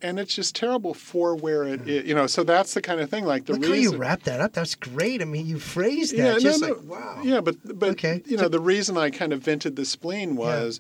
and 0.02 0.20
it's 0.20 0.36
just 0.36 0.56
terrible 0.56 0.94
for 0.94 1.36
where 1.36 1.64
it 1.64 1.88
is 1.88 2.06
you 2.06 2.14
know 2.14 2.28
so 2.28 2.44
that's 2.44 2.74
the 2.74 2.82
kind 2.82 3.00
of 3.00 3.10
thing 3.10 3.26
like 3.26 3.46
the 3.46 3.54
Look 3.54 3.62
reason 3.64 3.76
how 3.86 3.92
you 3.92 3.98
wrap 3.98 4.24
that 4.24 4.42
up. 4.42 4.52
That's 4.54 4.76
great. 4.76 5.22
I 5.22 5.26
mean, 5.26 5.46
you 5.46 5.60
phrased 5.60 6.12
that 6.18 6.34
yeah, 6.34 6.40
just 6.40 6.62
no, 6.62 6.68
no. 6.68 6.74
like 6.74 6.84
wow. 6.84 7.22
Yeah, 7.24 7.42
but 7.42 7.56
but 7.80 7.90
Okay. 7.92 8.22
you 8.26 8.36
know 8.38 8.44
So- 8.44 8.50
the 8.50 8.60
reason 8.60 8.98
I 8.98 9.10
kind 9.10 9.32
of 9.34 9.42
vented 9.42 9.76
the 9.76 9.86
spleen 9.86 10.36
was 10.36 10.80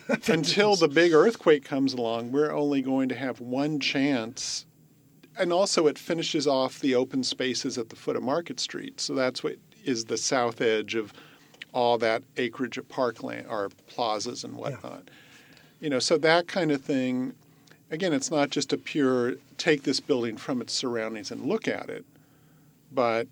until 0.28 0.76
the 0.76 0.88
big 0.88 1.12
earthquake 1.12 1.64
comes 1.64 1.94
along, 1.94 2.32
we're 2.32 2.52
only 2.52 2.82
going 2.82 3.08
to 3.08 3.14
have 3.14 3.40
one 3.40 3.80
chance. 3.80 4.66
And 5.38 5.52
also, 5.52 5.86
it 5.86 5.98
finishes 5.98 6.46
off 6.46 6.80
the 6.80 6.94
open 6.94 7.24
spaces 7.24 7.78
at 7.78 7.88
the 7.88 7.96
foot 7.96 8.16
of 8.16 8.22
Market 8.22 8.60
Street. 8.60 9.00
So 9.00 9.14
that's 9.14 9.42
what 9.42 9.56
is 9.84 10.04
the 10.04 10.18
south 10.18 10.60
edge 10.60 10.94
of 10.94 11.12
all 11.72 11.98
that 11.98 12.22
acreage 12.36 12.76
of 12.76 12.88
parkland 12.88 13.46
or 13.48 13.70
plazas 13.86 14.44
and 14.44 14.54
whatnot. 14.54 15.08
You 15.80 15.90
know, 15.90 15.98
so 15.98 16.18
that 16.18 16.46
kind 16.46 16.70
of 16.70 16.82
thing. 16.82 17.34
Again, 17.90 18.14
it's 18.14 18.30
not 18.30 18.48
just 18.48 18.72
a 18.72 18.78
pure 18.78 19.34
take 19.58 19.82
this 19.82 20.00
building 20.00 20.38
from 20.38 20.62
its 20.62 20.72
surroundings 20.72 21.30
and 21.30 21.44
look 21.44 21.68
at 21.68 21.90
it, 21.90 22.06
but 22.90 23.26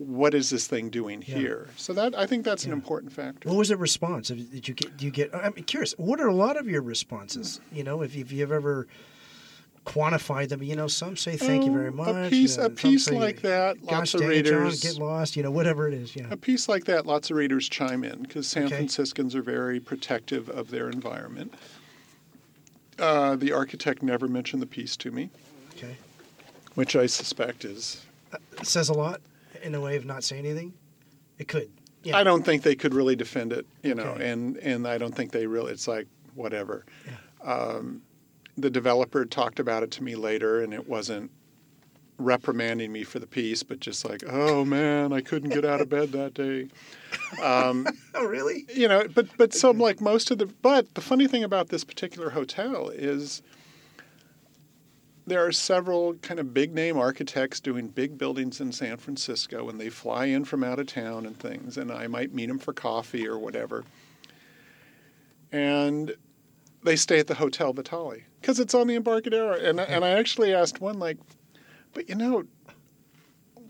what 0.00 0.32
is 0.32 0.48
this 0.48 0.66
thing 0.66 0.88
doing 0.88 1.22
Yeah. 1.26 1.36
here? 1.36 1.68
So 1.76 1.92
that 1.92 2.18
I 2.18 2.26
think 2.26 2.44
that's 2.44 2.64
Yeah. 2.64 2.70
an 2.72 2.78
important 2.78 3.12
factor. 3.12 3.48
What 3.50 3.58
was 3.58 3.68
the 3.68 3.76
response? 3.76 4.28
Did 4.28 4.66
you 4.66 4.74
get? 4.74 4.96
Do 4.96 5.04
you 5.04 5.10
get? 5.10 5.34
I'm 5.34 5.52
curious. 5.52 5.92
What 5.98 6.20
are 6.20 6.28
a 6.28 6.34
lot 6.34 6.56
of 6.56 6.66
your 6.68 6.80
responses? 6.80 7.60
You 7.70 7.84
know, 7.84 8.00
if, 8.02 8.16
if 8.16 8.32
you've 8.32 8.50
ever 8.50 8.86
quantified 9.86 10.48
them, 10.48 10.62
you 10.62 10.74
know, 10.76 10.86
some 10.88 11.16
say 11.16 11.36
thank 11.36 11.64
you 11.66 11.72
very 11.72 11.88
Um, 11.88 11.96
much. 11.96 12.08
A 12.26 12.30
piece, 12.30 12.56
you 12.56 12.60
know, 12.62 12.66
a 12.66 12.70
piece 12.70 13.04
say, 13.06 13.18
like 13.18 13.42
that, 13.42 13.82
lots 13.82 14.14
of 14.14 14.20
it, 14.22 14.24
John, 14.24 14.30
readers. 14.30 14.80
get 14.80 14.96
lost. 14.98 15.36
You 15.36 15.42
know, 15.42 15.50
whatever 15.50 15.86
it 15.86 15.94
is. 15.94 16.16
Yeah. 16.16 16.28
A 16.30 16.36
piece 16.36 16.66
like 16.68 16.84
that, 16.84 17.06
lots 17.06 17.30
of 17.30 17.36
readers 17.36 17.68
chime 17.68 18.02
in 18.02 18.22
because 18.22 18.46
San 18.46 18.64
Okay. 18.66 18.76
Franciscans 18.76 19.34
are 19.34 19.42
very 19.42 19.80
protective 19.80 20.48
of 20.48 20.70
their 20.70 20.88
environment. 20.88 21.52
Uh, 22.98 23.36
the 23.36 23.52
architect 23.52 24.02
never 24.02 24.28
mentioned 24.28 24.60
the 24.62 24.66
piece 24.66 24.96
to 24.98 25.10
me, 25.10 25.30
Okay. 25.76 25.96
which 26.74 26.94
I 26.96 27.06
suspect 27.06 27.64
is. 27.64 28.02
It 28.60 28.66
says 28.66 28.88
a 28.90 28.92
lot 28.94 29.20
in 29.62 29.74
a 29.74 29.80
way 29.80 29.96
of 29.96 30.04
not 30.04 30.24
saying 30.24 30.44
anything. 30.46 30.74
It 31.38 31.48
could. 31.48 31.70
Yeah. 32.02 32.16
I 32.16 32.24
don't 32.24 32.44
think 32.44 32.62
they 32.62 32.74
could 32.74 32.94
really 32.94 33.16
defend 33.16 33.52
it, 33.52 33.66
you 33.82 33.94
know, 33.94 34.04
Okay. 34.04 34.30
and 34.30 34.56
and 34.58 34.86
I 34.88 34.96
don't 34.98 35.14
think 35.14 35.32
they 35.32 35.46
really. 35.46 35.72
It's 35.72 35.86
like 35.88 36.06
whatever. 36.34 36.84
Um, 37.44 38.02
the 38.56 38.70
developer 38.70 39.24
talked 39.24 39.60
about 39.60 39.82
it 39.82 39.90
to 39.92 40.02
me 40.02 40.14
later, 40.16 40.62
and 40.62 40.72
it 40.74 40.88
wasn't 40.88 41.30
reprimanding 42.18 42.92
me 42.92 43.02
for 43.02 43.18
the 43.18 43.26
piece, 43.26 43.62
but 43.62 43.80
just 43.80 44.06
like, 44.08 44.22
oh 44.28 44.64
man, 44.64 45.12
I 45.12 45.20
couldn't 45.22 45.50
get 45.50 45.64
out 45.64 45.80
of 45.80 45.88
bed 45.88 46.12
that 46.12 46.34
day. 46.34 46.68
Um, 47.42 47.86
Oh, 48.14 48.26
really? 48.26 48.66
you 48.74 48.88
know, 48.88 49.06
but 49.14 49.26
but 49.38 49.54
so 49.54 49.70
like 49.70 50.00
most 50.02 50.30
of 50.30 50.38
the 50.38 50.46
but 50.46 50.94
the 50.94 51.00
funny 51.00 51.26
thing 51.26 51.42
about 51.44 51.68
this 51.68 51.84
particular 51.84 52.30
hotel 52.30 52.90
is 52.90 53.40
there 55.30 55.46
are 55.46 55.52
several 55.52 56.14
kind 56.14 56.40
of 56.40 56.52
big 56.52 56.74
name 56.74 56.98
architects 56.98 57.60
doing 57.60 57.86
big 57.86 58.18
buildings 58.18 58.60
in 58.60 58.72
San 58.72 58.96
Francisco 58.96 59.68
and 59.68 59.80
they 59.80 59.88
fly 59.88 60.24
in 60.26 60.44
from 60.44 60.64
out 60.64 60.80
of 60.80 60.88
town 60.88 61.24
and 61.24 61.38
things 61.38 61.78
and 61.78 61.92
I 61.92 62.08
might 62.08 62.34
meet 62.34 62.46
them 62.46 62.58
for 62.58 62.72
coffee 62.72 63.28
or 63.28 63.38
whatever. 63.38 63.84
And 65.52 66.12
they 66.82 66.96
stay 66.96 67.20
at 67.20 67.28
the 67.28 67.34
Hotel 67.34 67.72
Vitale 67.72 68.22
because 68.40 68.58
it's 68.58 68.74
on 68.74 68.88
the 68.88 68.96
Embarcadero 68.96 69.52
and 69.54 69.80
I- 69.80 69.84
and 69.84 70.04
I 70.04 70.10
actually 70.10 70.52
asked 70.52 70.80
one 70.80 70.98
like 70.98 71.16
but 71.94 72.08
you 72.08 72.16
know 72.16 72.42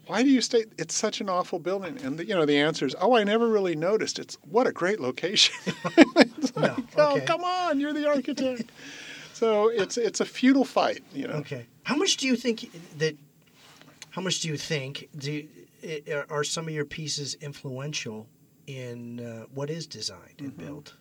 why 0.07 0.23
do 0.25 0.29
you 0.31 0.41
stay? 0.41 0.65
It's 0.77 0.95
such 0.97 1.21
an 1.21 1.29
awful 1.29 1.61
building. 1.61 1.97
And 2.03 2.19
the, 2.19 2.25
you 2.27 2.35
know, 2.35 2.45
the 2.45 2.59
answer 2.59 2.85
is, 2.85 2.97
oh, 3.01 3.15
I 3.15 3.23
never 3.23 3.47
really 3.47 3.77
noticed. 3.77 4.19
It's 4.19 4.37
what 4.51 4.67
a 4.67 4.73
great 4.73 4.99
location. 4.99 5.55
It's 5.97 6.57
No. 6.57 6.75
oh, 6.97 7.17
Okay. 7.17 7.27
come 7.27 7.45
on, 7.45 7.79
you're 7.79 7.93
the 7.93 8.09
architect. 8.09 8.73
So 9.41 9.69
it's 9.69 9.97
it's 9.97 10.21
a 10.21 10.27
futile 10.27 10.67
fight, 10.67 11.03
you 11.15 11.27
know. 11.27 11.35
Okay. 11.37 11.65
How 11.85 11.97
much 11.97 12.19
do 12.19 12.27
you 12.27 12.37
think 12.37 12.71
that? 12.99 13.17
How 14.11 14.21
much 14.21 14.41
do 14.41 14.49
you 14.49 14.59
think 14.59 15.09
do 15.17 15.49
are 16.29 16.45
some 16.45 16.69
of 16.69 16.75
your 16.75 16.85
pieces 16.85 17.37
influential 17.41 18.27
in 18.67 19.19
uh, 19.21 19.47
what 19.55 19.71
is 19.71 19.87
designed 19.87 20.41
and 20.41 20.53
Mm-hmm. 20.53 20.67
built? 20.67 20.95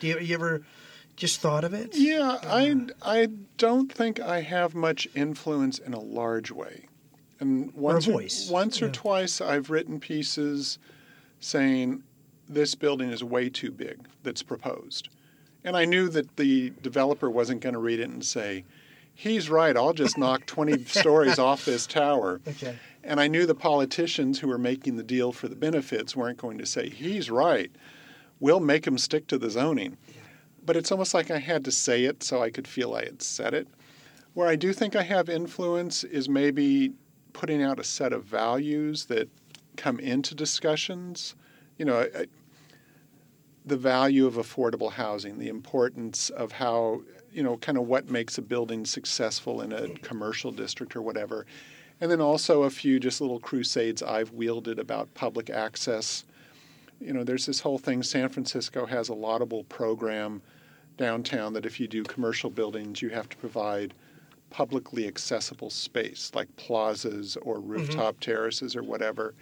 Do 0.00 0.06
you, 0.06 0.18
you 0.18 0.34
ever 0.34 0.62
just 1.16 1.40
thought 1.40 1.64
of 1.64 1.74
it? 1.74 1.90
Yeah, 1.94 2.38
I 2.42 2.86
I 3.02 3.28
don't 3.58 3.92
think 3.92 4.20
I 4.20 4.40
have 4.40 4.74
much 4.74 5.06
influence 5.14 5.78
in 5.78 5.92
a 5.92 6.00
large 6.00 6.50
way. 6.50 6.86
And 7.40 7.74
once 7.74 8.06
voice, 8.06 8.48
once 8.50 8.80
or 8.80 8.88
twice 8.88 9.42
I've 9.42 9.68
written 9.68 10.00
pieces 10.00 10.78
saying 11.40 12.02
this 12.48 12.74
building 12.74 13.10
is 13.10 13.22
way 13.22 13.50
too 13.50 13.70
big 13.70 13.98
that's 14.22 14.42
proposed. 14.42 15.10
And 15.64 15.76
I 15.76 15.84
knew 15.84 16.08
that 16.08 16.36
the 16.36 16.70
developer 16.82 17.30
wasn't 17.30 17.60
going 17.60 17.74
to 17.74 17.78
read 17.78 18.00
it 18.00 18.08
and 18.10 18.24
say, 18.24 18.64
"He's 19.14 19.48
right, 19.48 19.76
I'll 19.76 19.92
just 19.92 20.18
knock 20.18 20.46
20 20.46 20.84
stories 20.84 21.38
off 21.38 21.64
this 21.64 21.86
tower." 21.86 22.40
Okay. 22.46 22.76
And 23.04 23.20
I 23.20 23.26
knew 23.28 23.46
the 23.46 23.54
politicians 23.54 24.38
who 24.40 24.48
were 24.48 24.58
making 24.58 24.96
the 24.96 25.02
deal 25.02 25.32
for 25.32 25.48
the 25.48 25.56
benefits 25.56 26.14
weren't 26.14 26.38
going 26.38 26.58
to 26.58 26.66
say, 26.66 26.88
he's 26.88 27.30
right. 27.30 27.70
We'll 28.38 28.60
make 28.60 28.86
him 28.86 28.96
stick 28.96 29.26
to 29.28 29.38
the 29.38 29.50
zoning. 29.50 29.96
But 30.64 30.76
it's 30.76 30.92
almost 30.92 31.12
like 31.12 31.28
I 31.28 31.38
had 31.38 31.64
to 31.64 31.72
say 31.72 32.04
it 32.04 32.22
so 32.22 32.40
I 32.40 32.50
could 32.50 32.68
feel 32.68 32.94
I 32.94 33.04
had 33.04 33.20
said 33.20 33.54
it. 33.54 33.66
Where 34.34 34.46
I 34.46 34.54
do 34.54 34.72
think 34.72 34.94
I 34.94 35.02
have 35.02 35.28
influence 35.28 36.04
is 36.04 36.28
maybe 36.28 36.92
putting 37.32 37.60
out 37.60 37.80
a 37.80 37.84
set 37.84 38.12
of 38.12 38.22
values 38.24 39.06
that 39.06 39.28
come 39.76 39.98
into 39.98 40.34
discussions. 40.36 41.34
You 41.78 41.84
know, 41.86 42.08
I- 42.14 42.26
the 43.64 43.76
value 43.76 44.26
of 44.26 44.34
affordable 44.34 44.90
housing, 44.90 45.38
the 45.38 45.48
importance 45.48 46.30
of 46.30 46.52
how, 46.52 47.02
you 47.32 47.42
know, 47.42 47.56
kind 47.58 47.78
of 47.78 47.86
what 47.86 48.10
makes 48.10 48.38
a 48.38 48.42
building 48.42 48.84
successful 48.84 49.60
in 49.62 49.72
a 49.72 49.88
commercial 50.00 50.50
district 50.50 50.96
or 50.96 51.02
whatever. 51.02 51.46
And 52.00 52.10
then 52.10 52.20
also 52.20 52.64
a 52.64 52.70
few 52.70 52.98
just 52.98 53.20
little 53.20 53.38
crusades 53.38 54.02
I've 54.02 54.32
wielded 54.32 54.80
about 54.80 55.14
public 55.14 55.48
access. 55.48 56.24
You 57.00 57.12
know, 57.12 57.22
there's 57.22 57.46
this 57.46 57.60
whole 57.60 57.78
thing 57.78 58.02
San 58.02 58.28
Francisco 58.28 58.86
has 58.86 59.08
a 59.08 59.14
laudable 59.14 59.64
program 59.64 60.42
downtown 60.96 61.52
that 61.52 61.66
if 61.66 61.78
you 61.78 61.86
do 61.86 62.02
commercial 62.02 62.50
buildings, 62.50 63.00
you 63.00 63.10
have 63.10 63.28
to 63.28 63.36
provide 63.36 63.94
publicly 64.50 65.06
accessible 65.06 65.70
space 65.70 66.30
like 66.34 66.54
plazas 66.56 67.36
or 67.42 67.56
mm-hmm. 67.56 67.70
rooftop 67.70 68.18
terraces 68.20 68.74
or 68.74 68.82
whatever. 68.82 69.34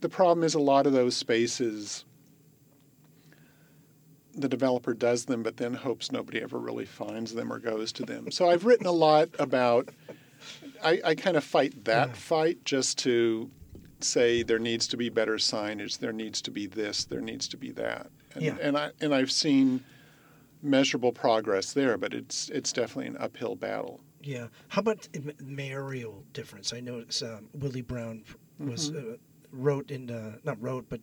The 0.00 0.08
problem 0.08 0.44
is 0.44 0.54
a 0.54 0.60
lot 0.60 0.86
of 0.86 0.92
those 0.92 1.16
spaces 1.16 2.04
the 4.36 4.48
developer 4.48 4.94
does 4.94 5.24
them 5.26 5.42
but 5.42 5.56
then 5.56 5.74
hopes 5.74 6.10
nobody 6.12 6.42
ever 6.42 6.58
really 6.58 6.84
finds 6.84 7.34
them 7.34 7.52
or 7.52 7.58
goes 7.58 7.92
to 7.92 8.02
them. 8.04 8.30
So 8.30 8.48
I've 8.50 8.64
written 8.64 8.86
a 8.86 8.92
lot 8.92 9.28
about 9.38 9.88
I, 10.82 11.00
I 11.04 11.14
kind 11.14 11.36
of 11.36 11.44
fight 11.44 11.84
that 11.84 12.16
fight 12.16 12.64
just 12.64 12.98
to 12.98 13.50
say 14.00 14.42
there 14.42 14.58
needs 14.58 14.86
to 14.88 14.96
be 14.98 15.08
better 15.08 15.36
signage, 15.36 15.98
there 15.98 16.12
needs 16.12 16.42
to 16.42 16.50
be 16.50 16.66
this, 16.66 17.04
there 17.04 17.22
needs 17.22 17.48
to 17.48 17.56
be 17.56 17.70
that. 17.72 18.08
And, 18.34 18.42
Yeah. 18.42 18.56
and 18.60 18.76
I 18.76 18.90
and 19.00 19.14
I've 19.14 19.30
seen 19.32 19.82
measurable 20.62 21.12
progress 21.12 21.72
there, 21.72 21.96
but 21.96 22.12
it's 22.12 22.48
it's 22.50 22.72
definitely 22.72 23.06
an 23.06 23.16
uphill 23.18 23.54
battle. 23.56 24.00
Yeah. 24.22 24.48
How 24.68 24.80
about 24.80 25.06
mayoral 25.40 26.24
difference? 26.32 26.72
I 26.72 26.80
know 26.80 27.04
um, 27.22 27.48
Willie 27.54 27.82
Brown 27.82 28.24
was 28.58 28.90
Mm-hmm. 28.90 29.12
uh, 29.12 29.16
wrote 29.52 29.90
in 29.90 30.10
uh, 30.10 30.36
not 30.44 30.60
wrote 30.60 30.86
but 30.88 31.00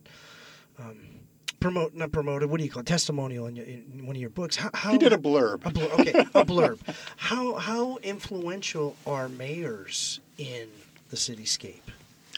um, 0.78 1.20
promote 1.62 1.94
not 1.94 2.12
promoted. 2.12 2.50
What 2.50 2.58
do 2.58 2.64
you 2.64 2.70
call 2.70 2.80
it? 2.80 2.86
testimonial 2.86 3.46
in, 3.46 3.56
your, 3.56 3.64
in 3.66 4.06
one 4.06 4.16
of 4.16 4.20
your 4.20 4.30
books? 4.30 4.56
How, 4.56 4.70
how 4.74 4.92
He 4.92 4.98
did 4.98 5.12
a 5.12 5.18
blurb. 5.18 5.64
A 5.64 5.70
blurb. 5.70 6.00
Okay, 6.00 6.10
a 6.10 6.24
blurb. 6.44 6.78
How 7.16 7.54
how 7.54 7.96
influential 7.98 8.96
are 9.06 9.28
mayors 9.28 10.20
in 10.38 10.68
the 11.10 11.16
cityscape, 11.16 11.82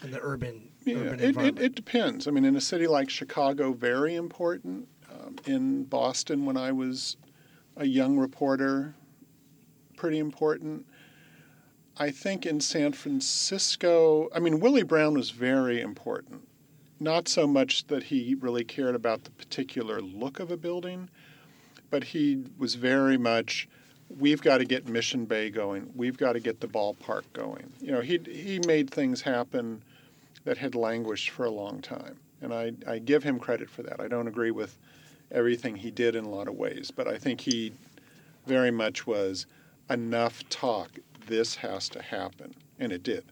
in 0.03 0.11
the 0.11 0.19
urban 0.21 0.69
Yeah, 0.85 0.97
urban 0.97 1.13
it, 1.15 1.21
it, 1.21 1.27
environment? 1.29 1.59
it 1.65 1.75
depends. 1.75 2.27
I 2.27 2.31
mean, 2.31 2.45
in 2.45 2.55
a 2.55 2.61
city 2.61 2.87
like 2.87 3.09
Chicago, 3.09 3.73
very 3.73 4.15
important. 4.15 4.87
Um, 5.11 5.35
in 5.45 5.83
Boston, 5.85 6.45
when 6.45 6.57
I 6.57 6.71
was 6.71 7.17
a 7.77 7.85
young 7.85 8.17
reporter, 8.17 8.93
pretty 9.97 10.19
important. 10.19 10.85
I 11.97 12.11
think 12.11 12.45
in 12.45 12.59
San 12.59 12.91
Francisco, 12.91 14.27
I 14.35 14.39
mean, 14.39 14.59
Willie 14.59 14.83
Brown 14.83 15.13
was 15.13 15.29
very 15.29 15.79
important. 15.81 16.45
Not 16.99 17.27
so 17.27 17.45
much 17.45 17.87
that 17.87 18.03
he 18.03 18.35
really 18.35 18.63
cared 18.63 18.95
about 18.95 19.23
the 19.23 19.31
particular 19.31 20.01
look 20.01 20.39
of 20.39 20.51
a 20.51 20.57
building, 20.57 21.09
but 21.89 22.03
he 22.03 22.43
was 22.57 22.75
very 22.75 23.17
much 23.17 23.67
we've 24.19 24.41
got 24.41 24.59
to 24.59 24.65
get 24.65 24.87
Mission 24.87 25.25
Bay 25.25 25.49
going. 25.49 25.91
We've 25.95 26.17
got 26.17 26.33
to 26.33 26.39
get 26.39 26.59
the 26.59 26.67
ballpark 26.67 27.23
going. 27.33 27.71
You 27.81 27.91
know, 27.91 28.01
he 28.01 28.19
he 28.29 28.59
made 28.65 28.89
things 28.89 29.21
happen 29.21 29.81
that 30.45 30.57
had 30.57 30.75
languished 30.75 31.31
for 31.31 31.45
a 31.45 31.51
long 31.51 31.81
time. 31.81 32.17
And 32.41 32.53
I, 32.53 32.73
I 32.87 32.99
give 32.99 33.23
him 33.23 33.39
credit 33.39 33.69
for 33.69 33.83
that. 33.83 33.99
I 33.99 34.07
don't 34.07 34.27
agree 34.27 34.51
with 34.51 34.77
everything 35.31 35.75
he 35.75 35.89
did 35.89 36.15
in 36.15 36.23
a 36.23 36.29
lot 36.29 36.47
of 36.47 36.55
ways, 36.55 36.91
but 36.91 37.07
I 37.07 37.17
think 37.17 37.41
he 37.41 37.73
very 38.45 38.71
much 38.71 39.07
was 39.07 39.47
enough 39.89 40.47
talk. 40.49 40.91
This 41.25 41.55
has 41.55 41.89
to 41.89 42.01
happen. 42.01 42.53
And 42.79 42.91
it 42.91 43.01
did. 43.01 43.25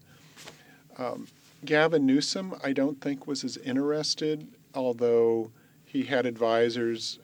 Um, 0.97 1.27
Gavin 1.65 2.05
Newsom, 2.05 2.55
I 2.63 2.73
don't 2.73 2.99
think 3.01 3.27
was 3.27 3.43
as 3.43 3.57
interested, 3.57 4.47
although 4.73 5.51
he 5.85 6.03
had 6.03 6.25
advisors. 6.25 7.19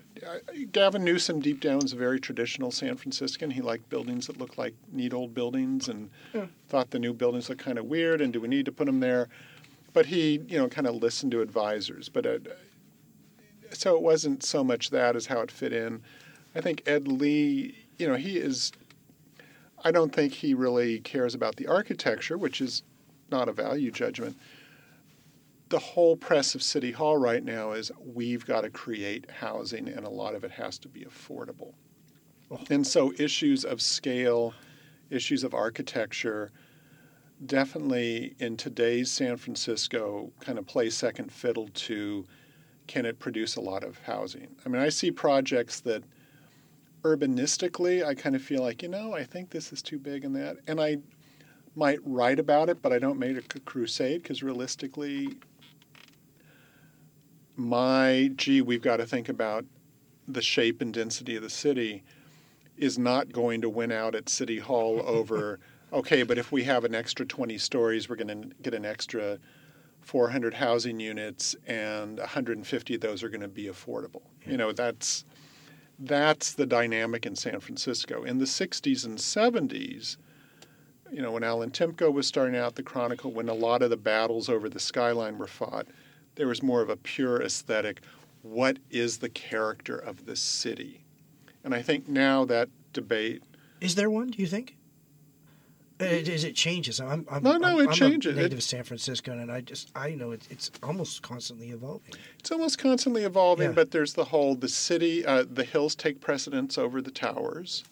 Gavin 0.72 1.04
Newsom, 1.04 1.40
deep 1.40 1.62
down, 1.62 1.84
is 1.84 1.94
a 1.94 1.96
very 1.96 2.20
traditional 2.20 2.72
San 2.72 2.98
Franciscan. 2.98 3.52
He 3.52 3.62
liked 3.62 3.90
buildings 3.90 4.28
that 4.28 4.38
looked 4.38 4.58
like 4.58 4.76
neat 4.92 5.14
old 5.14 5.34
buildings 5.34 5.88
and 5.88 6.10
thought 6.68 6.92
the 6.92 7.00
new 7.00 7.14
buildings 7.14 7.50
looked 7.50 7.62
kind 7.62 7.78
of 7.78 7.86
weird 7.86 8.22
and 8.22 8.34
do 8.34 8.42
we 8.42 8.48
need 8.48 8.66
to 8.66 8.72
put 8.72 8.86
them 8.86 9.00
there? 9.00 9.30
But 9.94 10.06
he, 10.08 10.42
you 10.48 10.58
know, 10.58 10.68
kind 10.68 10.88
of 10.88 10.96
listened 10.96 11.32
to 11.32 11.42
advisors. 11.42 12.10
But 12.10 12.26
uh, 12.26 12.40
so 13.72 13.96
it 13.96 14.02
wasn't 14.02 14.44
so 14.44 14.64
much 14.64 14.90
that 14.90 15.16
as 15.16 15.28
how 15.28 15.40
it 15.42 15.52
fit 15.52 15.74
in. 15.74 16.02
I 16.56 16.62
think 16.62 16.84
Ed 16.86 17.08
Lee, 17.08 17.76
you 17.98 18.08
know, 18.08 18.16
he 18.16 18.38
is. 18.38 18.72
I 19.84 19.92
don't 19.92 20.14
think 20.14 20.34
he 20.34 20.54
really 20.54 21.00
cares 21.00 21.34
about 21.34 21.56
the 21.56 21.68
architecture, 21.68 22.38
which 22.38 22.60
is 22.60 22.84
not 23.32 23.50
a 23.50 23.54
value 23.54 23.92
judgment. 23.92 24.38
The 25.70 25.80
whole 25.80 26.16
press 26.16 26.56
of 26.56 26.64
City 26.64 26.92
Hall 26.92 27.18
right 27.18 27.44
now 27.44 27.74
is 27.74 27.92
we've 28.04 28.46
got 28.46 28.62
to 28.62 28.70
create 28.70 29.30
housing, 29.30 29.88
and 29.88 30.06
a 30.06 30.10
lot 30.10 30.34
of 30.34 30.44
it 30.44 30.52
has 30.52 30.80
to 30.80 30.88
be 30.88 31.02
affordable. 31.02 31.74
Oh. 32.52 32.60
And 32.70 32.86
so 32.86 33.14
issues 33.18 33.66
of 33.66 33.82
scale, 33.82 34.54
issues 35.10 35.44
of 35.44 35.54
architecture, 35.54 36.52
definitely 37.46 38.36
in 38.40 38.58
today's 38.58 39.12
San 39.12 39.38
Francisco 39.38 40.32
kind 40.40 40.58
of 40.58 40.66
play 40.66 40.90
second 40.90 41.32
fiddle 41.32 41.70
to 41.74 42.26
can 42.88 43.06
it 43.06 43.20
produce 43.20 43.56
a 43.56 43.62
lot 43.62 43.84
of 43.84 44.00
housing? 44.00 44.48
I 44.66 44.70
mean, 44.70 44.82
I 44.82 44.90
see 44.90 45.12
projects 45.12 45.80
that 45.82 46.04
urbanistically 47.04 48.04
I 48.04 48.14
kind 48.14 48.36
of 48.36 48.42
feel 48.42 48.62
like, 48.62 48.82
you 48.82 48.90
know, 48.90 49.14
I 49.14 49.24
think 49.24 49.52
this 49.52 49.72
is 49.72 49.82
too 49.82 50.00
big 50.00 50.26
and 50.26 50.36
that. 50.36 50.58
And 50.68 50.82
I 50.82 50.98
might 51.76 52.00
write 52.04 52.40
about 52.40 52.70
it, 52.70 52.82
but 52.82 52.92
I 52.92 53.00
don't 53.00 53.20
make 53.20 53.38
a 53.38 53.60
crusade 53.60 54.24
because 54.24 54.44
realistically, 54.44 55.38
my 57.56 58.32
gee, 58.36 58.62
we've 58.62 58.82
got 58.82 58.98
to 58.98 59.06
think 59.06 59.30
about 59.30 59.66
the 60.28 60.42
shape 60.42 60.82
and 60.82 60.94
density 60.94 61.36
of 61.36 61.44
the 61.44 61.50
city 61.50 62.04
is 62.78 62.98
not 62.98 63.32
going 63.32 63.62
to 63.62 63.70
win 63.70 63.92
out 63.92 64.16
at 64.16 64.30
City 64.30 64.58
Hall 64.58 65.02
over, 65.06 65.60
okay, 65.92 66.24
but 66.24 66.38
if 66.38 66.52
we 66.52 66.64
have 66.64 66.86
an 66.86 66.96
extra 66.96 67.26
20 67.26 67.58
stories, 67.58 68.10
we're 68.10 68.16
going 68.16 68.42
to 68.42 68.56
get 68.62 68.74
an 68.74 68.86
extra 68.86 69.38
400 70.02 70.54
housing 70.54 71.00
units, 71.00 71.56
and 71.68 72.18
150 72.20 72.96
of 72.96 73.02
those 73.02 73.22
are 73.22 73.30
going 73.30 73.42
to 73.42 73.48
be 73.48 73.66
affordable. 73.66 74.22
You 74.46 74.58
know, 74.58 74.72
that's 74.72 75.26
that's 76.02 76.54
the 76.54 76.66
dynamic 76.66 77.26
in 77.26 77.36
San 77.36 77.60
Francisco. 77.60 78.24
In 78.24 78.38
the 78.38 78.46
60s 78.46 79.06
and 79.06 79.18
70s, 79.18 80.16
you 81.12 81.22
know, 81.22 81.32
when 81.32 81.44
Allan 81.44 81.72
Temko 81.72 82.12
was 82.12 82.28
starting 82.28 82.56
out 82.56 82.76
the 82.76 82.84
Chronicle, 82.84 83.32
when 83.32 83.50
a 83.50 83.54
lot 83.54 83.82
of 83.82 83.90
the 83.90 83.98
battles 83.98 84.50
over 84.50 84.70
the 84.70 84.80
skyline 84.80 85.38
were 85.38 85.48
fought, 85.48 85.88
there 86.36 86.48
was 86.48 86.62
more 86.64 86.82
of 86.82 86.90
a 86.90 86.96
pure 86.96 87.42
aesthetic. 87.42 88.02
What 88.42 88.78
is 88.90 89.18
the 89.18 89.30
character 89.30 89.98
of 89.98 90.26
the 90.26 90.36
city? 90.36 91.04
And 91.64 91.74
I 91.76 91.82
think 91.82 92.08
now 92.08 92.46
that 92.46 92.70
debate 92.94 93.44
Is 93.82 93.96
there 93.96 94.10
one? 94.10 94.28
Do 94.28 94.42
you 94.42 94.48
think? 94.48 94.76
Uh, 96.02 96.06
It, 96.06 96.30
is 96.30 96.46
it 96.46 96.56
changes? 96.56 97.02
I'm, 97.02 97.26
I'm, 97.30 97.44
No, 97.44 97.58
no, 97.58 97.68
I'm, 97.80 97.82
it 97.82 97.88
I'm 97.90 97.94
changes. 97.94 98.38
A 98.38 98.46
It- 98.46 98.64
San 98.64 98.84
Francisco, 98.86 99.34
and 99.34 99.52
I 99.52 99.60
just 99.62 99.92
I 99.96 100.12
know 100.12 100.32
it, 100.32 100.48
it's 100.50 100.72
almost 100.82 101.22
constantly 101.22 101.72
evolving. 101.72 102.14
It's 102.40 102.52
almost 102.52 102.78
constantly 102.78 103.24
evolving, 103.24 103.70
Yeah. 103.70 103.76
but 103.76 103.92
there's 103.92 104.14
the 104.14 104.26
whole 104.26 104.56
the 104.56 104.70
city, 104.70 105.26
uh, 105.26 105.44
the 105.52 105.66
hills 105.66 105.96
take 105.96 106.22
precedence 106.22 106.78
over 106.78 107.02
the 107.02 107.12
towers. 107.12 107.84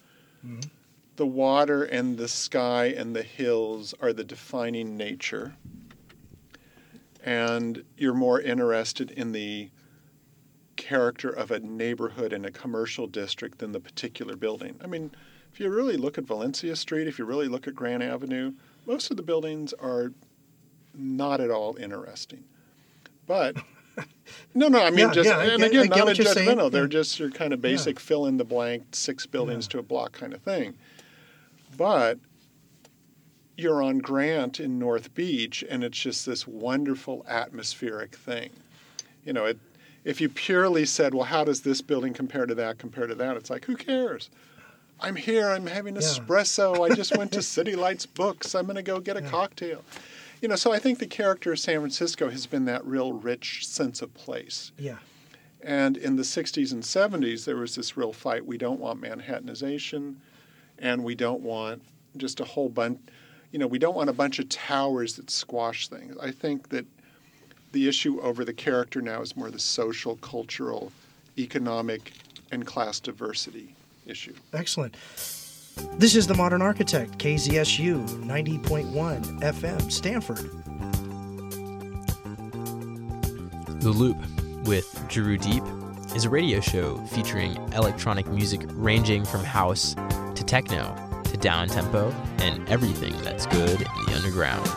Mhm. 0.45 0.69
The 1.17 1.25
water 1.27 1.83
and 1.83 2.17
the 2.17 2.27
sky 2.27 2.85
and 2.85 3.15
the 3.15 3.23
hills 3.23 3.93
are 4.01 4.13
the 4.13 4.23
defining 4.23 4.95
nature. 4.97 5.55
And 7.23 7.83
you're 7.97 8.13
more 8.13 8.39
interested 8.39 9.11
in 9.11 9.31
the 9.33 9.69
character 10.75 11.29
of 11.29 11.51
a 11.51 11.59
neighborhood 11.59 12.31
and 12.33 12.45
a 12.45 12.51
commercial 12.51 13.07
district 13.07 13.57
than 13.57 13.71
the 13.71 13.79
particular 13.79 14.35
building. 14.35 14.79
I 14.83 14.87
mean, 14.87 15.11
if 15.51 15.59
you 15.59 15.69
really 15.69 15.97
look 15.97 16.17
at 16.17 16.23
Valencia 16.25 16.75
Street, 16.75 17.07
if 17.07 17.17
you 17.19 17.25
really 17.25 17.47
look 17.47 17.67
at 17.67 17.75
Grant 17.75 18.03
Avenue, 18.03 18.53
most 18.85 19.09
of 19.11 19.17
the 19.17 19.23
buildings 19.23 19.73
are 19.73 20.13
not 20.93 21.41
at 21.41 21.49
all 21.49 21.75
interesting. 21.77 22.43
But 23.25 23.57
no, 24.53 24.67
no, 24.67 24.81
I 24.83 24.91
mean 24.91 24.99
Yeah, 25.07 25.11
just 25.13 25.29
yeah, 25.29 25.41
and 25.41 25.59
get- 25.59 25.71
again, 25.71 25.87
not 25.89 25.99
a 26.01 26.05
what 26.05 26.17
you're 26.17 26.27
saying. 26.27 26.47
judgmental. 26.57 26.71
They're 26.71 26.83
Yeah. 26.83 26.89
just 26.89 27.19
your 27.19 27.31
kind 27.31 27.51
of 27.53 27.61
basic 27.61 27.99
fill 27.99 28.27
in 28.27 28.37
the 28.37 28.45
blank, 28.45 28.83
six 28.95 29.25
buildings 29.25 29.67
to 29.69 29.79
a 29.79 29.83
block 29.83 30.13
kind 30.13 30.33
of 30.33 30.41
thing. 30.43 30.75
But 31.77 32.17
you're 33.55 33.81
on 33.81 33.99
Grant 33.99 34.59
in 34.59 34.77
North 34.79 35.13
Beach, 35.13 35.63
and 35.69 35.83
it's 35.83 35.97
just 35.97 36.25
this 36.25 36.47
wonderful 36.47 37.25
atmospheric 37.27 38.15
thing. 38.15 38.49
You 39.23 39.33
know, 39.33 39.45
it, 39.45 39.59
if 40.03 40.19
you 40.21 40.29
purely 40.29 40.85
said, 40.85 41.13
well, 41.13 41.25
how 41.25 41.43
does 41.43 41.61
this 41.61 41.81
building 41.81 42.13
compare 42.13 42.45
to 42.45 42.55
that, 42.55 42.77
compare 42.79 43.07
to 43.07 43.15
that? 43.15 43.37
It's 43.37 43.49
like, 43.49 43.65
who 43.65 43.75
cares? 43.75 44.29
I'm 44.99 45.15
here. 45.15 45.49
I'm 45.49 45.67
having 45.67 45.95
Yeah. 45.95 46.01
espresso. 46.01 46.89
I 46.89 46.95
just 46.95 47.15
went 47.15 47.31
to 47.33 47.41
City 47.41 47.75
Lights 47.75 48.05
Books. 48.21 48.55
I'm 48.55 48.65
going 48.65 48.75
to 48.77 48.83
go 48.83 48.99
get 48.99 49.17
a 49.17 49.21
cocktail. 49.21 49.83
You 50.41 50.47
know, 50.49 50.55
so 50.55 50.71
I 50.71 50.79
think 50.79 50.99
the 50.99 51.07
character 51.07 51.51
of 51.51 51.59
San 51.59 51.79
Francisco 51.79 52.29
has 52.29 52.45
been 52.45 52.65
that 52.65 52.85
real 52.85 53.13
rich 53.13 53.67
sense 53.67 54.01
of 54.01 54.13
place. 54.13 54.71
Yeah. 54.77 54.97
And 55.61 55.97
in 55.97 56.15
the 56.15 56.23
60s 56.23 56.71
and 56.71 56.83
70s, 56.83 57.45
there 57.45 57.55
was 57.57 57.75
this 57.75 57.97
real 57.97 58.13
fight. 58.13 58.45
We 58.45 58.57
don't 58.59 58.79
want 58.79 59.01
Manhattanization, 59.01 60.21
and 60.79 61.03
we 61.03 61.15
don't 61.15 61.41
want 61.41 61.81
just 62.17 62.39
a 62.39 62.43
whole 62.43 62.69
bunch, 62.69 62.99
you 63.51 63.59
know, 63.59 63.67
we 63.67 63.79
don't 63.79 63.95
want 63.95 64.09
a 64.09 64.13
bunch 64.13 64.39
of 64.39 64.49
towers 64.49 65.15
that 65.15 65.29
squash 65.29 65.87
things. 65.87 66.15
I 66.21 66.31
think 66.31 66.69
that 66.69 66.85
the 67.71 67.87
issue 67.87 68.19
over 68.21 68.45
the 68.45 68.53
character 68.53 69.01
now 69.01 69.21
is 69.21 69.35
more 69.35 69.51
the 69.51 69.59
social, 69.59 70.15
cultural, 70.17 70.91
economic, 71.37 72.13
and 72.51 72.65
class 72.65 72.99
diversity 72.99 73.75
issue. 74.05 74.33
Excellent. 74.53 74.95
This 75.93 76.15
is 76.15 76.25
The 76.25 76.33
Modern 76.33 76.61
Architect, 76.61 77.19
KZSU 77.19 78.07
90.1 78.23 79.41
FM, 79.41 79.91
Stanford. 79.91 80.49
The 83.81 83.89
Loop 83.89 84.17
with 84.65 85.05
Drew 85.07 85.37
Deep 85.37 85.63
is 86.15 86.25
a 86.25 86.29
radio 86.29 86.59
show 86.59 86.97
featuring 87.07 87.55
electronic 87.73 88.27
music 88.27 88.61
ranging 88.71 89.23
from 89.23 89.43
house 89.43 89.95
to 90.37 90.43
techno 90.43 90.95
to 91.23 91.37
down 91.37 91.67
tempo 91.67 92.13
and 92.39 92.67
everything 92.69 93.15
that's 93.23 93.45
good 93.47 93.81
in 93.81 94.05
the 94.05 94.13
underground. 94.15 94.69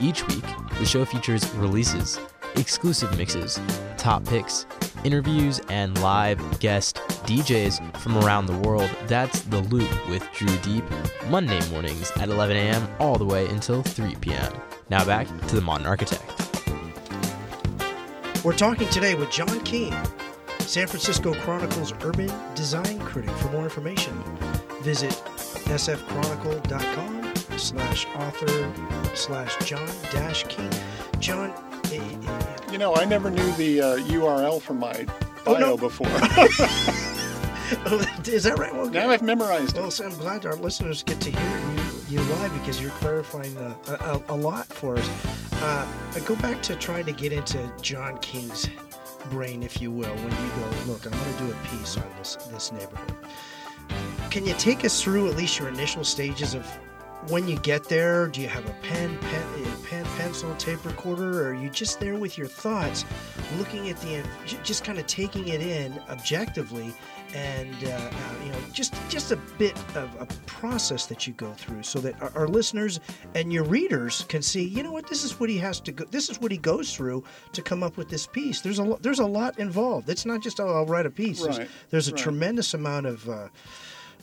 Each 0.00 0.26
week, 0.28 0.44
the 0.78 0.86
show 0.86 1.04
features 1.04 1.48
releases, 1.54 2.18
exclusive 2.56 3.16
mixes, 3.18 3.60
top 3.96 4.24
picks, 4.24 4.66
interviews, 5.04 5.60
and 5.68 6.00
live 6.00 6.38
guest 6.60 6.96
DJs 7.26 7.96
from 7.98 8.16
around 8.18 8.46
the 8.46 8.56
world. 8.58 8.90
That's 9.06 9.42
The 9.42 9.60
Loop 9.60 10.08
with 10.08 10.26
Drew 10.32 10.56
Deep, 10.58 10.84
Monday 11.28 11.60
mornings 11.70 12.10
at 12.12 12.30
11 12.30 12.56
a.m. 12.56 12.88
all 12.98 13.18
the 13.18 13.26
way 13.26 13.46
until 13.48 13.82
3 13.82 14.14
p.m. 14.16 14.52
Now 14.88 15.04
back 15.04 15.26
to 15.48 15.54
The 15.54 15.60
Modern 15.60 15.86
Architect. 15.86 16.24
We're 18.42 18.56
talking 18.56 18.88
today 18.88 19.14
with 19.14 19.30
John 19.30 19.60
King, 19.60 19.92
San 20.60 20.86
Francisco 20.86 21.34
Chronicle's 21.34 21.92
urban 22.02 22.32
design 22.54 22.98
critic. 23.00 23.30
For 23.36 23.50
more 23.50 23.64
information, 23.64 24.22
visit 24.88 25.10
sfchronicle.com 25.66 27.34
slash 27.58 28.06
author 28.16 28.72
slash 29.14 29.54
John 29.66 29.86
dash 30.10 30.44
King. 30.44 30.70
John, 31.18 31.50
eh, 31.92 32.00
eh, 32.00 32.56
You 32.72 32.78
know, 32.78 32.94
I 32.96 33.04
never 33.04 33.30
knew 33.30 33.52
the 33.52 33.82
uh, 33.82 33.96
URL 33.98 34.62
for 34.62 34.72
my 34.72 35.04
Oh, 35.46 35.52
bio 35.54 35.60
no. 35.60 35.76
before. 35.76 36.06
oh, 36.10 38.06
is 38.24 38.44
that 38.44 38.58
right? 38.58 38.72
Well, 38.74 38.88
now 38.88 39.10
I've 39.10 39.20
memorized 39.20 39.76
it. 39.76 39.80
Well, 39.80 39.90
so 39.90 40.06
I'm 40.06 40.16
glad 40.16 40.46
our 40.46 40.56
listeners 40.56 41.02
get 41.02 41.20
to 41.20 41.30
hear 41.32 41.58
you, 41.74 41.82
you 42.08 42.20
live 42.36 42.50
because 42.54 42.80
you're 42.80 42.90
clarifying 42.92 43.54
uh, 43.58 43.74
a, 43.88 43.92
a, 43.92 44.22
a 44.34 44.36
lot 44.36 44.66
for 44.68 44.96
us. 44.96 45.06
Uh, 45.60 45.86
I 46.14 46.20
go 46.20 46.34
back 46.36 46.62
to 46.62 46.76
trying 46.76 47.04
to 47.04 47.12
get 47.12 47.34
into 47.34 47.70
John 47.82 48.16
King's 48.20 48.70
brain, 49.28 49.62
if 49.62 49.82
you 49.82 49.90
will, 49.90 50.14
when 50.14 50.30
you 50.30 50.50
go, 50.56 50.92
look, 50.92 51.04
I'm 51.04 51.12
going 51.12 51.34
to 51.36 51.44
do 51.44 51.50
a 51.52 51.56
piece 51.76 51.98
on 51.98 52.04
this 52.18 52.36
this 52.50 52.72
neighborhood. 52.72 53.12
Can 54.30 54.44
you 54.44 54.54
take 54.54 54.84
us 54.84 55.02
through 55.02 55.28
at 55.28 55.36
least 55.36 55.58
your 55.58 55.68
initial 55.68 56.04
stages 56.04 56.54
of 56.54 56.66
when 57.28 57.48
you 57.48 57.58
get 57.60 57.84
there? 57.88 58.28
Do 58.28 58.42
you 58.42 58.48
have 58.48 58.66
a 58.68 58.74
pen, 58.82 59.18
pen, 59.18 59.64
a 59.64 59.86
pen, 59.86 60.04
pencil, 60.16 60.54
tape 60.56 60.84
recorder, 60.84 61.42
or 61.42 61.50
are 61.50 61.54
you 61.54 61.70
just 61.70 61.98
there 61.98 62.14
with 62.14 62.36
your 62.36 62.46
thoughts, 62.46 63.06
looking 63.56 63.88
at 63.88 63.98
the, 64.02 64.22
just 64.62 64.84
kind 64.84 64.98
of 64.98 65.06
taking 65.06 65.48
it 65.48 65.62
in 65.62 65.98
objectively, 66.10 66.94
and 67.34 67.74
uh, 67.84 67.88
uh, 67.88 68.10
you 68.44 68.52
know, 68.52 68.58
just 68.72 68.94
just 69.08 69.32
a 69.32 69.36
bit 69.58 69.76
of 69.96 70.10
a 70.20 70.26
process 70.46 71.06
that 71.06 71.26
you 71.26 71.32
go 71.32 71.52
through, 71.54 71.82
so 71.82 71.98
that 71.98 72.20
our, 72.22 72.30
our 72.34 72.48
listeners 72.48 73.00
and 73.34 73.50
your 73.50 73.64
readers 73.64 74.24
can 74.28 74.42
see, 74.42 74.62
you 74.62 74.82
know 74.82 74.92
what, 74.92 75.08
this 75.08 75.24
is 75.24 75.40
what 75.40 75.48
he 75.48 75.56
has 75.58 75.80
to 75.80 75.92
go, 75.92 76.04
this 76.04 76.28
is 76.28 76.38
what 76.38 76.52
he 76.52 76.58
goes 76.58 76.94
through 76.94 77.24
to 77.52 77.62
come 77.62 77.82
up 77.82 77.96
with 77.96 78.10
this 78.10 78.26
piece. 78.26 78.60
There's 78.60 78.78
a 78.78 78.96
there's 79.00 79.20
a 79.20 79.26
lot 79.26 79.58
involved. 79.58 80.08
It's 80.10 80.26
not 80.26 80.42
just 80.42 80.60
oh, 80.60 80.68
I'll 80.68 80.86
write 80.86 81.06
a 81.06 81.10
piece. 81.10 81.42
There's, 81.42 81.60
there's 81.90 82.08
a 82.08 82.12
right. 82.12 82.20
tremendous 82.22 82.74
amount 82.74 83.06
of 83.06 83.28
uh, 83.28 83.48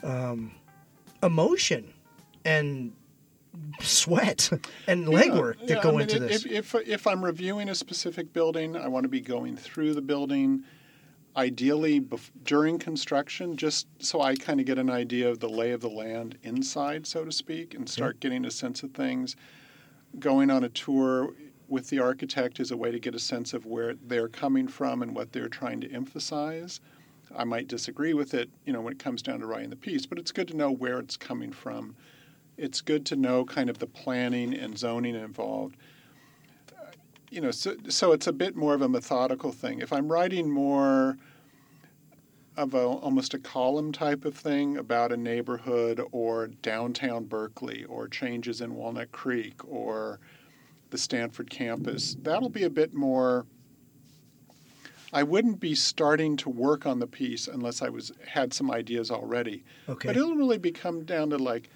um, 0.03 0.51
emotion 1.23 1.93
and 2.43 2.93
sweat 3.81 4.49
and 4.87 5.07
legwork 5.07 5.55
Yeah, 5.61 5.67
that 5.67 5.75
yeah, 5.77 5.83
go 5.83 5.89
I 5.89 5.91
mean, 5.91 6.01
into 6.01 6.15
if, 6.25 6.43
this. 6.43 6.45
If, 6.45 6.75
if 6.75 7.07
I'm 7.07 7.23
reviewing 7.23 7.69
a 7.69 7.75
specific 7.75 8.33
building, 8.33 8.75
I 8.75 8.87
want 8.87 9.03
to 9.03 9.09
be 9.09 9.21
going 9.21 9.55
through 9.55 9.93
the 9.93 10.01
building, 10.01 10.63
ideally 11.35 12.01
bef- 12.01 12.31
during 12.43 12.79
construction, 12.79 13.57
just 13.57 13.87
so 13.99 14.21
I 14.21 14.35
kind 14.35 14.59
of 14.59 14.65
get 14.65 14.77
an 14.77 14.89
idea 14.89 15.29
of 15.29 15.39
the 15.39 15.49
lay 15.49 15.71
of 15.71 15.81
the 15.81 15.89
land 15.89 16.37
inside, 16.43 17.07
so 17.07 17.25
to 17.25 17.31
speak, 17.31 17.73
and 17.73 17.89
start 17.89 18.19
getting 18.19 18.45
a 18.45 18.51
sense 18.51 18.83
of 18.83 18.91
things. 18.91 19.35
Going 20.19 20.49
on 20.49 20.63
a 20.63 20.69
tour 20.69 21.33
with 21.67 21.89
the 21.89 21.99
architect 21.99 22.59
is 22.59 22.71
a 22.71 22.77
way 22.77 22.91
to 22.91 22.99
get 22.99 23.15
a 23.15 23.19
sense 23.19 23.53
of 23.53 23.65
where 23.65 23.95
they're 23.95 24.29
coming 24.29 24.67
from 24.67 25.01
and 25.01 25.15
what 25.15 25.31
they're 25.31 25.49
trying 25.49 25.81
to 25.81 25.91
emphasize. 25.91 26.79
I 27.35 27.43
might 27.43 27.67
disagree 27.67 28.13
with 28.13 28.33
it, 28.33 28.49
you 28.65 28.73
know, 28.73 28.81
when 28.81 28.93
it 28.93 28.99
comes 28.99 29.21
down 29.21 29.39
to 29.39 29.45
writing 29.45 29.69
the 29.69 29.75
piece, 29.75 30.05
but 30.05 30.19
it's 30.19 30.31
good 30.31 30.47
to 30.49 30.57
know 30.57 30.71
where 30.71 30.99
it's 30.99 31.17
coming 31.17 31.51
from. 31.51 31.95
It's 32.57 32.81
good 32.81 33.05
to 33.07 33.15
know 33.15 33.45
kind 33.45 33.69
of 33.69 33.79
the 33.79 33.87
planning 33.87 34.53
and 34.53 34.77
zoning 34.77 35.15
involved. 35.15 35.77
You 37.29 37.41
know, 37.41 37.51
so, 37.51 37.75
so 37.89 38.11
it's 38.11 38.27
a 38.27 38.33
bit 38.33 38.55
more 38.55 38.73
of 38.73 38.81
a 38.81 38.89
methodical 38.89 39.51
thing. 39.51 39.79
If 39.79 39.91
I'm 39.91 40.09
writing 40.09 40.49
more 40.49 41.17
of 42.57 42.73
a 42.73 42.85
almost 42.85 43.33
a 43.33 43.39
column 43.39 43.91
type 43.91 44.23
of 44.23 44.35
thing 44.35 44.77
about 44.77 45.11
a 45.11 45.17
neighborhood 45.17 46.01
or 46.11 46.47
downtown 46.47 47.25
Berkeley 47.25 47.83
or 47.85 48.07
changes 48.07 48.61
in 48.61 48.75
Walnut 48.75 49.11
Creek 49.11 49.55
or 49.67 50.19
the 50.91 50.97
Stanford 50.97 51.49
campus, 51.49 52.15
that'll 52.21 52.49
be 52.49 52.63
a 52.63 52.69
bit 52.69 52.93
more 52.93 53.45
I 55.13 55.23
wouldn't 55.23 55.59
be 55.59 55.75
starting 55.75 56.37
to 56.37 56.49
work 56.49 56.85
on 56.85 56.99
the 56.99 57.07
piece 57.07 57.47
unless 57.47 57.81
I 57.81 57.89
was 57.89 58.11
had 58.25 58.53
some 58.53 58.71
ideas 58.71 59.11
already. 59.11 59.63
Okay. 59.87 60.09
But 60.09 60.17
it'll 60.17 60.35
really 60.35 60.57
become 60.57 61.05
down 61.05 61.29
to 61.29 61.37
like 61.37 61.69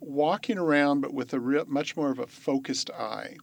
walking 0.00 0.58
around, 0.58 1.00
but 1.00 1.12
with 1.14 1.32
a 1.32 1.40
real, 1.40 1.64
much 1.66 1.96
more 1.96 2.10
of 2.10 2.18
a 2.18 2.26
focused 2.26 2.90
eye. 2.90 3.36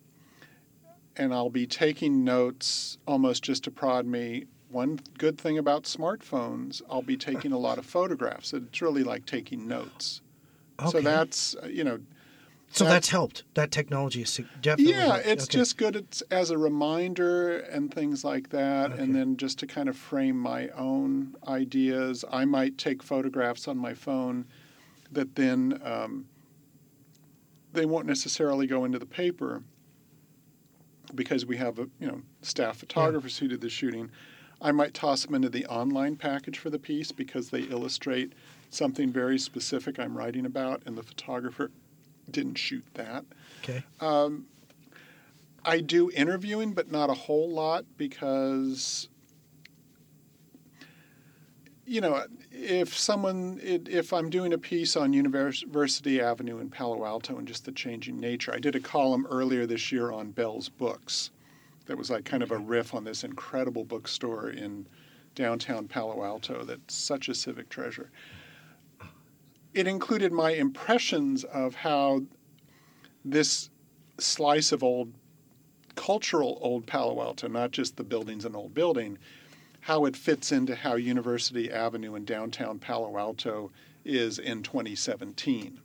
And 1.15 1.33
I'll 1.33 1.49
be 1.49 1.67
taking 1.67 2.23
notes 2.23 2.97
almost 3.07 3.43
just 3.43 3.63
to 3.65 3.71
prod 3.71 4.05
me. 4.05 4.45
One 4.69 4.99
good 5.17 5.37
thing 5.37 5.57
about 5.57 5.83
smartphones, 5.83 6.81
I'll 6.89 7.01
be 7.01 7.17
taking 7.17 7.51
a 7.51 7.57
lot 7.57 7.77
of 7.77 7.85
photographs. 7.85 8.53
It's 8.53 8.81
really 8.81 9.03
like 9.03 9.25
taking 9.25 9.67
notes. 9.67 10.21
So 10.91 11.01
that's, 11.01 11.55
uh, 11.61 11.67
you 11.67 11.83
know, 11.83 11.99
so 12.71 12.83
that- 12.83 12.89
that's 12.91 13.09
helped. 13.09 13.43
That 13.55 13.71
technology 13.71 14.21
is 14.21 14.39
definitely. 14.61 14.93
yeah, 14.93 15.13
helped. 15.13 15.25
it's 15.27 15.43
Okay. 15.45 15.57
just 15.57 15.77
good 15.77 15.95
it's, 15.95 16.21
as 16.29 16.51
a 16.51 16.57
reminder 16.57 17.59
and 17.59 17.93
things 17.93 18.23
like 18.23 18.49
that. 18.49 18.91
Okay. 18.91 19.01
And 19.03 19.15
then 19.15 19.37
just 19.37 19.59
to 19.59 19.67
kind 19.67 19.89
of 19.89 19.97
frame 19.97 20.37
my 20.37 20.69
own 20.69 21.35
ideas, 21.47 22.23
I 22.31 22.45
might 22.45 22.77
take 22.77 23.01
photographs 23.03 23.67
on 23.67 23.77
my 23.77 23.93
phone 23.93 24.45
that 25.11 25.35
then 25.35 25.79
um, 25.83 26.27
they 27.73 27.85
won't 27.85 28.05
necessarily 28.07 28.67
go 28.67 28.85
into 28.85 28.99
the 28.99 29.05
paper 29.05 29.63
because 31.15 31.45
we 31.45 31.57
have 31.57 31.79
a 31.79 31.89
you 31.99 32.07
know 32.07 32.21
staff 32.41 32.77
photographers 32.77 33.37
who 33.39 33.47
did 33.47 33.61
the 33.61 33.69
shooting. 33.69 34.11
I 34.61 34.71
might 34.71 34.93
toss 34.93 35.25
them 35.25 35.33
into 35.35 35.49
the 35.49 35.65
online 35.67 36.17
package 36.17 36.57
for 36.59 36.69
the 36.69 36.77
piece 36.79 37.11
because 37.11 37.49
they 37.49 37.61
illustrate 37.61 38.33
something 38.69 39.09
very 39.11 39.39
specific 39.39 39.97
I'm 39.99 40.17
writing 40.17 40.45
about, 40.45 40.83
and 40.85 40.97
the 40.97 41.01
photographer 41.03 41.71
didn't 42.31 42.55
shoot 42.55 42.85
that. 42.93 43.25
okay. 43.63 43.83
Um, 43.99 44.45
I 45.65 45.81
do 45.81 46.09
interviewing, 46.11 46.73
but 46.73 46.91
not 46.91 47.09
a 47.09 47.13
whole 47.13 47.49
lot 47.49 47.85
because, 47.97 49.09
you 51.85 52.01
know, 52.01 52.23
if 52.51 52.97
someone, 52.97 53.59
it, 53.61 53.87
if 53.87 54.13
I'm 54.13 54.29
doing 54.29 54.53
a 54.53 54.57
piece 54.57 54.95
on 54.95 55.13
University 55.13 56.21
Avenue 56.21 56.59
in 56.59 56.69
Palo 56.69 57.05
Alto 57.05 57.37
and 57.37 57.47
just 57.47 57.65
the 57.65 57.71
changing 57.71 58.19
nature, 58.19 58.53
I 58.53 58.59
did 58.59 58.75
a 58.75 58.79
column 58.79 59.27
earlier 59.29 59.65
this 59.65 59.91
year 59.91 60.11
on 60.11 60.31
Bell's 60.31 60.69
Books 60.69 61.31
that 61.85 61.97
was 61.97 62.09
like 62.09 62.23
kind 62.23 62.43
of 62.43 62.51
a 62.51 62.57
riff 62.57 62.93
on 62.93 63.03
this 63.03 63.23
incredible 63.23 63.83
bookstore 63.83 64.49
in 64.49 64.85
downtown 65.35 65.87
Palo 65.87 66.23
Alto 66.23 66.63
that's 66.63 66.93
such 66.93 67.29
a 67.29 67.35
civic 67.35 67.69
treasure. 67.69 68.11
It 69.73 69.87
included 69.87 70.31
my 70.31 70.51
impressions 70.51 71.43
of 71.43 71.75
how 71.75 72.23
this 73.23 73.69
slice 74.17 74.71
of 74.71 74.83
old 74.83 75.13
cultural 75.95 76.57
old 76.61 76.85
Palo 76.87 77.21
Alto, 77.21 77.47
not 77.47 77.71
just 77.71 77.97
the 77.97 78.03
buildings 78.03 78.45
and 78.45 78.55
old 78.55 78.73
building, 78.73 79.17
how 79.81 80.05
it 80.05 80.15
fits 80.15 80.51
into 80.51 80.75
how 80.75 80.95
University 80.95 81.71
Avenue 81.71 82.15
in 82.15 82.25
downtown 82.25 82.79
Palo 82.79 83.17
Alto 83.17 83.71
is 84.05 84.39
in 84.39 84.63
2017. 84.63 85.79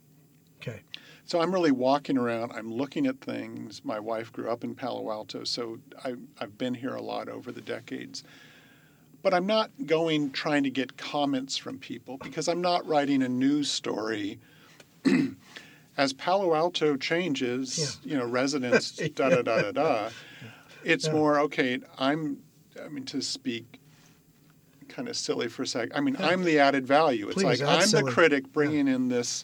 Okay. 0.61 0.81
So 1.25 1.41
I'm 1.41 1.53
really 1.53 1.71
walking 1.71 2.17
around. 2.17 2.51
I'm 2.53 2.71
looking 2.71 3.07
at 3.07 3.19
things. 3.19 3.83
My 3.83 3.99
wife 3.99 4.31
grew 4.31 4.49
up 4.49 4.63
in 4.63 4.75
Palo 4.75 5.11
Alto, 5.11 5.43
so 5.43 5.79
I, 6.03 6.15
I've 6.39 6.57
been 6.57 6.75
here 6.75 6.95
a 6.95 7.01
lot 7.01 7.29
over 7.29 7.51
the 7.51 7.61
decades. 7.61 8.23
But 9.25 9.33
I'm 9.33 9.47
not 9.47 9.71
going 9.87 10.29
trying 10.29 10.61
to 10.65 10.69
get 10.69 10.97
comments 10.97 11.57
from 11.57 11.79
people 11.79 12.17
because 12.19 12.47
I'm 12.47 12.61
not 12.61 12.85
writing 12.87 13.23
a 13.23 13.27
news 13.27 13.71
story. 13.71 14.37
As 15.97 16.13
Palo 16.13 16.53
Alto 16.53 16.95
changes, 16.95 17.97
Yeah. 18.03 18.11
you 18.11 18.17
know, 18.19 18.27
residents, 18.27 18.91
da 19.15 19.29
da 19.29 19.41
da 19.41 19.63
da 19.63 19.71
da. 19.71 20.09
It's 20.83 21.07
Yeah. 21.07 21.13
more 21.13 21.39
okay. 21.39 21.79
I'm, 21.97 22.37
I 22.79 22.87
mean, 22.89 23.03
to 23.05 23.21
speak 23.23 23.79
kind 24.89 25.09
of 25.09 25.17
silly 25.17 25.47
for 25.47 25.63
a 25.63 25.67
sec. 25.67 25.89
I 25.95 26.01
mean, 26.01 26.17
I'm 26.19 26.43
the 26.43 26.59
added 26.59 26.85
value. 26.85 27.25
It's 27.25 27.33
Please, 27.41 27.61
like 27.61 27.67
I'm 27.67 27.87
silly. 27.87 28.03
the 28.03 28.11
critic 28.11 28.53
bringing 28.53 28.87
in 28.87 29.07
this 29.07 29.43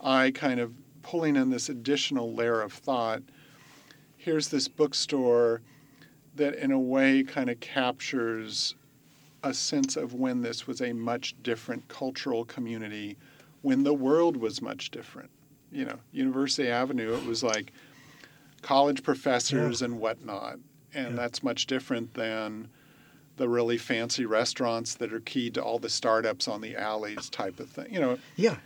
I 0.00 0.30
kind 0.30 0.60
of 0.60 0.72
pulling 1.02 1.34
in 1.34 1.50
this 1.50 1.68
additional 1.68 2.32
layer 2.32 2.60
of 2.60 2.72
thought. 2.72 3.22
Here's 4.16 4.50
this 4.50 4.68
bookstore 4.68 5.62
that, 6.36 6.54
in 6.54 6.70
a 6.70 6.78
way, 6.78 7.24
kind 7.24 7.50
of 7.50 7.58
captures 7.58 8.76
a 9.42 9.54
sense 9.54 9.96
of 9.96 10.14
when 10.14 10.42
this 10.42 10.66
was 10.66 10.80
a 10.80 10.92
much 10.92 11.34
different 11.42 11.88
cultural 11.88 12.44
community, 12.44 13.16
when 13.62 13.84
the 13.84 13.94
world 13.94 14.36
was 14.36 14.60
much 14.62 14.90
different. 14.90 15.30
You 15.70 15.84
know, 15.84 15.98
University 16.12 16.68
Avenue, 16.68 17.14
it 17.14 17.24
was 17.26 17.42
like 17.42 17.72
college 18.62 19.02
professors 19.02 19.82
and 19.82 19.98
whatnot. 20.00 20.58
And 20.94 21.10
Yeah. 21.10 21.16
that's 21.16 21.42
much 21.42 21.66
different 21.66 22.14
than 22.14 22.68
the 23.36 23.48
really 23.48 23.76
fancy 23.76 24.24
restaurants 24.24 24.94
that 24.94 25.12
are 25.12 25.20
key 25.20 25.50
to 25.50 25.62
all 25.62 25.78
the 25.78 25.90
startups 25.90 26.48
on 26.48 26.62
the 26.62 26.74
alleys 26.74 27.28
type 27.28 27.60
of 27.60 27.68
thing. 27.68 27.92
You 27.92 28.00
know, 28.00 28.18
Yeah. 28.36 28.56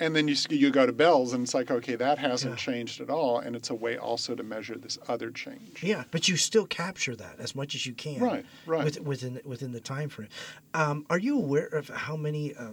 And 0.00 0.16
then 0.16 0.26
you 0.26 0.34
you 0.50 0.70
go 0.70 0.86
to 0.86 0.92
Bell's, 0.92 1.32
and 1.32 1.44
it's 1.44 1.54
like, 1.54 1.70
okay, 1.70 1.94
that 1.94 2.18
hasn't 2.18 2.52
Yeah. 2.54 2.56
changed 2.56 3.00
at 3.00 3.10
all, 3.10 3.38
and 3.38 3.54
it's 3.54 3.70
a 3.70 3.74
way 3.74 3.96
also 3.98 4.34
to 4.34 4.42
measure 4.42 4.76
this 4.76 4.98
other 5.06 5.30
change. 5.30 5.82
Yeah, 5.82 6.04
but 6.10 6.26
you 6.28 6.36
still 6.36 6.66
capture 6.66 7.14
that 7.16 7.38
as 7.38 7.54
much 7.54 7.74
as 7.74 7.86
you 7.86 7.92
can. 7.92 8.18
Right, 8.20 8.46
right. 8.66 8.84
With, 8.84 9.00
within 9.02 9.40
within 9.44 9.72
the 9.72 9.80
time 9.80 10.08
frame. 10.08 10.28
Um, 10.74 11.06
are 11.10 11.18
you 11.18 11.36
aware 11.36 11.66
of 11.66 11.88
how 11.88 12.16
many 12.16 12.54
uh, 12.54 12.70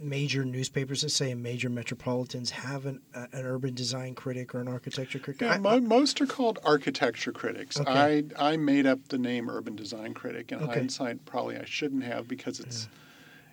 major 0.00 0.44
newspapers, 0.44 1.02
let's 1.02 1.14
say 1.14 1.30
in 1.30 1.40
major 1.40 1.68
metropolitans, 1.70 2.50
have 2.50 2.84
an, 2.86 3.00
uh, 3.14 3.26
an 3.32 3.44
urban 3.46 3.74
design 3.74 4.14
critic 4.14 4.54
or 4.54 4.60
an 4.60 4.68
architecture 4.68 5.18
critic? 5.20 5.42
Yeah, 5.42 5.52
I- 5.54 5.58
mo- 5.58 5.80
most 5.80 6.20
are 6.20 6.26
called 6.26 6.58
architecture 6.64 7.30
critics. 7.32 7.78
Okay. 7.80 8.24
I 8.38 8.52
I 8.52 8.56
made 8.56 8.86
up 8.86 9.08
the 9.08 9.18
name 9.18 9.48
urban 9.50 9.76
design 9.76 10.14
critic. 10.14 10.50
In 10.50 10.58
Okay. 10.62 10.72
hindsight, 10.80 11.24
probably 11.26 11.56
I 11.56 11.64
shouldn't 11.64 12.04
have 12.04 12.26
because 12.26 12.58
it's 12.60 12.88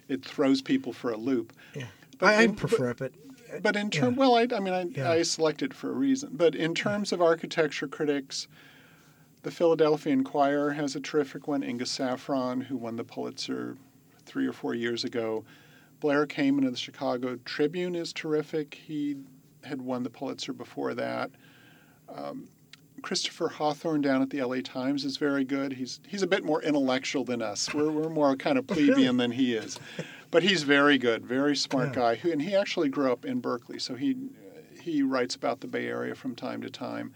it 0.08 0.26
throws 0.26 0.62
people 0.62 0.92
for 0.94 1.12
a 1.12 1.18
loop. 1.18 1.54
yeah. 1.76 1.86
But 2.22 2.34
I, 2.36 2.44
in- 2.44 2.56
prefer 2.56 2.92
it, 2.92 2.98
but 2.98 3.12
But 3.62 3.76
in 3.76 3.90
terms, 3.90 4.16
Yeah. 4.16 4.20
well, 4.20 4.36
I, 4.36 4.48
I 4.56 4.60
mean, 4.62 4.74
I, 4.74 4.84
Yeah. 4.84 5.12
I 5.12 5.22
selected 5.24 5.74
for 5.74 5.90
a 5.90 5.94
reason. 5.94 6.30
But 6.34 6.56
in 6.56 6.74
terms 6.74 7.12
of 7.12 7.22
architecture 7.22 7.88
critics, 7.88 8.48
the 9.44 9.52
Philadelphia 9.52 10.14
Inquirer 10.14 10.72
has 10.72 10.96
a 10.96 11.02
terrific 11.02 11.48
one. 11.50 11.64
Inga 11.64 11.86
Saffron, 11.86 12.62
who 12.62 12.78
won 12.78 12.96
the 12.96 13.04
Pulitzer 13.04 13.76
three 14.26 14.48
or 14.48 14.54
four 14.54 14.74
years 14.74 15.04
ago. 15.04 15.44
Blair 16.00 16.26
Kamin 16.26 16.66
of 16.66 16.72
the 16.72 16.78
Chicago 16.78 17.38
Tribune 17.44 17.96
is 17.96 18.14
terrific. 18.14 18.74
He 18.76 19.18
had 19.64 19.82
won 19.82 20.04
the 20.04 20.10
Pulitzer 20.10 20.54
before 20.54 20.94
that. 20.96 21.32
Um, 22.10 22.48
Christopher 23.04 23.48
Hawthorne 23.50 24.02
down 24.02 24.22
at 24.22 24.30
the 24.30 24.42
LA 24.44 24.62
Times 24.62 25.06
is 25.06 25.18
very 25.18 25.44
good. 25.44 25.74
He's 25.74 26.00
he's 26.08 26.22
a 26.22 26.28
bit 26.28 26.44
more 26.44 26.62
intellectual 26.62 27.24
than 27.24 27.42
us. 27.42 27.74
We're, 27.74 27.90
we're 27.92 28.10
more 28.10 28.36
kind 28.36 28.58
of 28.60 28.68
plebeian 28.68 29.18
than 29.18 29.32
he 29.32 29.56
is, 29.56 29.80
but 30.32 30.44
he's 30.44 30.64
very 30.64 30.98
good, 30.98 31.26
very 31.26 31.56
smart 31.56 31.90
Yeah. 31.90 31.96
guy. 31.96 32.16
Who 32.16 32.32
and 32.32 32.42
he 32.42 32.56
actually 32.56 32.90
grew 32.90 33.12
up 33.12 33.26
in 33.26 33.40
Berkeley, 33.40 33.80
so 33.80 33.96
he 33.96 34.16
he 34.80 35.04
writes 35.04 35.36
about 35.36 35.60
the 35.62 35.68
Bay 35.68 35.86
Area 35.88 36.16
from 36.16 36.36
time 36.36 36.62
to 36.64 36.70
time. 36.70 37.14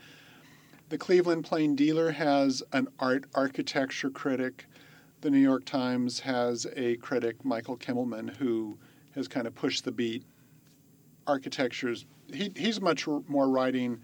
The 0.89 0.99
Cleveland 0.99 1.45
Plain 1.45 1.75
Dealer 1.75 2.11
has 2.11 2.61
an 2.73 2.87
art 2.99 3.25
architecture 3.33 4.11
critic. 4.11 4.67
The 5.21 5.31
New 5.31 5.39
York 5.39 5.65
Times 5.65 6.19
has 6.19 6.67
a 6.75 6.97
critic, 6.97 7.43
Michael 7.43 7.75
Kimmelman, 7.77 8.35
who 8.35 8.77
has 9.15 9.27
kind 9.27 9.47
of 9.47 9.55
pushed 9.55 9.83
the 9.83 9.91
beat. 9.91 10.23
Architecture's 11.25 12.05
he, 12.31 12.51
he's 12.55 12.79
much 12.81 13.07
more 13.07 13.49
writing 13.49 13.99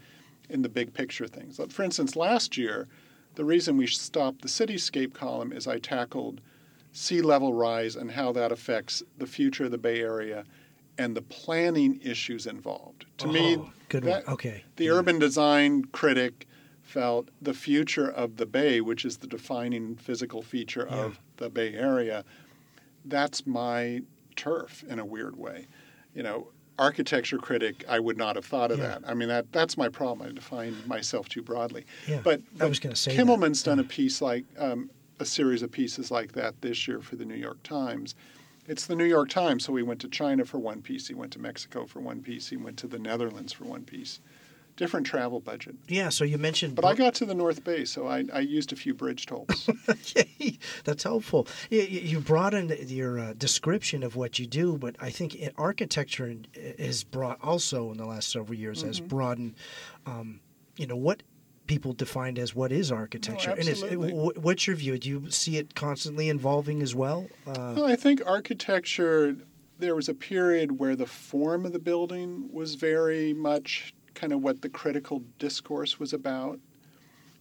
in 0.48 0.62
the 0.62 0.68
big 0.68 0.92
picture 0.92 1.26
things. 1.28 1.60
For 1.70 1.82
instance, 1.82 2.16
last 2.16 2.56
year, 2.56 2.88
the 3.36 3.44
reason 3.44 3.76
we 3.76 3.86
stopped 3.86 4.42
the 4.42 4.48
cityscape 4.48 5.14
column 5.14 5.52
is 5.52 5.66
I 5.68 5.78
tackled 5.78 6.40
sea 6.92 7.22
level 7.22 7.54
rise 7.54 7.96
and 7.96 8.10
how 8.10 8.32
that 8.32 8.52
affects 8.52 9.02
the 9.18 9.26
future 9.26 9.64
of 9.64 9.70
the 9.70 9.78
Bay 9.78 10.00
Area 10.00 10.44
and 10.98 11.16
the 11.16 11.22
planning 11.22 11.98
issues 12.02 12.46
involved. 12.46 13.06
To 13.18 13.28
me, 13.28 13.56
Oh, 13.56 13.70
good 13.88 14.04
that- 14.04 14.26
one. 14.26 14.34
Okay. 14.34 14.64
the 14.76 14.84
Yeah. 14.84 14.92
urban 14.92 15.18
design 15.18 15.84
critic 15.86 16.46
felt 16.82 17.28
the 17.40 17.54
future 17.54 18.08
of 18.10 18.36
the 18.36 18.44
Bay, 18.44 18.80
which 18.82 19.04
is 19.04 19.16
the 19.18 19.26
defining 19.26 19.96
physical 19.96 20.42
feature 20.42 20.86
of 20.86 21.18
the 21.38 21.48
Bay 21.48 21.72
Area, 21.74 22.24
that's 23.06 23.46
my 23.46 24.02
turf 24.36 24.84
in 24.88 24.98
a 24.98 25.04
weird 25.04 25.36
way. 25.36 25.66
You 26.14 26.22
know, 26.22 26.48
architecture 26.78 27.38
critic, 27.38 27.84
I 27.88 27.98
would 28.00 28.18
not 28.18 28.36
have 28.36 28.44
thought 28.44 28.70
of 28.70 28.78
Yeah. 28.78 28.88
that. 28.98 29.02
I 29.06 29.14
mean, 29.14 29.28
that 29.28 29.50
that's 29.52 29.76
my 29.78 29.88
problem. 29.88 30.28
I 30.28 30.32
define 30.32 30.76
myself 30.86 31.28
too 31.28 31.42
broadly. 31.42 31.84
Yeah, 32.06 32.20
But, 32.22 32.42
I 32.60 32.66
was 32.66 32.78
gonna 32.78 32.96
say 32.96 33.16
that. 33.16 33.22
Kimmelman's 33.24 33.62
done 33.62 33.78
a 33.78 33.84
piece 33.84 34.20
like 34.20 34.44
um, 34.58 34.90
a 35.18 35.24
series 35.24 35.62
of 35.62 35.70
pieces 35.70 36.10
like 36.10 36.32
that 36.32 36.60
this 36.60 36.86
year 36.88 37.00
for 37.00 37.16
the 37.16 37.24
New 37.24 37.36
York 37.36 37.62
Times. 37.62 38.14
It's 38.66 38.86
the 38.86 38.94
New 38.94 39.04
York 39.04 39.28
Times, 39.28 39.64
so 39.64 39.74
he 39.74 39.82
went 39.82 40.00
to 40.00 40.08
China 40.08 40.44
for 40.44 40.58
one 40.58 40.82
piece, 40.82 41.08
he 41.08 41.14
went 41.14 41.32
to 41.32 41.38
Mexico 41.40 41.84
for 41.86 42.00
one 42.00 42.22
piece, 42.22 42.48
he 42.48 42.56
went 42.56 42.76
to 42.78 42.86
the 42.86 42.98
Netherlands 42.98 43.52
for 43.52 43.64
one 43.64 43.82
piece. 43.84 44.20
Different 44.76 45.04
travel 45.06 45.38
budget. 45.38 45.74
Yeah, 45.86 46.08
so 46.08 46.24
you 46.24 46.38
mentioned 46.38 46.76
But 46.76 46.86
I 46.86 46.94
got 46.94 47.14
to 47.16 47.26
the 47.26 47.34
North 47.34 47.62
Bay, 47.62 47.84
so 47.84 48.06
I, 48.06 48.24
I 48.32 48.38
used 48.40 48.72
a 48.72 48.76
few 48.76 48.94
bridge 48.94 49.26
tolls. 49.26 49.68
Yay, 50.16 50.58
That's 50.84 51.02
helpful. 51.02 51.46
You, 51.68 51.82
you 51.82 52.00
you 52.00 52.20
broadened 52.20 52.70
your 52.88 53.18
uh, 53.18 53.32
description 53.34 54.02
of 54.02 54.16
what 54.16 54.38
you 54.38 54.46
do, 54.46 54.78
but 54.78 54.96
I 54.98 55.10
think 55.10 55.36
architecture 55.58 56.34
has 56.78 57.04
brought 57.04 57.38
also 57.42 57.90
in 57.90 57.98
the 57.98 58.06
last 58.06 58.30
several 58.32 58.58
years 58.58 58.80
has 58.82 58.98
Mm-hmm. 58.98 59.08
broadened, 59.08 59.54
um, 60.06 60.40
you 60.78 60.86
know, 60.86 60.96
what 60.96 61.22
people 61.66 61.92
defined 61.92 62.38
as 62.38 62.54
what 62.54 62.72
is 62.72 62.90
architecture. 62.90 63.50
and 63.50 63.60
it's, 63.60 63.82
absolutely. 63.82 64.12
what's 64.12 64.66
your 64.66 64.76
view? 64.76 64.98
Do 64.98 65.08
you 65.08 65.30
see 65.30 65.56
it 65.56 65.74
constantly 65.74 66.28
evolving 66.28 66.82
as 66.82 66.94
well? 66.94 67.28
Uh, 67.46 67.74
Well, 67.76 67.84
I 67.84 67.96
think 67.96 68.20
architecture, 68.26 69.36
there 69.78 69.94
was 69.94 70.08
a 70.08 70.14
period 70.14 70.78
where 70.78 70.96
the 70.96 71.06
form 71.06 71.64
of 71.64 71.72
the 71.72 71.78
building 71.78 72.48
was 72.52 72.74
very 72.74 73.32
much 73.32 73.94
kind 74.14 74.32
of 74.32 74.42
what 74.42 74.62
the 74.62 74.68
critical 74.68 75.22
discourse 75.38 75.98
was 75.98 76.12
about. 76.12 76.58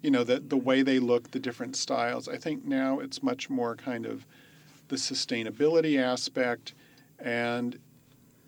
You 0.02 0.12
know, 0.12 0.24
the, 0.24 0.40
the 0.40 0.58
way 0.58 0.82
they 0.82 1.00
look, 1.00 1.32
the 1.32 1.40
different 1.40 1.76
styles. 1.76 2.28
I 2.28 2.38
think 2.38 2.66
now 2.66 3.00
it's 3.00 3.22
much 3.22 3.50
more 3.50 3.76
kind 3.76 4.06
of 4.06 4.26
the 4.88 4.96
sustainability 4.96 6.00
aspect 6.00 6.74
and 7.20 7.80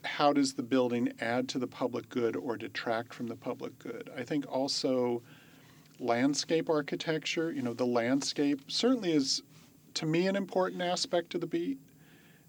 how 0.03 0.33
does 0.33 0.53
the 0.53 0.63
building 0.63 1.13
add 1.21 1.47
to 1.49 1.59
the 1.59 1.67
public 1.67 2.09
good 2.09 2.35
or 2.35 2.57
detract 2.57 3.13
from 3.13 3.27
the 3.27 3.35
public 3.35 3.77
good. 3.79 4.09
I 4.17 4.23
think 4.23 4.45
also 4.51 5.21
landscape 5.99 6.69
architecture, 6.69 7.51
you 7.51 7.61
know, 7.61 7.73
the 7.73 7.85
landscape 7.85 8.61
certainly 8.67 9.13
is 9.13 9.41
to 9.95 10.05
me 10.05 10.27
an 10.27 10.35
important 10.35 10.81
aspect 10.81 11.35
of 11.35 11.41
the 11.41 11.47
beat 11.47 11.77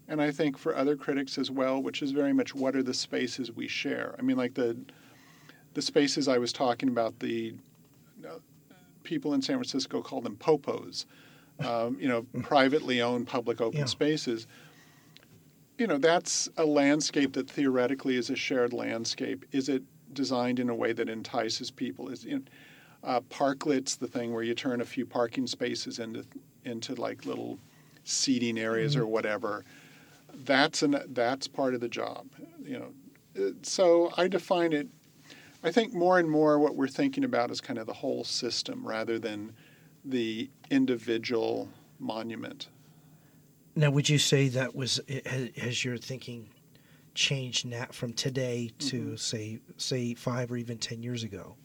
and 0.07 0.21
I 0.21 0.31
think 0.31 0.57
for 0.57 0.75
other 0.75 0.95
critics 0.95 1.37
as 1.37 1.49
well, 1.49 1.81
which 1.81 2.01
is 2.01 2.11
very 2.11 2.33
much 2.33 2.53
what 2.53 2.75
are 2.75 2.83
the 2.83 2.93
spaces 2.93 3.51
we 3.51 3.67
share. 3.67 4.15
I 4.19 4.21
mean, 4.21 4.37
like 4.37 4.53
the 4.53 4.77
the 5.73 5.81
spaces 5.81 6.27
I 6.27 6.37
was 6.37 6.53
talking 6.53 6.87
about, 6.89 7.19
the 7.19 7.53
uh, 8.25 8.37
people 9.03 9.33
in 9.33 9.41
San 9.41 9.57
Francisco 9.57 10.01
call 10.01 10.21
them 10.21 10.37
popos, 10.37 11.05
um, 11.65 11.97
you 11.99 12.07
know, 12.07 12.25
privately 12.43 13.01
owned 13.01 13.27
public 13.27 13.59
open 13.59 13.79
Yeah. 13.81 13.85
spaces. 13.85 14.47
You 15.77 15.87
know, 15.87 15.97
that's 15.97 16.47
a 16.55 16.65
landscape 16.65 17.33
that 17.33 17.49
theoretically 17.49 18.15
is 18.15 18.29
a 18.29 18.35
shared 18.37 18.71
landscape. 18.71 19.43
Is 19.51 19.67
it 19.67 19.83
designed 20.13 20.59
in 20.59 20.69
a 20.69 20.75
way 20.75 20.93
that 20.93 21.09
entices 21.09 21.71
people? 21.71 22.07
Is 22.07 22.23
you 22.23 22.37
know, 22.37 22.43
uh, 23.05 23.21
parklets 23.21 23.97
the 23.97 24.07
thing 24.07 24.33
where 24.33 24.43
you 24.43 24.55
turn 24.55 24.81
a 24.81 24.85
few 24.85 25.05
parking 25.05 25.47
spaces 25.47 25.99
into 25.99 26.25
into 26.65 26.95
like 26.95 27.25
little 27.25 27.59
seating 28.03 28.57
areas 28.57 28.95
or 28.95 29.05
whatever? 29.07 29.63
That's 30.45 30.83
an 30.83 30.97
that's 31.09 31.47
part 31.47 31.73
of 31.75 31.81
the 31.81 31.89
job. 31.89 32.27
You 32.63 32.79
know, 32.79 32.93
Uh, 33.47 33.51
so 33.61 34.11
I 34.17 34.27
define 34.27 34.73
it. 34.73 34.87
I 35.63 35.71
think 35.71 35.93
more 35.93 36.19
and 36.19 36.29
more 36.29 36.59
what 36.59 36.75
we're 36.75 36.87
thinking 36.87 37.23
about 37.23 37.51
is 37.51 37.61
kind 37.61 37.79
of 37.79 37.87
the 37.87 37.93
whole 37.93 38.23
system 38.23 38.85
rather 38.87 39.17
than 39.19 39.53
the 40.03 40.49
individual 40.69 41.69
monument. 41.99 42.69
Now, 43.75 43.91
would 43.91 44.07
you 44.09 44.17
say 44.19 44.47
that 44.49 44.75
was 44.75 44.99
has, 45.25 45.49
has 45.57 45.83
your 45.85 45.97
thinking 45.97 46.49
changed 47.13 47.65
now 47.65 47.87
from 47.91 48.13
today 48.13 48.71
to 48.79 48.97
Mm-hmm. 48.97 49.15
say 49.15 49.59
say 49.77 50.13
five 50.13 50.51
or 50.51 50.57
even 50.57 50.77
ten 50.77 51.01
years 51.03 51.23
ago 51.23 51.55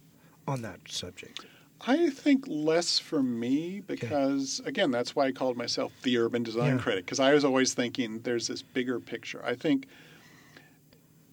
on 0.46 0.62
that 0.62 0.80
subject? 0.88 1.44
I 1.86 2.10
think 2.10 2.44
less 2.46 2.98
for 2.98 3.22
me 3.22 3.80
because, 3.80 4.60
again, 4.66 4.90
that's 4.90 5.16
why 5.16 5.26
I 5.26 5.32
called 5.32 5.56
myself 5.56 5.92
the 6.02 6.18
urban 6.18 6.42
design 6.42 6.76
Yeah. 6.76 6.82
critic 6.82 7.06
because 7.06 7.20
I 7.20 7.32
was 7.32 7.44
always 7.44 7.72
thinking 7.72 8.20
there's 8.20 8.46
this 8.48 8.62
bigger 8.62 9.00
picture. 9.00 9.42
I 9.44 9.54
think 9.54 9.86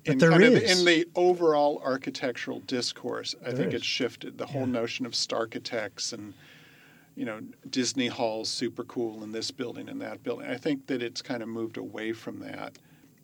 in 0.05 0.18
there 0.20 0.30
kind 0.32 0.43
of 0.45 0.53
in 0.53 0.86
the 0.86 1.05
overall 1.16 1.82
architectural 1.84 2.62
discourse, 2.62 3.36
I 3.41 3.45
There 3.49 3.58
think 3.58 3.74
is. 3.74 3.82
it's 3.82 3.86
shifted. 3.86 4.38
The 4.38 4.45
whole 4.45 4.62
Yeah. 4.66 4.72
notion 4.72 5.05
of 5.05 5.12
starchitects 5.12 6.14
and 6.14 6.34
you 7.16 7.26
know 7.26 7.41
Disney 7.70 8.08
Hall's 8.08 8.47
super 8.49 8.86
cool 8.86 9.24
in 9.24 9.32
this 9.34 9.51
building 9.51 9.89
and 9.89 9.99
that 10.01 10.24
building. 10.24 10.47
I 10.47 10.55
think 10.58 10.88
that 10.88 11.01
it's 11.01 11.22
kind 11.22 11.43
of 11.43 11.49
moved 11.49 11.76
away 11.76 12.14
from 12.14 12.39
that, 12.39 12.78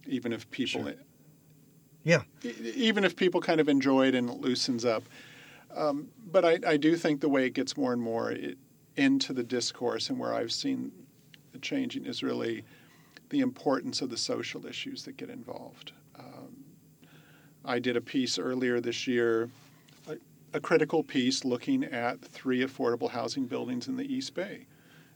even 0.08 0.34
if 0.34 0.50
people 0.52 0.84
Sure. 0.84 0.96
Yeah. 2.04 2.24
even 2.44 3.06
if 3.06 3.16
people 3.16 3.40
kind 3.40 3.62
of 3.62 3.70
enjoy 3.70 4.08
it 4.08 4.16
and 4.16 4.30
it 4.30 4.42
loosens 4.42 4.84
up. 4.84 5.04
Um, 5.76 6.10
but 6.32 6.46
I, 6.46 6.60
I 6.66 6.78
do 6.78 6.96
think 6.96 7.22
the 7.22 7.30
way 7.30 7.46
it 7.46 7.54
gets 7.54 7.76
more 7.76 7.94
and 7.94 8.02
more 8.02 8.32
it, 8.32 8.58
into 8.96 9.34
the 9.34 9.44
discourse 9.44 10.10
and 10.10 10.20
where 10.20 10.34
I've 10.34 10.52
seen 10.52 10.92
the 11.52 11.60
changing 11.60 12.06
is 12.06 12.22
really 12.22 12.64
the 13.30 13.40
importance 13.40 14.02
of 14.02 14.10
the 14.10 14.18
social 14.18 14.66
issues 14.66 15.04
that 15.06 15.18
get 15.18 15.30
involved. 15.30 15.92
Um, 16.18 16.64
I 17.66 17.80
did 17.80 17.98
a 17.98 18.02
piece 18.02 18.38
earlier 18.38 18.80
this 18.80 19.08
year, 19.08 19.50
a, 20.08 20.18
a 20.54 20.60
critical 20.60 21.04
piece 21.04 21.44
looking 21.44 21.84
at 21.84 22.22
three 22.22 22.64
affordable 22.64 23.10
housing 23.10 23.46
buildings 23.46 23.88
in 23.88 23.96
the 23.96 24.14
East 24.14 24.36
Bay. 24.36 24.68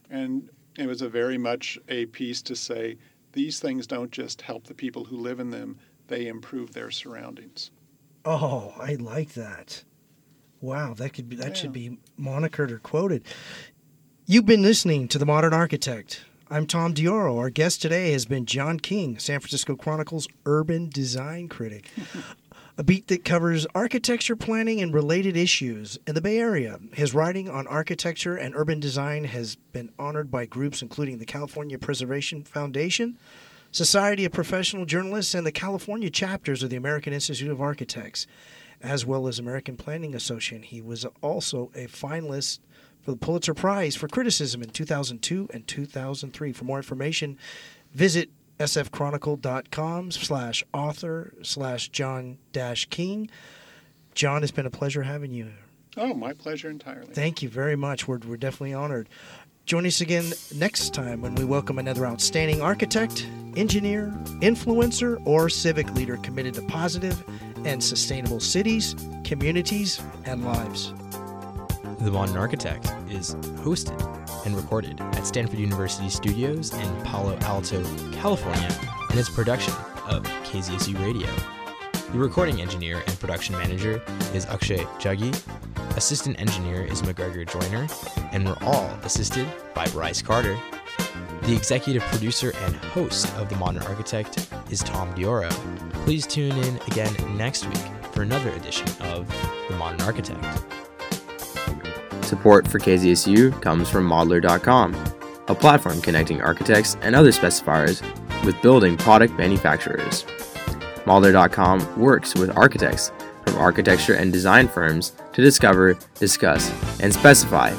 And 0.10 0.49
it 0.78 0.88
was 0.88 1.01
a 1.01 1.10
very 1.10 1.38
much 1.38 1.78
a 1.89 2.05
piece 2.08 2.41
to 2.43 2.55
say 2.55 2.97
these 3.34 3.60
things 3.60 3.86
don't 3.86 4.12
just 4.12 4.41
help 4.41 4.66
the 4.66 4.74
people 4.74 5.05
who 5.05 5.18
live 5.18 5.39
in 5.39 5.51
them, 5.51 5.78
they 6.08 6.28
improve 6.28 6.74
their 6.74 6.89
surroundings. 6.89 7.70
Oh, 8.26 8.74
I 8.80 8.95
like 8.95 9.34
that. 9.34 9.84
Wow, 10.60 10.95
that 10.95 11.12
could 11.12 11.30
be 11.30 11.36
that 11.36 11.55
should 11.55 11.72
be 11.72 11.99
monikered 12.20 12.72
or 12.72 12.80
quoted. 12.80 13.24
You've 14.26 14.47
been 14.47 14.64
listening 14.64 15.08
to 15.10 15.20
The 15.20 15.26
Modern 15.26 15.53
Architect. 15.53 16.26
I'm 16.49 16.66
Tom 16.66 16.95
Dioro. 16.95 17.38
Our 17.38 17.51
guest 17.51 17.82
today 17.82 18.12
has 18.14 18.26
been 18.26 18.45
John 18.45 18.80
King, 18.80 19.20
San 19.20 19.39
Francisco 19.39 19.76
Chronicle's 19.76 20.28
urban 20.45 20.89
design 20.89 21.47
critic. 21.47 21.91
a 22.78 22.84
beat 22.84 23.08
that 23.08 23.24
covers 23.24 23.68
architecture 23.76 24.36
planning 24.36 24.82
and 24.82 24.93
related 24.93 25.38
issues 25.38 25.99
in 26.08 26.16
the 26.16 26.22
Bay 26.22 26.39
Area. 26.39 26.80
His 26.93 27.14
writing 27.14 27.49
on 27.49 27.68
architecture 27.68 28.36
and 28.36 28.55
urban 28.55 28.80
design 28.80 29.26
has 29.26 29.55
been 29.55 29.91
honored 29.99 30.32
by 30.32 30.45
groups 30.45 30.82
including 30.82 31.20
the 31.20 31.26
California 31.26 31.78
Preservation 31.78 32.43
Foundation, 32.43 33.18
Society 33.72 34.26
of 34.26 34.32
Professional 34.32 34.86
Journalists, 34.86 35.36
and 35.36 35.45
the 35.45 35.51
California 35.51 36.10
chapters 36.10 36.64
of 36.64 36.72
the 36.72 36.78
American 36.78 37.14
Institute 37.14 37.51
of 37.51 37.62
Architects, 37.62 38.26
as 38.82 39.05
well 39.05 39.28
as 39.28 39.39
American 39.39 39.78
Planning 39.78 40.15
Association. 40.15 40.63
He 40.63 40.82
was 40.82 41.05
also 41.21 41.71
a 41.75 41.88
finalist 41.88 42.59
for 43.01 43.11
the 43.11 43.17
Pulitzer 43.17 43.53
Prize 43.53 43.95
for 43.95 44.07
Criticism 44.07 44.61
in 44.61 44.69
2002 44.69 45.49
and 45.53 45.67
2003. 45.67 46.53
For 46.53 46.65
more 46.65 46.78
information, 46.78 47.38
visit 47.93 48.30
sfchronicle.com 48.59 50.11
slash 50.11 50.63
author 50.73 51.34
slash 51.41 51.89
John 51.89 52.38
dash 52.51 52.86
King. 52.89 53.30
John, 54.13 54.43
it's 54.43 54.51
been 54.51 54.65
a 54.65 54.71
pleasure 54.71 55.03
having 55.03 55.32
you. 55.32 55.51
Oh, 55.95 56.13
my 56.13 56.34
pleasure 56.34 56.69
entirely. 56.69 57.13
Thank 57.13 57.41
you 57.41 57.49
very 57.49 57.75
much. 57.75 58.07
We're, 58.07 58.19
we're 58.19 58.38
definitely 58.38 58.73
honored. 58.73 59.09
Join 59.65 59.86
us 59.86 59.99
again 59.99 60.32
next 60.55 60.93
time 60.93 61.21
when 61.21 61.36
we 61.36 61.43
welcome 61.43 61.78
another 61.78 62.05
outstanding 62.05 62.61
architect, 62.61 63.28
engineer, 63.57 64.13
influencer, 64.41 65.21
or 65.25 65.49
civic 65.49 65.93
leader 65.93 66.17
committed 66.17 66.53
to 66.53 66.61
positive 66.63 67.21
and 67.66 67.84
sustainable 67.84 68.39
cities, 68.39 68.95
communities, 69.24 70.01
and 70.26 70.43
lives. 70.45 70.93
The 71.99 72.12
Modern 72.12 72.38
Architect 72.38 72.93
is 73.10 73.36
hosted 73.64 73.99
and 74.45 74.55
recorded 74.55 75.01
at 75.01 75.26
Stanford 75.26 75.60
University 75.60 76.10
Studios 76.10 76.74
in 76.74 77.01
Palo 77.03 77.38
Alto, 77.41 77.84
California, 78.12 78.70
and 79.10 79.20
is 79.20 79.30
a 79.30 79.32
production 79.32 79.74
of 80.08 80.24
KZSU 80.43 80.99
Radio. 81.03 81.28
The 82.12 82.20
recording 82.20 82.62
engineer 82.62 83.03
and 83.05 83.20
production 83.20 83.55
manager 83.55 84.01
is 84.34 84.45
Akshay 84.45 84.84
Jaggi. 84.99 85.36
Assistant 85.97 86.39
engineer 86.39 86.86
is 86.86 87.01
McGregor 87.01 87.45
Joyner, 87.45 87.88
and 88.32 88.45
we're 88.45 88.58
all 88.62 88.88
assisted 89.03 89.47
by 89.74 89.88
Bryce 89.88 90.22
Carter. 90.22 90.58
The 91.41 91.55
executive 91.55 92.03
producer 92.03 92.53
and 92.62 92.76
host 92.76 93.28
of 93.38 93.49
The 93.49 93.55
Modern 93.55 93.84
Architect 93.84 94.47
is 94.70 94.82
Tom 94.82 95.13
Dioro. 95.15 95.49
Please 96.05 96.26
tune 96.28 96.51
in 96.51 96.78
again 96.88 97.13
next 97.38 97.65
week 97.68 97.78
for 98.11 98.22
another 98.22 98.49
edition 98.51 98.88
of 99.01 99.28
The 99.70 99.76
Modern 99.76 100.01
Architect. 100.01 100.43
Support 102.26 102.68
for 102.68 102.80
KZSU 102.80 103.61
comes 103.61 103.89
from 103.89 104.07
Modlar.com, 104.07 104.95
a 105.47 105.55
platform 105.55 106.01
connecting 106.01 106.41
architects 106.41 106.97
and 107.01 107.15
other 107.15 107.32
specifiers 107.32 108.01
with 108.43 108.61
building 108.61 108.97
product 108.97 109.34
manufacturers. 109.34 110.24
Modlar.com 111.05 111.99
works 111.99 112.36
with 112.36 112.55
architects 112.57 113.11
from 113.45 113.57
architecture 113.57 114.13
and 114.13 114.34
design 114.34 114.68
firms 114.68 115.13
to 115.34 115.41
discover, 115.41 115.97
discuss, 116.15 116.70
and 116.99 117.13
specify 117.13 117.74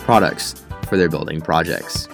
products 0.00 0.64
for 0.88 0.96
their 0.96 1.08
building 1.08 1.40
projects. 1.40 2.08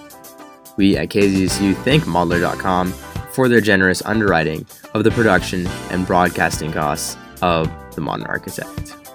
We 0.77 0.95
at 0.95 1.09
KZSU 1.09 1.75
thank 1.83 2.03
Modlar.com 2.03 2.93
for 3.39 3.47
their 3.47 3.61
generous 3.61 4.01
underwriting 4.01 4.65
of 4.93 5.05
the 5.05 5.11
production 5.11 5.65
and 5.91 6.05
broadcasting 6.05 6.73
costs 6.73 7.15
of 7.41 7.71
The 7.95 8.01
Modern 8.01 8.25
Architect. 8.25 9.08